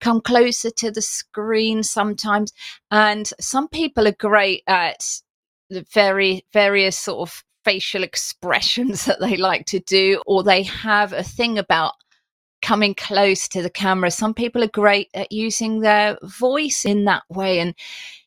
come 0.00 0.20
closer 0.20 0.70
to 0.70 0.90
the 0.90 1.02
screen 1.02 1.82
sometimes. 1.82 2.52
And 2.90 3.30
some 3.40 3.68
people 3.68 4.08
are 4.08 4.16
great 4.18 4.62
at 4.66 5.04
the 5.70 5.86
very 5.92 6.44
various 6.52 6.98
sort 6.98 7.28
of 7.28 7.44
facial 7.64 8.02
expressions 8.10 9.06
that 9.06 9.20
they 9.20 9.36
like 9.36 9.66
to 9.66 9.80
do, 9.80 10.22
or 10.26 10.42
they 10.42 10.62
have 10.62 11.12
a 11.12 11.22
thing 11.22 11.58
about 11.58 11.94
coming 12.64 12.94
close 12.94 13.46
to 13.46 13.60
the 13.60 13.68
camera. 13.68 14.10
Some 14.10 14.32
people 14.32 14.64
are 14.64 14.68
great 14.68 15.10
at 15.12 15.30
using 15.30 15.80
their 15.80 16.16
voice 16.22 16.86
in 16.86 17.04
that 17.04 17.22
way. 17.28 17.60
And 17.60 17.74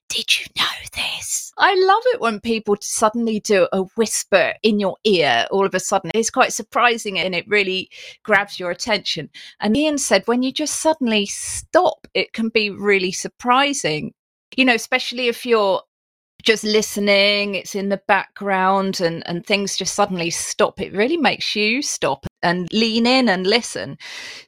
did 0.10 0.40
you 0.40 0.46
know 0.56 0.66
this? 0.96 1.52
I 1.58 1.74
love 1.74 2.04
it 2.14 2.22
when 2.22 2.40
people 2.40 2.76
suddenly 2.80 3.40
do 3.40 3.68
a 3.74 3.82
whisper 3.96 4.54
in 4.62 4.80
your 4.80 4.96
ear 5.06 5.48
all 5.50 5.66
of 5.66 5.74
a 5.74 5.80
sudden. 5.80 6.12
It's 6.14 6.30
quite 6.30 6.54
surprising 6.54 7.18
and 7.18 7.34
it 7.34 7.48
really 7.48 7.90
grabs 8.22 8.60
your 8.60 8.70
attention. 8.70 9.32
And 9.60 9.76
Ian 9.76 9.98
said, 9.98 10.22
when 10.28 10.44
you 10.44 10.52
just 10.52 10.82
suddenly 10.82 11.26
stop, 11.26 12.08
it 12.14 12.34
can 12.34 12.50
be 12.50 12.70
really 12.70 13.12
surprising. 13.12 14.14
You 14.56 14.66
know, 14.66 14.76
especially 14.76 15.30
if 15.30 15.48
you're 15.48 15.82
just 16.44 16.64
listening, 16.64 17.56
it's 17.56 17.74
in 17.74 17.90
the 17.90 18.02
background 18.08 19.02
and, 19.02 19.28
and 19.28 19.44
things 19.44 19.78
just 19.78 19.96
suddenly 19.96 20.30
stop. 20.30 20.80
It 20.80 20.94
really 20.94 21.18
makes 21.18 21.56
you 21.56 21.82
stop 21.82 22.27
and 22.44 22.68
lean 22.72 23.06
in 23.06 23.30
and 23.30 23.48
listen. 23.48 23.98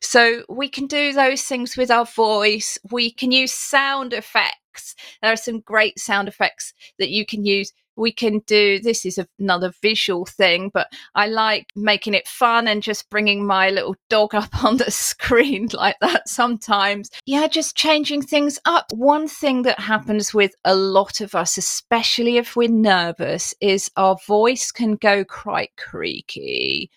So 0.02 0.44
we 0.50 0.70
can 0.70 0.88
do 0.88 1.14
those 1.14 1.44
things 1.44 1.78
with 1.78 1.92
our 1.92 2.06
voice. 2.06 2.78
We 2.92 3.12
can 3.12 3.32
use 3.32 3.54
sound 3.54 4.14
effects. 4.14 4.96
There 5.22 5.32
are 5.32 5.38
some 5.38 5.60
great 5.62 6.00
sound 6.00 6.28
effects 6.28 6.74
that 7.00 7.10
you 7.10 7.26
can 7.26 7.46
use. 7.46 7.74
We 7.96 8.14
can 8.14 8.40
do 8.48 8.80
this 8.80 9.06
is 9.06 9.20
another 9.40 9.74
visual 9.82 10.26
thing, 10.26 10.72
but 10.74 10.88
I 11.16 11.28
like 11.28 11.68
making 11.76 12.14
it 12.14 12.30
fun 12.30 12.66
and 12.66 12.82
just 12.82 13.10
bringing 13.10 13.46
my 13.46 13.72
little 13.72 13.96
dog 14.10 14.34
up 14.34 14.64
on 14.64 14.78
the 14.78 14.90
screen 14.90 15.68
like 15.74 15.98
that 16.00 16.30
sometimes. 16.30 17.10
Yeah, 17.26 17.48
just 17.48 17.76
changing 17.76 18.22
things 18.22 18.58
up. 18.64 18.86
One 18.94 19.28
thing 19.28 19.64
that 19.64 19.82
happens 19.82 20.34
with 20.34 20.56
a 20.64 20.76
lot 20.76 21.20
of 21.20 21.36
us, 21.36 21.58
especially 21.58 22.38
if 22.38 22.56
we're 22.56 22.70
nervous, 22.70 23.54
is 23.60 23.92
our 23.98 24.16
voice 24.26 24.72
can 24.72 24.96
go 24.96 25.26
quite 25.26 25.72
creaky 25.76 26.90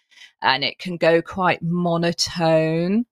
and 0.43 0.65
it 0.65 0.79
can 0.79 0.97
go 0.97 1.23
quite 1.23 1.63
monotone 1.63 3.05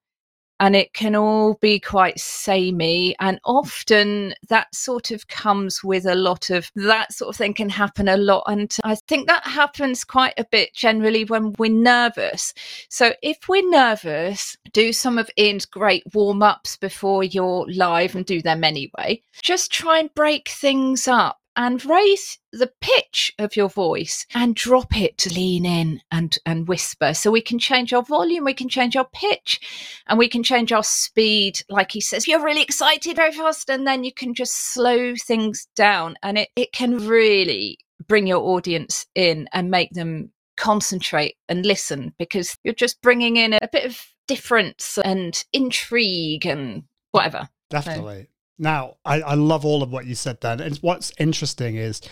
and 0.61 0.77
it 0.77 0.93
can 0.93 1.17
all 1.17 1.55
be 1.55 1.81
quite 1.81 2.21
samey 2.21 3.17
and 3.19 3.41
often 3.45 4.35
that 4.51 4.73
sort 4.75 5.11
of 5.11 5.27
comes 5.27 5.83
with 5.83 6.05
a 6.05 6.15
lot 6.15 6.51
of 6.51 6.71
that 6.77 7.13
sort 7.13 7.31
of 7.31 7.37
thing 7.37 7.55
can 7.55 7.71
happen 7.71 8.09
a 8.09 8.17
lot 8.17 8.45
and 8.47 8.77
i 8.85 8.95
think 8.95 9.27
that 9.27 9.45
happens 9.45 10.05
quite 10.05 10.35
a 10.37 10.45
bit 10.53 10.73
generally 10.75 11.25
when 11.25 11.53
we're 11.59 11.71
nervous. 11.71 12.53
So 12.91 13.15
if 13.23 13.49
we're 13.49 13.69
nervous 13.69 14.57
do 14.73 14.93
some 14.93 15.19
of 15.19 15.31
ian's 15.39 15.65
great 15.65 16.05
warm-ups 16.13 16.77
before 16.77 17.25
you're 17.25 17.67
live 17.69 18.15
and 18.15 18.27
do 18.27 18.43
them 18.43 18.63
anyway. 18.63 19.23
Just 19.43 19.73
try 19.73 19.99
and 19.99 20.15
break 20.15 20.49
things 20.49 21.09
up 21.09 21.40
and 21.57 21.85
raise 21.85 22.39
the 22.53 22.71
pitch 22.81 23.33
of 23.39 23.57
your 23.57 23.69
voice 23.69 24.27
and 24.35 24.55
drop 24.55 24.97
it 24.97 25.19
to 25.19 25.33
lean 25.33 25.67
in 25.67 26.01
and, 26.11 26.39
and 26.47 26.69
whisper. 26.69 27.15
So 27.15 27.31
we 27.31 27.41
can 27.41 27.59
change 27.59 27.93
our 27.93 28.03
volume, 28.03 28.45
we 28.45 28.55
can 28.55 28.69
change 28.69 28.97
our 28.97 29.09
pitch, 29.13 30.03
and 30.07 30.19
we 30.19 30.29
can 30.29 30.43
change 30.43 30.73
our 30.73 30.85
speed. 30.85 31.61
Like 31.69 31.93
he 31.93 32.01
says, 32.01 32.27
you're 32.27 32.45
really 32.45 32.63
excited 32.63 33.17
very 33.17 33.33
fast, 33.33 33.69
and 33.69 33.87
then 33.87 34.05
you 34.05 34.13
can 34.13 34.35
just 34.35 34.73
slow 34.73 35.15
things 35.17 35.67
down. 35.77 36.17
And 36.23 36.39
it, 36.39 36.49
it 36.57 36.73
can 36.73 37.07
really 37.07 37.79
bring 38.07 38.27
your 38.27 38.41
audience 38.41 39.07
in 39.15 39.49
and 39.53 39.71
make 39.71 39.91
them 39.93 40.33
concentrate 40.57 41.37
and 41.49 41.65
listen 41.65 42.13
because 42.19 42.57
you're 42.65 42.75
just 42.75 43.01
bringing 43.01 43.37
in 43.37 43.55
a 43.55 43.69
bit 43.73 43.85
of 43.87 43.99
difference 44.29 44.99
and 45.05 45.45
intrigue 45.53 46.47
and 46.47 46.85
whatever. 47.13 47.49
Definitely. 47.71 48.29
Now, 48.61 48.99
I, 49.07 49.23
I 49.23 49.35
love 49.35 49.65
all 49.65 49.83
of 49.83 49.91
what 49.91 50.05
you 50.05 50.15
said 50.15 50.43
then. 50.43 50.61
And 50.61 50.77
what's 50.79 51.13
interesting 51.19 51.77
is 51.77 52.03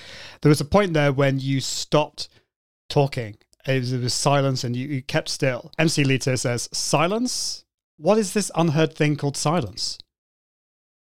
there 0.41 0.49
was 0.49 0.63
a 0.63 0.65
point 0.65 0.95
there 0.95 1.13
when 1.13 1.39
you 1.39 1.61
stopped 1.61 2.29
talking. 2.89 3.37
It 3.67 3.81
was, 3.81 3.93
it 3.93 4.01
was 4.01 4.15
silence 4.15 4.65
and 4.65 4.75
you, 4.75 4.89
you 4.89 5.03
kept 5.03 5.29
still. 5.29 5.71
MC 5.79 6.05
Lito 6.05 6.39
says, 6.39 6.71
Silence? 6.73 7.67
What 7.99 8.17
is 8.17 8.33
this 8.33 8.51
unheard 8.55 8.95
thing 8.95 9.17
called 9.17 9.37
silence? 9.37 9.99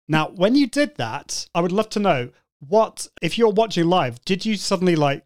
Now, 0.07 0.29
when 0.29 0.55
you 0.55 0.65
did 0.65 0.95
that, 0.95 1.45
I 1.53 1.61
would 1.61 1.71
love 1.71 1.89
to 1.89 1.99
know 1.99 2.29
what, 2.59 3.07
if 3.21 3.37
you're 3.37 3.51
watching 3.51 3.85
live, 3.85 4.23
did 4.25 4.43
you 4.43 4.55
suddenly 4.55 4.95
like 4.95 5.23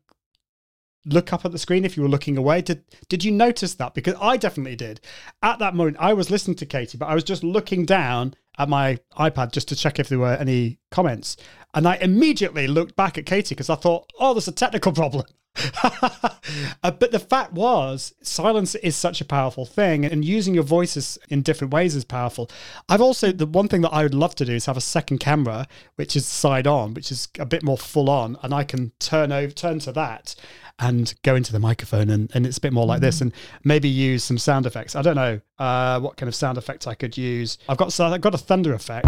look 1.06 1.34
up 1.34 1.45
at 1.45 1.52
the 1.52 1.58
screen 1.58 1.86
if 1.86 1.97
you 1.97 2.04
were 2.04 2.10
looking 2.10 2.38
away? 2.38 2.62
Did 2.62 2.84
did 3.10 3.24
you 3.24 3.32
notice 3.32 3.74
that? 3.76 3.93
Because 3.93 4.16
I 4.22 4.38
definitely 4.38 4.76
did. 4.76 5.02
At 5.41 5.60
that 5.60 5.76
moment, 5.76 5.97
I 5.99 6.14
was 6.14 6.30
listening 6.30 6.58
to 6.58 6.66
Katie, 6.66 6.97
but 6.97 7.08
I 7.08 7.16
was 7.16 7.24
just 7.24 7.43
looking 7.43 7.86
down 7.86 8.36
at 8.58 8.70
my 8.70 8.99
iPad 9.18 9.52
just 9.52 9.68
to 9.70 9.76
check 9.76 9.99
if 9.99 10.10
there 10.10 10.20
were 10.20 10.34
any 10.34 10.80
comments. 10.91 11.38
And 11.74 11.88
I 11.88 11.95
immediately 11.95 12.68
looked 12.68 12.95
back 12.95 13.18
at 13.18 13.26
Katie 13.26 13.56
because 13.56 13.70
I 13.70 13.76
thought, 13.76 14.12
oh, 14.20 14.34
there's 14.34 14.47
a 14.47 14.52
technical 14.52 14.91
problem. 14.93 15.26
uh, 16.84 16.91
but 16.91 17.12
the 17.12 17.20
fact 17.20 17.54
was, 17.54 18.14
silence 18.22 18.76
is 18.76 18.95
such 18.95 19.22
a 19.22 19.26
powerful 19.26 19.66
thing, 19.66 20.06
and 20.06 20.24
using 20.24 20.54
your 20.54 20.64
voices 20.64 21.18
in 21.30 21.41
different 21.41 21.74
ways 21.74 21.95
is 21.95 22.06
powerful. 22.06 22.49
I've 22.89 23.02
also, 23.02 23.32
the 23.32 23.45
one 23.45 23.68
thing 23.68 23.82
that 23.82 23.93
I 23.93 24.04
would 24.04 24.14
love 24.14 24.36
to 24.36 24.45
do 24.45 24.54
is 24.54 24.66
have 24.66 24.78
a 24.78 24.82
second 24.82 25.20
camera, 25.20 25.68
which 25.95 26.16
is 26.16 26.26
side 26.26 26.68
on, 26.68 26.93
which 26.93 27.12
is 27.12 27.28
a 27.39 27.45
bit 27.45 27.64
more 27.64 27.78
full 27.78 28.10
on, 28.10 28.38
and 28.41 28.54
I 28.54 28.64
can 28.64 28.91
turn 28.99 29.32
over, 29.32 29.52
turn 29.52 29.80
to 29.80 29.91
that 29.91 30.36
and 30.80 31.14
go 31.24 31.36
into 31.36 31.52
the 31.52 31.60
microphone 31.60 32.10
and, 32.10 32.32
and 32.34 32.45
it's 32.45 32.58
a 32.58 32.62
bit 32.62 32.74
more 32.74 32.88
like 32.88 32.99
mm. 32.99 33.04
this 33.04 33.22
and 33.22 33.32
maybe 33.64 33.88
use 33.88 34.24
some 34.24 34.38
sound 34.38 34.66
effects. 34.66 34.95
I 34.95 35.04
don't 35.04 35.16
know 35.16 35.39
uh, 35.60 35.99
what 35.99 36.18
kind 36.18 36.28
of 36.28 36.34
sound 36.34 36.58
effects 36.58 36.88
I 36.88 36.95
could 36.95 37.18
use. 37.18 37.60
I've 37.70 37.78
got 37.78 37.97
I've 37.99 38.22
got 38.22 38.34
a 38.34 38.39
thunder 38.39 38.74
effect. 38.74 39.08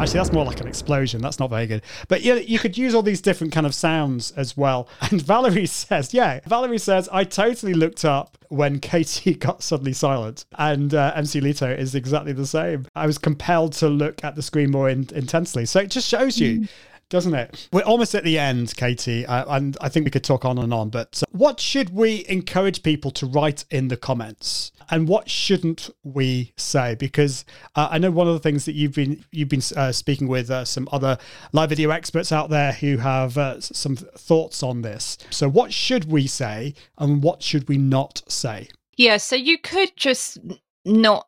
Actually, 0.00 0.18
that's 0.18 0.32
more 0.32 0.44
like 0.44 0.60
an 0.60 0.68
explosion. 0.68 1.20
That's 1.20 1.40
not 1.40 1.50
very 1.50 1.66
good. 1.66 1.82
But 2.06 2.22
yeah, 2.22 2.34
you 2.34 2.60
could 2.60 2.78
use 2.78 2.94
all 2.94 3.02
these 3.02 3.20
different 3.20 3.52
kind 3.52 3.66
of 3.66 3.74
sounds 3.74 4.30
as 4.32 4.56
well. 4.56 4.88
And 5.10 5.20
Valerie 5.22 5.66
says, 5.66 6.14
yeah, 6.14 6.40
Valerie 6.46 6.78
says, 6.78 7.08
I 7.10 7.24
totally 7.24 7.74
looked 7.74 8.04
up 8.04 8.38
when 8.48 8.78
Katie 8.80 9.34
got 9.34 9.62
suddenly 9.62 9.92
silent. 9.92 10.44
And 10.56 10.94
uh, 10.94 11.12
MC 11.16 11.40
Lito 11.40 11.76
is 11.76 11.94
exactly 11.94 12.32
the 12.32 12.46
same. 12.46 12.86
I 12.94 13.06
was 13.06 13.18
compelled 13.18 13.72
to 13.74 13.88
look 13.88 14.22
at 14.22 14.36
the 14.36 14.42
screen 14.42 14.70
more 14.70 14.88
in- 14.88 15.08
intensely. 15.14 15.66
So 15.66 15.80
it 15.80 15.90
just 15.90 16.08
shows 16.08 16.38
you. 16.38 16.60
Mm 16.60 16.68
doesn't 17.10 17.34
it? 17.34 17.68
We're 17.72 17.82
almost 17.82 18.14
at 18.14 18.24
the 18.24 18.38
end, 18.38 18.74
Katie, 18.76 19.24
uh, 19.26 19.56
and 19.56 19.76
I 19.80 19.88
think 19.88 20.04
we 20.04 20.10
could 20.10 20.24
talk 20.24 20.44
on 20.44 20.58
and 20.58 20.72
on. 20.72 20.90
But 20.90 21.22
uh, 21.22 21.26
what 21.30 21.60
should 21.60 21.90
we 21.90 22.24
encourage 22.28 22.82
people 22.82 23.10
to 23.12 23.26
write 23.26 23.64
in 23.70 23.88
the 23.88 23.96
comments, 23.96 24.72
and 24.90 25.08
what 25.08 25.30
shouldn't 25.30 25.90
we 26.02 26.52
say? 26.56 26.94
Because 26.94 27.44
uh, 27.74 27.88
I 27.90 27.98
know 27.98 28.10
one 28.10 28.28
of 28.28 28.34
the 28.34 28.40
things 28.40 28.64
that 28.66 28.74
you've 28.74 28.94
been 28.94 29.24
you've 29.30 29.48
been 29.48 29.62
uh, 29.76 29.92
speaking 29.92 30.28
with 30.28 30.50
uh, 30.50 30.64
some 30.64 30.88
other 30.92 31.18
live 31.52 31.70
video 31.70 31.90
experts 31.90 32.32
out 32.32 32.50
there 32.50 32.72
who 32.72 32.98
have 32.98 33.38
uh, 33.38 33.60
some 33.60 33.96
thoughts 33.96 34.62
on 34.62 34.82
this. 34.82 35.18
So, 35.30 35.48
what 35.48 35.72
should 35.72 36.10
we 36.10 36.26
say, 36.26 36.74
and 36.98 37.22
what 37.22 37.42
should 37.42 37.68
we 37.68 37.78
not 37.78 38.22
say? 38.28 38.68
Yeah, 38.96 39.16
so 39.16 39.36
you 39.36 39.58
could 39.58 39.96
just 39.96 40.38
not 40.84 41.26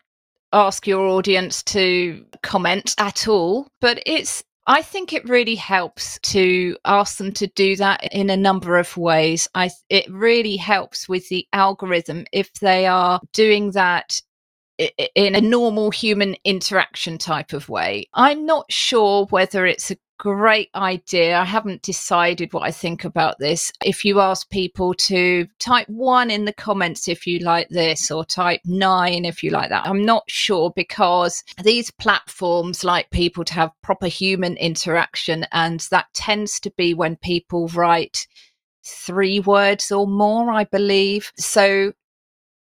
ask 0.52 0.86
your 0.86 1.06
audience 1.06 1.62
to 1.62 2.24
comment 2.42 2.94
at 2.98 3.28
all, 3.28 3.68
but 3.80 4.02
it's 4.06 4.42
I 4.70 4.82
think 4.82 5.12
it 5.12 5.28
really 5.28 5.56
helps 5.56 6.20
to 6.20 6.76
ask 6.84 7.16
them 7.16 7.32
to 7.32 7.48
do 7.48 7.74
that 7.74 8.14
in 8.14 8.30
a 8.30 8.36
number 8.36 8.78
of 8.78 8.96
ways. 8.96 9.48
I 9.52 9.68
it 9.88 10.08
really 10.08 10.56
helps 10.56 11.08
with 11.08 11.28
the 11.28 11.44
algorithm 11.52 12.24
if 12.30 12.52
they 12.60 12.86
are 12.86 13.20
doing 13.32 13.72
that 13.72 14.22
in 14.78 15.34
a 15.34 15.40
normal 15.40 15.90
human 15.90 16.36
interaction 16.44 17.18
type 17.18 17.52
of 17.52 17.68
way. 17.68 18.08
I'm 18.14 18.46
not 18.46 18.70
sure 18.70 19.26
whether 19.30 19.66
it's 19.66 19.90
a 19.90 19.96
great 20.20 20.68
idea. 20.74 21.38
I 21.38 21.46
haven't 21.46 21.80
decided 21.80 22.52
what 22.52 22.62
I 22.62 22.70
think 22.70 23.06
about 23.06 23.38
this. 23.38 23.72
If 23.82 24.04
you 24.04 24.20
ask 24.20 24.48
people 24.50 24.92
to 24.94 25.46
type 25.58 25.88
one 25.88 26.30
in 26.30 26.44
the 26.44 26.52
comments 26.52 27.08
if 27.08 27.26
you 27.26 27.38
like 27.38 27.70
this, 27.70 28.10
or 28.10 28.26
type 28.26 28.60
nine 28.66 29.24
if 29.24 29.42
you 29.42 29.50
like 29.50 29.70
that, 29.70 29.86
I'm 29.86 30.04
not 30.04 30.24
sure 30.28 30.74
because 30.76 31.42
these 31.64 31.90
platforms 31.90 32.84
like 32.84 33.10
people 33.10 33.44
to 33.46 33.54
have 33.54 33.70
proper 33.82 34.08
human 34.08 34.58
interaction, 34.58 35.46
and 35.52 35.80
that 35.90 36.12
tends 36.12 36.60
to 36.60 36.70
be 36.76 36.92
when 36.92 37.16
people 37.16 37.68
write 37.68 38.26
three 38.84 39.40
words 39.40 39.90
or 39.90 40.06
more, 40.06 40.52
I 40.52 40.64
believe. 40.64 41.32
So 41.38 41.94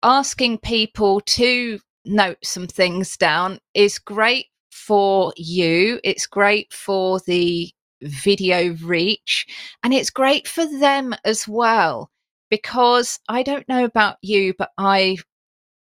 asking 0.02 0.58
people 0.60 1.22
to 1.22 1.80
note 2.06 2.40
some 2.44 2.66
things 2.66 3.18
down 3.18 3.60
is 3.76 4.00
great 4.00 4.48
for 4.86 5.34
you, 5.38 6.00
it's 6.04 6.28
great 6.28 6.72
for 6.74 7.20
the 7.26 7.72
video 8.02 8.76
reach, 8.84 9.48
and 9.84 9.94
it's 9.94 10.10
great 10.10 10.48
for 10.48 10.66
them 10.66 11.16
as 11.24 11.48
well. 11.48 12.10
Because 12.50 13.20
I 13.28 13.42
don't 13.42 13.68
know 13.68 13.86
about 13.86 14.18
you, 14.22 14.54
but 14.58 14.72
I 14.78 15.18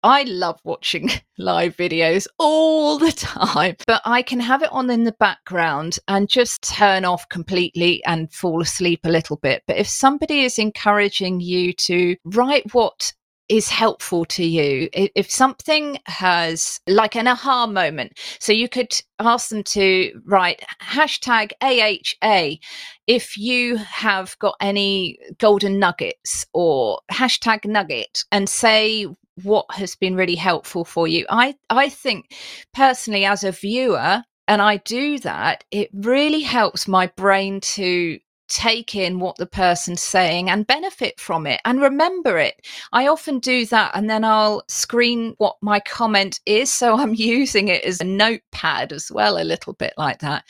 I 0.02 0.22
love 0.22 0.60
watching 0.64 1.10
live 1.38 1.76
videos 1.76 2.26
all 2.38 2.98
the 2.98 3.12
time, 3.12 3.76
but 3.86 4.02
I 4.04 4.22
can 4.22 4.40
have 4.40 4.62
it 4.62 4.70
on 4.72 4.88
in 4.88 5.04
the 5.04 5.16
background 5.18 5.98
and 6.06 6.28
just 6.28 6.62
turn 6.62 7.04
off 7.04 7.28
completely 7.28 8.04
and 8.04 8.32
fall 8.32 8.62
asleep 8.62 9.00
a 9.04 9.10
little 9.10 9.36
bit. 9.36 9.64
But 9.66 9.78
if 9.78 9.88
somebody 9.88 10.44
is 10.44 10.58
encouraging 10.58 11.40
you 11.40 11.72
to 11.72 12.16
write 12.24 12.72
what 12.72 13.12
is 13.48 13.68
helpful 13.68 14.24
to 14.24 14.44
you. 14.44 14.88
If 14.92 15.30
something 15.30 15.98
has 16.06 16.80
like 16.86 17.16
an 17.16 17.28
aha 17.28 17.66
moment 17.66 18.18
so 18.40 18.52
you 18.52 18.68
could 18.68 18.92
ask 19.18 19.48
them 19.48 19.62
to 19.64 20.20
write 20.24 20.62
hashtag 20.82 21.52
aha 21.62 22.58
if 23.06 23.36
you 23.36 23.76
have 23.76 24.38
got 24.38 24.56
any 24.60 25.18
golden 25.38 25.78
nuggets 25.78 26.46
or 26.52 27.00
hashtag 27.10 27.64
nugget 27.64 28.24
and 28.32 28.48
say 28.48 29.06
what 29.42 29.66
has 29.70 29.94
been 29.94 30.16
really 30.16 30.34
helpful 30.34 30.84
for 30.84 31.06
you. 31.06 31.26
I 31.28 31.54
i 31.70 31.88
think 31.88 32.34
personally 32.72 33.24
as 33.24 33.44
a 33.44 33.52
viewer 33.52 34.22
and 34.48 34.62
I 34.62 34.76
do 34.78 35.18
that, 35.20 35.64
it 35.70 35.90
really 35.92 36.40
helps 36.42 36.86
my 36.86 37.08
brain 37.16 37.60
to 37.60 38.18
take 38.48 38.94
in 38.94 39.18
what 39.18 39.36
the 39.36 39.46
person's 39.46 40.02
saying 40.02 40.50
and 40.50 40.66
benefit 40.66 41.20
from 41.20 41.46
it 41.46 41.60
and 41.64 41.80
remember 41.80 42.38
it. 42.38 42.66
I 42.92 43.08
often 43.08 43.38
do 43.38 43.66
that 43.66 43.92
and 43.94 44.08
then 44.08 44.24
I'll 44.24 44.62
screen 44.68 45.34
what 45.38 45.56
my 45.60 45.80
comment 45.80 46.40
is. 46.46 46.72
So 46.72 46.96
I'm 46.96 47.14
using 47.14 47.68
it 47.68 47.84
as 47.84 48.00
a 48.00 48.04
notepad 48.04 48.92
as 48.92 49.10
well, 49.10 49.38
a 49.38 49.44
little 49.44 49.72
bit 49.72 49.94
like 49.96 50.20
that. 50.20 50.44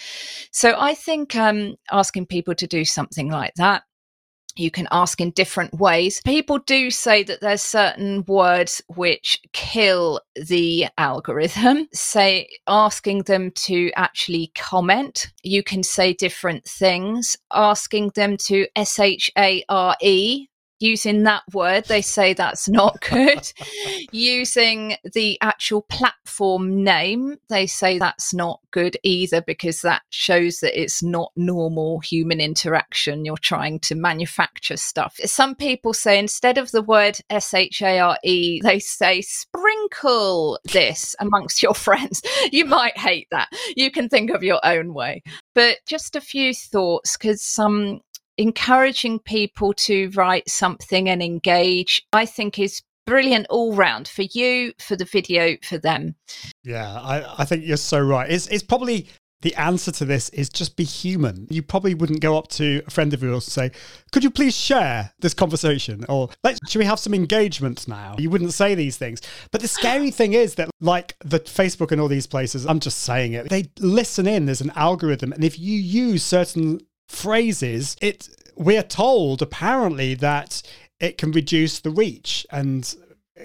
So 0.51 0.76
I 0.78 0.94
think 0.94 1.36
um, 1.36 1.76
asking 1.90 2.26
people 2.26 2.55
to 2.57 2.66
do 2.66 2.84
something 2.84 3.30
like 3.30 3.55
that 3.55 3.84
you 4.57 4.70
can 4.70 4.88
ask 4.90 5.20
in 5.20 5.30
different 5.30 5.74
ways. 5.74 6.20
People 6.24 6.59
do 6.59 6.90
say 6.90 7.22
that 7.22 7.40
there's 7.40 7.62
certain 7.62 8.24
words 8.26 8.82
which 8.88 9.40
kill 9.52 10.20
the 10.34 10.86
algorithm. 10.98 11.88
Say 11.92 12.48
asking 12.66 13.22
them 13.24 13.50
to 13.52 13.90
actually 13.96 14.52
comment. 14.54 15.32
You 15.42 15.62
can 15.62 15.82
say 15.82 16.12
different 16.12 16.64
things. 16.64 17.36
Asking 17.52 18.11
them 18.14 18.36
to 18.38 18.66
S 18.76 18.98
H 18.98 19.30
A 19.38 19.64
R 19.68 19.96
E 20.00 20.48
using 20.79 21.22
that 21.24 21.43
word, 21.53 21.85
they 21.87 22.03
say 22.03 22.35
that's 22.35 22.68
not 22.68 23.01
good. 23.11 23.53
using 24.12 24.97
the 25.12 25.39
actual 25.41 25.83
platform 25.83 26.83
name, 26.83 27.37
they 27.49 27.66
say 27.66 27.99
that's 27.99 28.35
not 28.35 28.61
good 28.70 28.97
either 29.03 29.41
because 29.41 29.83
that 29.83 30.03
shows 30.11 30.61
that 30.61 30.79
it's 30.79 31.03
not 31.03 31.33
normal 31.37 32.01
human 32.01 32.41
interaction. 32.41 33.24
You're 33.24 33.37
trying 33.39 33.81
to 33.81 33.95
manufacture 33.95 34.77
stuff. 34.77 35.16
Some 35.24 35.55
people 35.55 35.95
say 35.95 36.18
instead 36.18 36.59
of 36.59 36.70
the 36.72 36.83
word 36.83 37.18
S 37.31 37.55
H 37.55 37.83
A 37.83 37.99
R 37.99 38.18
E, 38.22 38.61
they 38.62 38.79
say 38.79 39.22
sprinkle 39.22 40.59
this 40.72 41.16
amongst 41.20 41.62
your 41.62 41.74
friends. 41.87 42.22
You 42.53 42.64
might 42.64 42.99
hate 42.99 43.29
that. 43.31 43.49
You 43.77 43.91
can 43.91 44.09
think 44.09 44.31
of 44.31 44.43
your 44.43 44.61
own 44.64 44.95
way. 44.95 45.22
But 45.55 45.79
just 45.87 46.16
a 46.16 46.20
few 46.20 46.53
thoughts 46.53 47.16
because 47.16 47.43
some 47.43 48.01
encouraging 48.39 49.18
people 49.20 49.72
to 49.74 50.11
write 50.11 50.49
something 50.49 51.09
and 51.09 51.22
engage, 51.22 52.07
I 52.12 52.26
think 52.26 52.59
is 52.59 52.82
brilliant 53.07 53.47
all 53.49 53.74
round 53.74 54.09
for 54.09 54.22
you, 54.22 54.72
for 54.78 54.97
the 54.97 55.05
video, 55.05 55.57
for 55.62 55.78
them. 55.78 56.16
Yeah, 56.64 56.93
I, 57.01 57.43
I 57.43 57.45
think 57.45 57.64
you're 57.64 57.76
so 57.76 58.01
right. 58.01 58.30
It's 58.30 58.49
it's 58.49 58.64
probably 58.64 59.09
the 59.43 59.55
answer 59.55 59.93
to 59.93 60.05
this 60.05 60.28
is 60.30 60.49
just 60.49 60.76
be 60.76 60.84
human. 60.84 61.47
You 61.51 61.62
probably 61.62 61.95
wouldn't 61.95 62.20
go 62.20 62.39
up 62.39 62.49
to 62.49 62.82
a 62.87 62.91
friend 62.91 63.12
of 63.12 63.22
yours 63.22 63.47
and 63.47 63.53
say, 63.53 63.78
Could 64.11 64.24
you 64.24 64.30
please 64.30 64.57
share 64.57 65.12
this 65.20 65.34
conversation? 65.34 66.05
Or 66.09 66.30
Let's, 66.43 66.59
should 66.68 66.78
we 66.78 66.84
have 66.87 66.99
some 66.99 67.14
engagement 67.14 67.87
now? 67.87 68.16
You 68.18 68.30
wouldn't 68.30 68.55
say 68.55 68.74
these 68.74 68.97
things. 68.97 69.20
But 69.53 69.61
the 69.61 69.68
scary 69.68 70.11
thing 70.11 70.32
is 70.32 70.55
that, 70.55 70.70
like 70.80 71.16
the 71.20 71.41
Facebook 71.41 71.93
and 71.93 72.01
all 72.01 72.09
these 72.09 72.26
places, 72.26 72.66
I'm 72.66 72.80
just 72.80 73.01
saying 73.01 73.34
it, 73.34 73.49
they 73.49 73.70
listen 73.78 74.26
in. 74.26 74.47
There's 74.47 74.62
an 74.62 74.72
algorithm. 74.74 75.32
And 75.32 75.45
if 75.45 75.59
you 75.59 75.78
use 75.78 76.24
certain 76.24 76.80
phrases, 77.09 77.96
it 78.00 78.28
we're 78.57 78.82
told 78.82 79.42
apparently 79.42 80.14
that 80.14 80.62
it 80.98 81.18
can 81.18 81.30
reduce 81.30 81.80
the 81.80 81.90
reach 81.90 82.46
and 82.50 82.94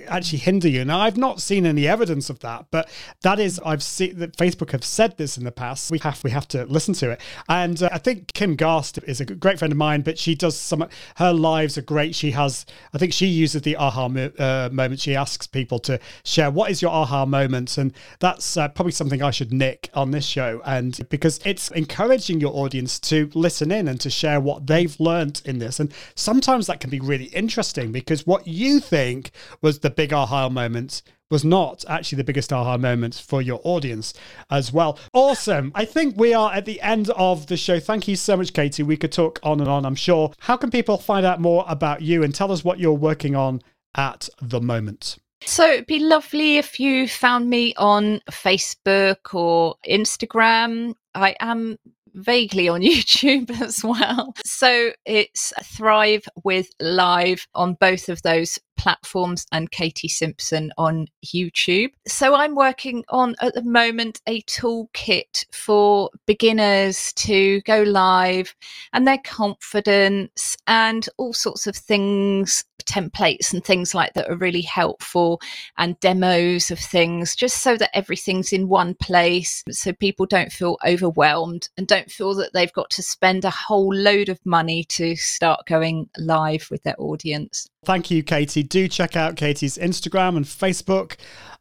actually 0.07 0.39
hinder 0.39 0.67
you. 0.67 0.85
Now, 0.85 0.99
I've 0.99 1.17
not 1.17 1.41
seen 1.41 1.65
any 1.65 1.87
evidence 1.87 2.29
of 2.29 2.39
that, 2.39 2.65
but 2.71 2.89
that 3.21 3.39
is 3.39 3.59
I've 3.65 3.83
seen 3.83 4.19
that 4.19 4.37
Facebook 4.37 4.71
have 4.71 4.85
said 4.85 5.17
this 5.17 5.37
in 5.37 5.43
the 5.43 5.51
past. 5.51 5.91
We 5.91 5.99
have 5.99 6.23
we 6.23 6.31
have 6.31 6.47
to 6.49 6.65
listen 6.65 6.93
to 6.95 7.11
it, 7.11 7.21
and 7.49 7.81
uh, 7.81 7.89
I 7.91 7.97
think 7.97 8.33
Kim 8.33 8.55
Garst 8.55 9.03
is 9.03 9.19
a 9.19 9.25
great 9.25 9.59
friend 9.59 9.71
of 9.71 9.77
mine, 9.77 10.01
but 10.01 10.17
she 10.17 10.35
does 10.35 10.57
some 10.57 10.87
her 11.17 11.33
lives 11.33 11.77
are 11.77 11.81
great. 11.81 12.15
She 12.15 12.31
has 12.31 12.65
I 12.93 12.97
think 12.97 13.13
she 13.13 13.25
uses 13.25 13.61
the 13.63 13.75
aha 13.75 14.07
mo- 14.07 14.31
uh, 14.39 14.69
moment. 14.71 15.01
She 15.01 15.15
asks 15.15 15.47
people 15.47 15.79
to 15.79 15.99
share 16.23 16.49
what 16.51 16.71
is 16.71 16.81
your 16.81 16.91
aha 16.91 17.25
moment, 17.25 17.77
and 17.77 17.93
that's 18.19 18.55
uh, 18.55 18.69
probably 18.69 18.93
something 18.93 19.21
I 19.21 19.31
should 19.31 19.51
nick 19.51 19.89
on 19.93 20.11
this 20.11 20.25
show, 20.25 20.61
and 20.65 20.99
because 21.09 21.39
it's 21.45 21.69
encouraging 21.71 22.39
your 22.39 22.55
audience 22.55 22.99
to 23.01 23.29
listen 23.33 23.71
in 23.71 23.87
and 23.87 23.99
to 24.01 24.09
share 24.09 24.39
what 24.39 24.67
they've 24.67 24.97
learned 24.99 25.41
in 25.43 25.59
this, 25.59 25.79
and 25.79 25.93
sometimes 26.15 26.67
that 26.67 26.79
can 26.79 26.89
be 26.89 26.99
really 26.99 27.25
interesting 27.25 27.91
because 27.91 28.25
what 28.25 28.47
you 28.47 28.79
think 28.79 29.31
was 29.61 29.80
the 29.81 29.89
big 29.89 30.13
aha 30.13 30.49
moment 30.49 31.01
was 31.31 31.45
not 31.45 31.83
actually 31.87 32.17
the 32.17 32.23
biggest 32.23 32.51
aha 32.51 32.77
moment 32.77 33.15
for 33.15 33.41
your 33.41 33.61
audience 33.63 34.13
as 34.49 34.71
well. 34.71 34.99
Awesome. 35.13 35.71
I 35.73 35.85
think 35.85 36.17
we 36.17 36.33
are 36.33 36.53
at 36.53 36.65
the 36.65 36.81
end 36.81 37.09
of 37.11 37.47
the 37.47 37.57
show. 37.57 37.79
Thank 37.79 38.07
you 38.07 38.15
so 38.15 38.37
much, 38.37 38.53
Katie. 38.53 38.83
We 38.83 38.97
could 38.97 39.13
talk 39.13 39.39
on 39.41 39.59
and 39.59 39.69
on, 39.69 39.85
I'm 39.85 39.95
sure. 39.95 40.33
How 40.41 40.57
can 40.57 40.69
people 40.69 40.97
find 40.97 41.25
out 41.25 41.39
more 41.39 41.65
about 41.67 42.01
you 42.01 42.21
and 42.21 42.35
tell 42.35 42.51
us 42.51 42.63
what 42.63 42.79
you're 42.79 42.91
working 42.91 43.35
on 43.35 43.61
at 43.95 44.27
the 44.41 44.59
moment? 44.59 45.17
So 45.43 45.65
it'd 45.65 45.87
be 45.87 45.99
lovely 45.99 46.57
if 46.57 46.79
you 46.79 47.07
found 47.07 47.49
me 47.49 47.73
on 47.75 48.19
Facebook 48.29 49.33
or 49.33 49.75
Instagram. 49.89 50.93
I 51.15 51.35
am 51.39 51.77
vaguely 52.13 52.67
on 52.67 52.81
YouTube 52.81 53.49
as 53.61 53.83
well. 53.83 54.33
So 54.45 54.91
it's 55.05 55.53
Thrive 55.63 56.27
with 56.43 56.67
Live 56.79 57.47
on 57.55 57.75
both 57.75 58.09
of 58.09 58.21
those 58.21 58.59
platforms 58.77 59.45
and 59.51 59.71
Katie 59.71 60.07
Simpson 60.07 60.71
on 60.77 61.07
YouTube. 61.25 61.91
So 62.07 62.35
I'm 62.35 62.55
working 62.55 63.03
on 63.09 63.35
at 63.41 63.53
the 63.53 63.63
moment 63.63 64.21
a 64.27 64.41
toolkit 64.43 65.45
for 65.53 66.09
beginners 66.25 67.13
to 67.13 67.61
go 67.61 67.83
live 67.83 68.55
and 68.93 69.07
their 69.07 69.19
confidence 69.23 70.57
and 70.67 71.07
all 71.17 71.33
sorts 71.33 71.67
of 71.67 71.75
things 71.75 72.63
templates 72.81 73.53
and 73.53 73.63
things 73.63 73.93
like 73.93 74.13
that 74.13 74.29
are 74.29 74.35
really 74.35 74.61
helpful 74.61 75.41
and 75.77 75.99
demos 75.99 76.71
of 76.71 76.79
things 76.79 77.35
just 77.35 77.61
so 77.61 77.77
that 77.77 77.95
everything's 77.95 78.53
in 78.53 78.67
one 78.67 78.93
place 78.95 79.63
so 79.69 79.93
people 79.93 80.25
don't 80.25 80.51
feel 80.51 80.77
overwhelmed 80.85 81.69
and 81.77 81.87
don't 81.87 82.11
feel 82.11 82.33
that 82.35 82.51
they've 82.53 82.73
got 82.73 82.89
to 82.89 83.03
spend 83.03 83.45
a 83.45 83.49
whole 83.49 83.93
load 83.93 84.29
of 84.29 84.39
money 84.45 84.83
to 84.83 85.15
start 85.15 85.65
going 85.65 86.09
live 86.17 86.67
with 86.71 86.83
their 86.83 86.95
audience. 86.97 87.67
Thank 87.83 88.11
you, 88.11 88.21
Katie. 88.21 88.61
Do 88.61 88.87
check 88.87 89.15
out 89.15 89.35
Katie's 89.35 89.75
Instagram 89.75 90.37
and 90.37 90.45
Facebook 90.45 91.15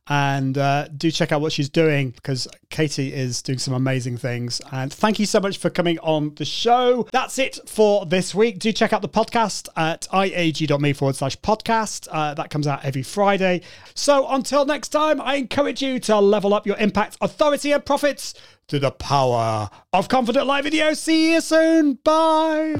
and 0.06 0.58
uh, 0.58 0.86
do 0.88 1.10
check 1.10 1.32
out 1.32 1.40
what 1.40 1.50
she's 1.50 1.70
doing 1.70 2.10
because 2.10 2.46
Katie 2.68 3.14
is 3.14 3.40
doing 3.40 3.58
some 3.58 3.72
amazing 3.72 4.18
things. 4.18 4.60
And 4.70 4.92
thank 4.92 5.18
you 5.18 5.24
so 5.24 5.40
much 5.40 5.56
for 5.56 5.70
coming 5.70 5.98
on 6.00 6.34
the 6.34 6.44
show. 6.44 7.08
That's 7.10 7.38
it 7.38 7.58
for 7.64 8.04
this 8.04 8.34
week. 8.34 8.58
Do 8.58 8.70
check 8.70 8.92
out 8.92 9.00
the 9.00 9.08
podcast 9.08 9.70
at 9.76 10.08
iag.me 10.12 10.92
forward 10.92 11.16
slash 11.16 11.38
podcast. 11.38 12.06
Uh, 12.10 12.34
that 12.34 12.50
comes 12.50 12.66
out 12.66 12.84
every 12.84 13.02
Friday. 13.02 13.62
So 13.94 14.28
until 14.28 14.66
next 14.66 14.88
time, 14.88 15.22
I 15.22 15.36
encourage 15.36 15.80
you 15.80 15.98
to 16.00 16.18
level 16.18 16.52
up 16.52 16.66
your 16.66 16.76
impact, 16.76 17.16
authority, 17.22 17.72
and 17.72 17.82
profits 17.82 18.34
to 18.70 18.78
the 18.78 18.92
power 18.92 19.68
of 19.92 20.08
Confident 20.08 20.46
Live 20.46 20.62
Video. 20.62 20.94
See 20.94 21.32
you 21.32 21.40
soon. 21.40 21.94
Bye. 22.04 22.76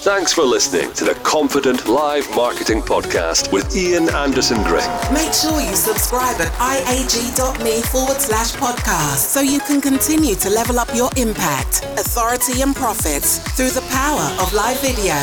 Thanks 0.00 0.32
for 0.32 0.44
listening 0.44 0.90
to 0.94 1.04
the 1.04 1.14
Confident 1.16 1.86
Live 1.86 2.26
Marketing 2.34 2.80
Podcast 2.80 3.52
with 3.52 3.76
Ian 3.76 4.08
Anderson 4.14 4.62
Gray. 4.62 4.86
Make 5.12 5.34
sure 5.34 5.60
you 5.60 5.76
subscribe 5.76 6.40
at 6.40 6.50
iag.me 6.54 7.82
forward 7.82 8.18
slash 8.18 8.54
podcast 8.54 9.18
so 9.18 9.42
you 9.42 9.60
can 9.60 9.82
continue 9.82 10.34
to 10.36 10.48
level 10.48 10.78
up 10.78 10.88
your 10.94 11.10
impact, 11.18 11.84
authority, 11.98 12.62
and 12.62 12.74
profits 12.74 13.40
through 13.56 13.70
the 13.70 13.86
power 13.90 14.34
of 14.40 14.50
live 14.54 14.80
video. 14.80 15.14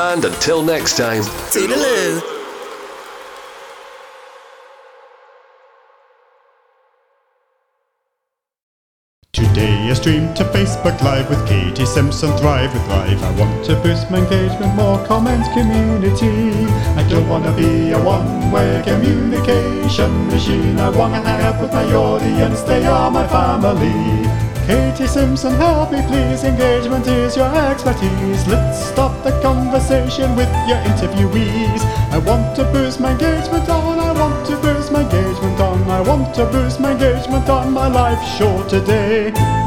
And 0.00 0.24
until 0.24 0.62
next 0.62 0.96
time, 0.96 1.22
Toodaloo. 1.50 2.39
Today 9.32 9.88
I 9.88 9.92
stream 9.92 10.34
to 10.34 10.42
Facebook 10.46 11.00
Live 11.02 11.30
with 11.30 11.46
Katie 11.46 11.86
Simpson 11.86 12.36
Thrive 12.36 12.74
with 12.74 12.84
Live. 12.88 13.22
I 13.22 13.30
want 13.38 13.64
to 13.66 13.76
boost 13.76 14.10
my 14.10 14.18
engagement, 14.18 14.74
more 14.74 14.98
comments, 15.06 15.46
community. 15.54 16.66
I 16.98 17.06
don't 17.08 17.28
want 17.28 17.44
to 17.44 17.52
be 17.52 17.92
a 17.92 18.02
one-way 18.02 18.82
communication 18.84 20.26
machine. 20.26 20.80
I 20.80 20.90
want 20.90 21.14
to 21.14 21.20
hang 21.20 21.42
out 21.42 21.62
with 21.62 21.72
my 21.72 21.84
audience, 21.94 22.62
they 22.62 22.84
are 22.84 23.08
my 23.08 23.24
family. 23.28 24.26
Katie 24.66 25.06
Simpson, 25.06 25.54
help 25.54 25.92
me 25.92 26.02
please. 26.08 26.42
Engagement 26.42 27.06
is 27.06 27.36
your 27.36 27.54
expertise. 27.54 28.46
Let's 28.48 28.84
stop 28.84 29.22
the 29.22 29.30
conversation 29.42 30.34
with 30.34 30.50
your 30.66 30.78
interviewees. 30.90 31.82
I 32.10 32.18
want 32.18 32.56
to 32.56 32.64
boost 32.72 32.98
my 32.98 33.12
engagement 33.12 33.68
on. 33.68 34.00
I 34.00 34.10
want 34.12 34.44
to 34.48 34.56
boost 34.56 34.90
my 34.90 35.02
engagement. 35.02 35.29
I 36.00 36.02
want 36.02 36.34
to 36.36 36.46
boost 36.46 36.80
my 36.80 36.92
engagement 36.92 37.50
on 37.50 37.74
my 37.74 37.86
live 37.86 38.26
show 38.26 38.66
today. 38.68 39.59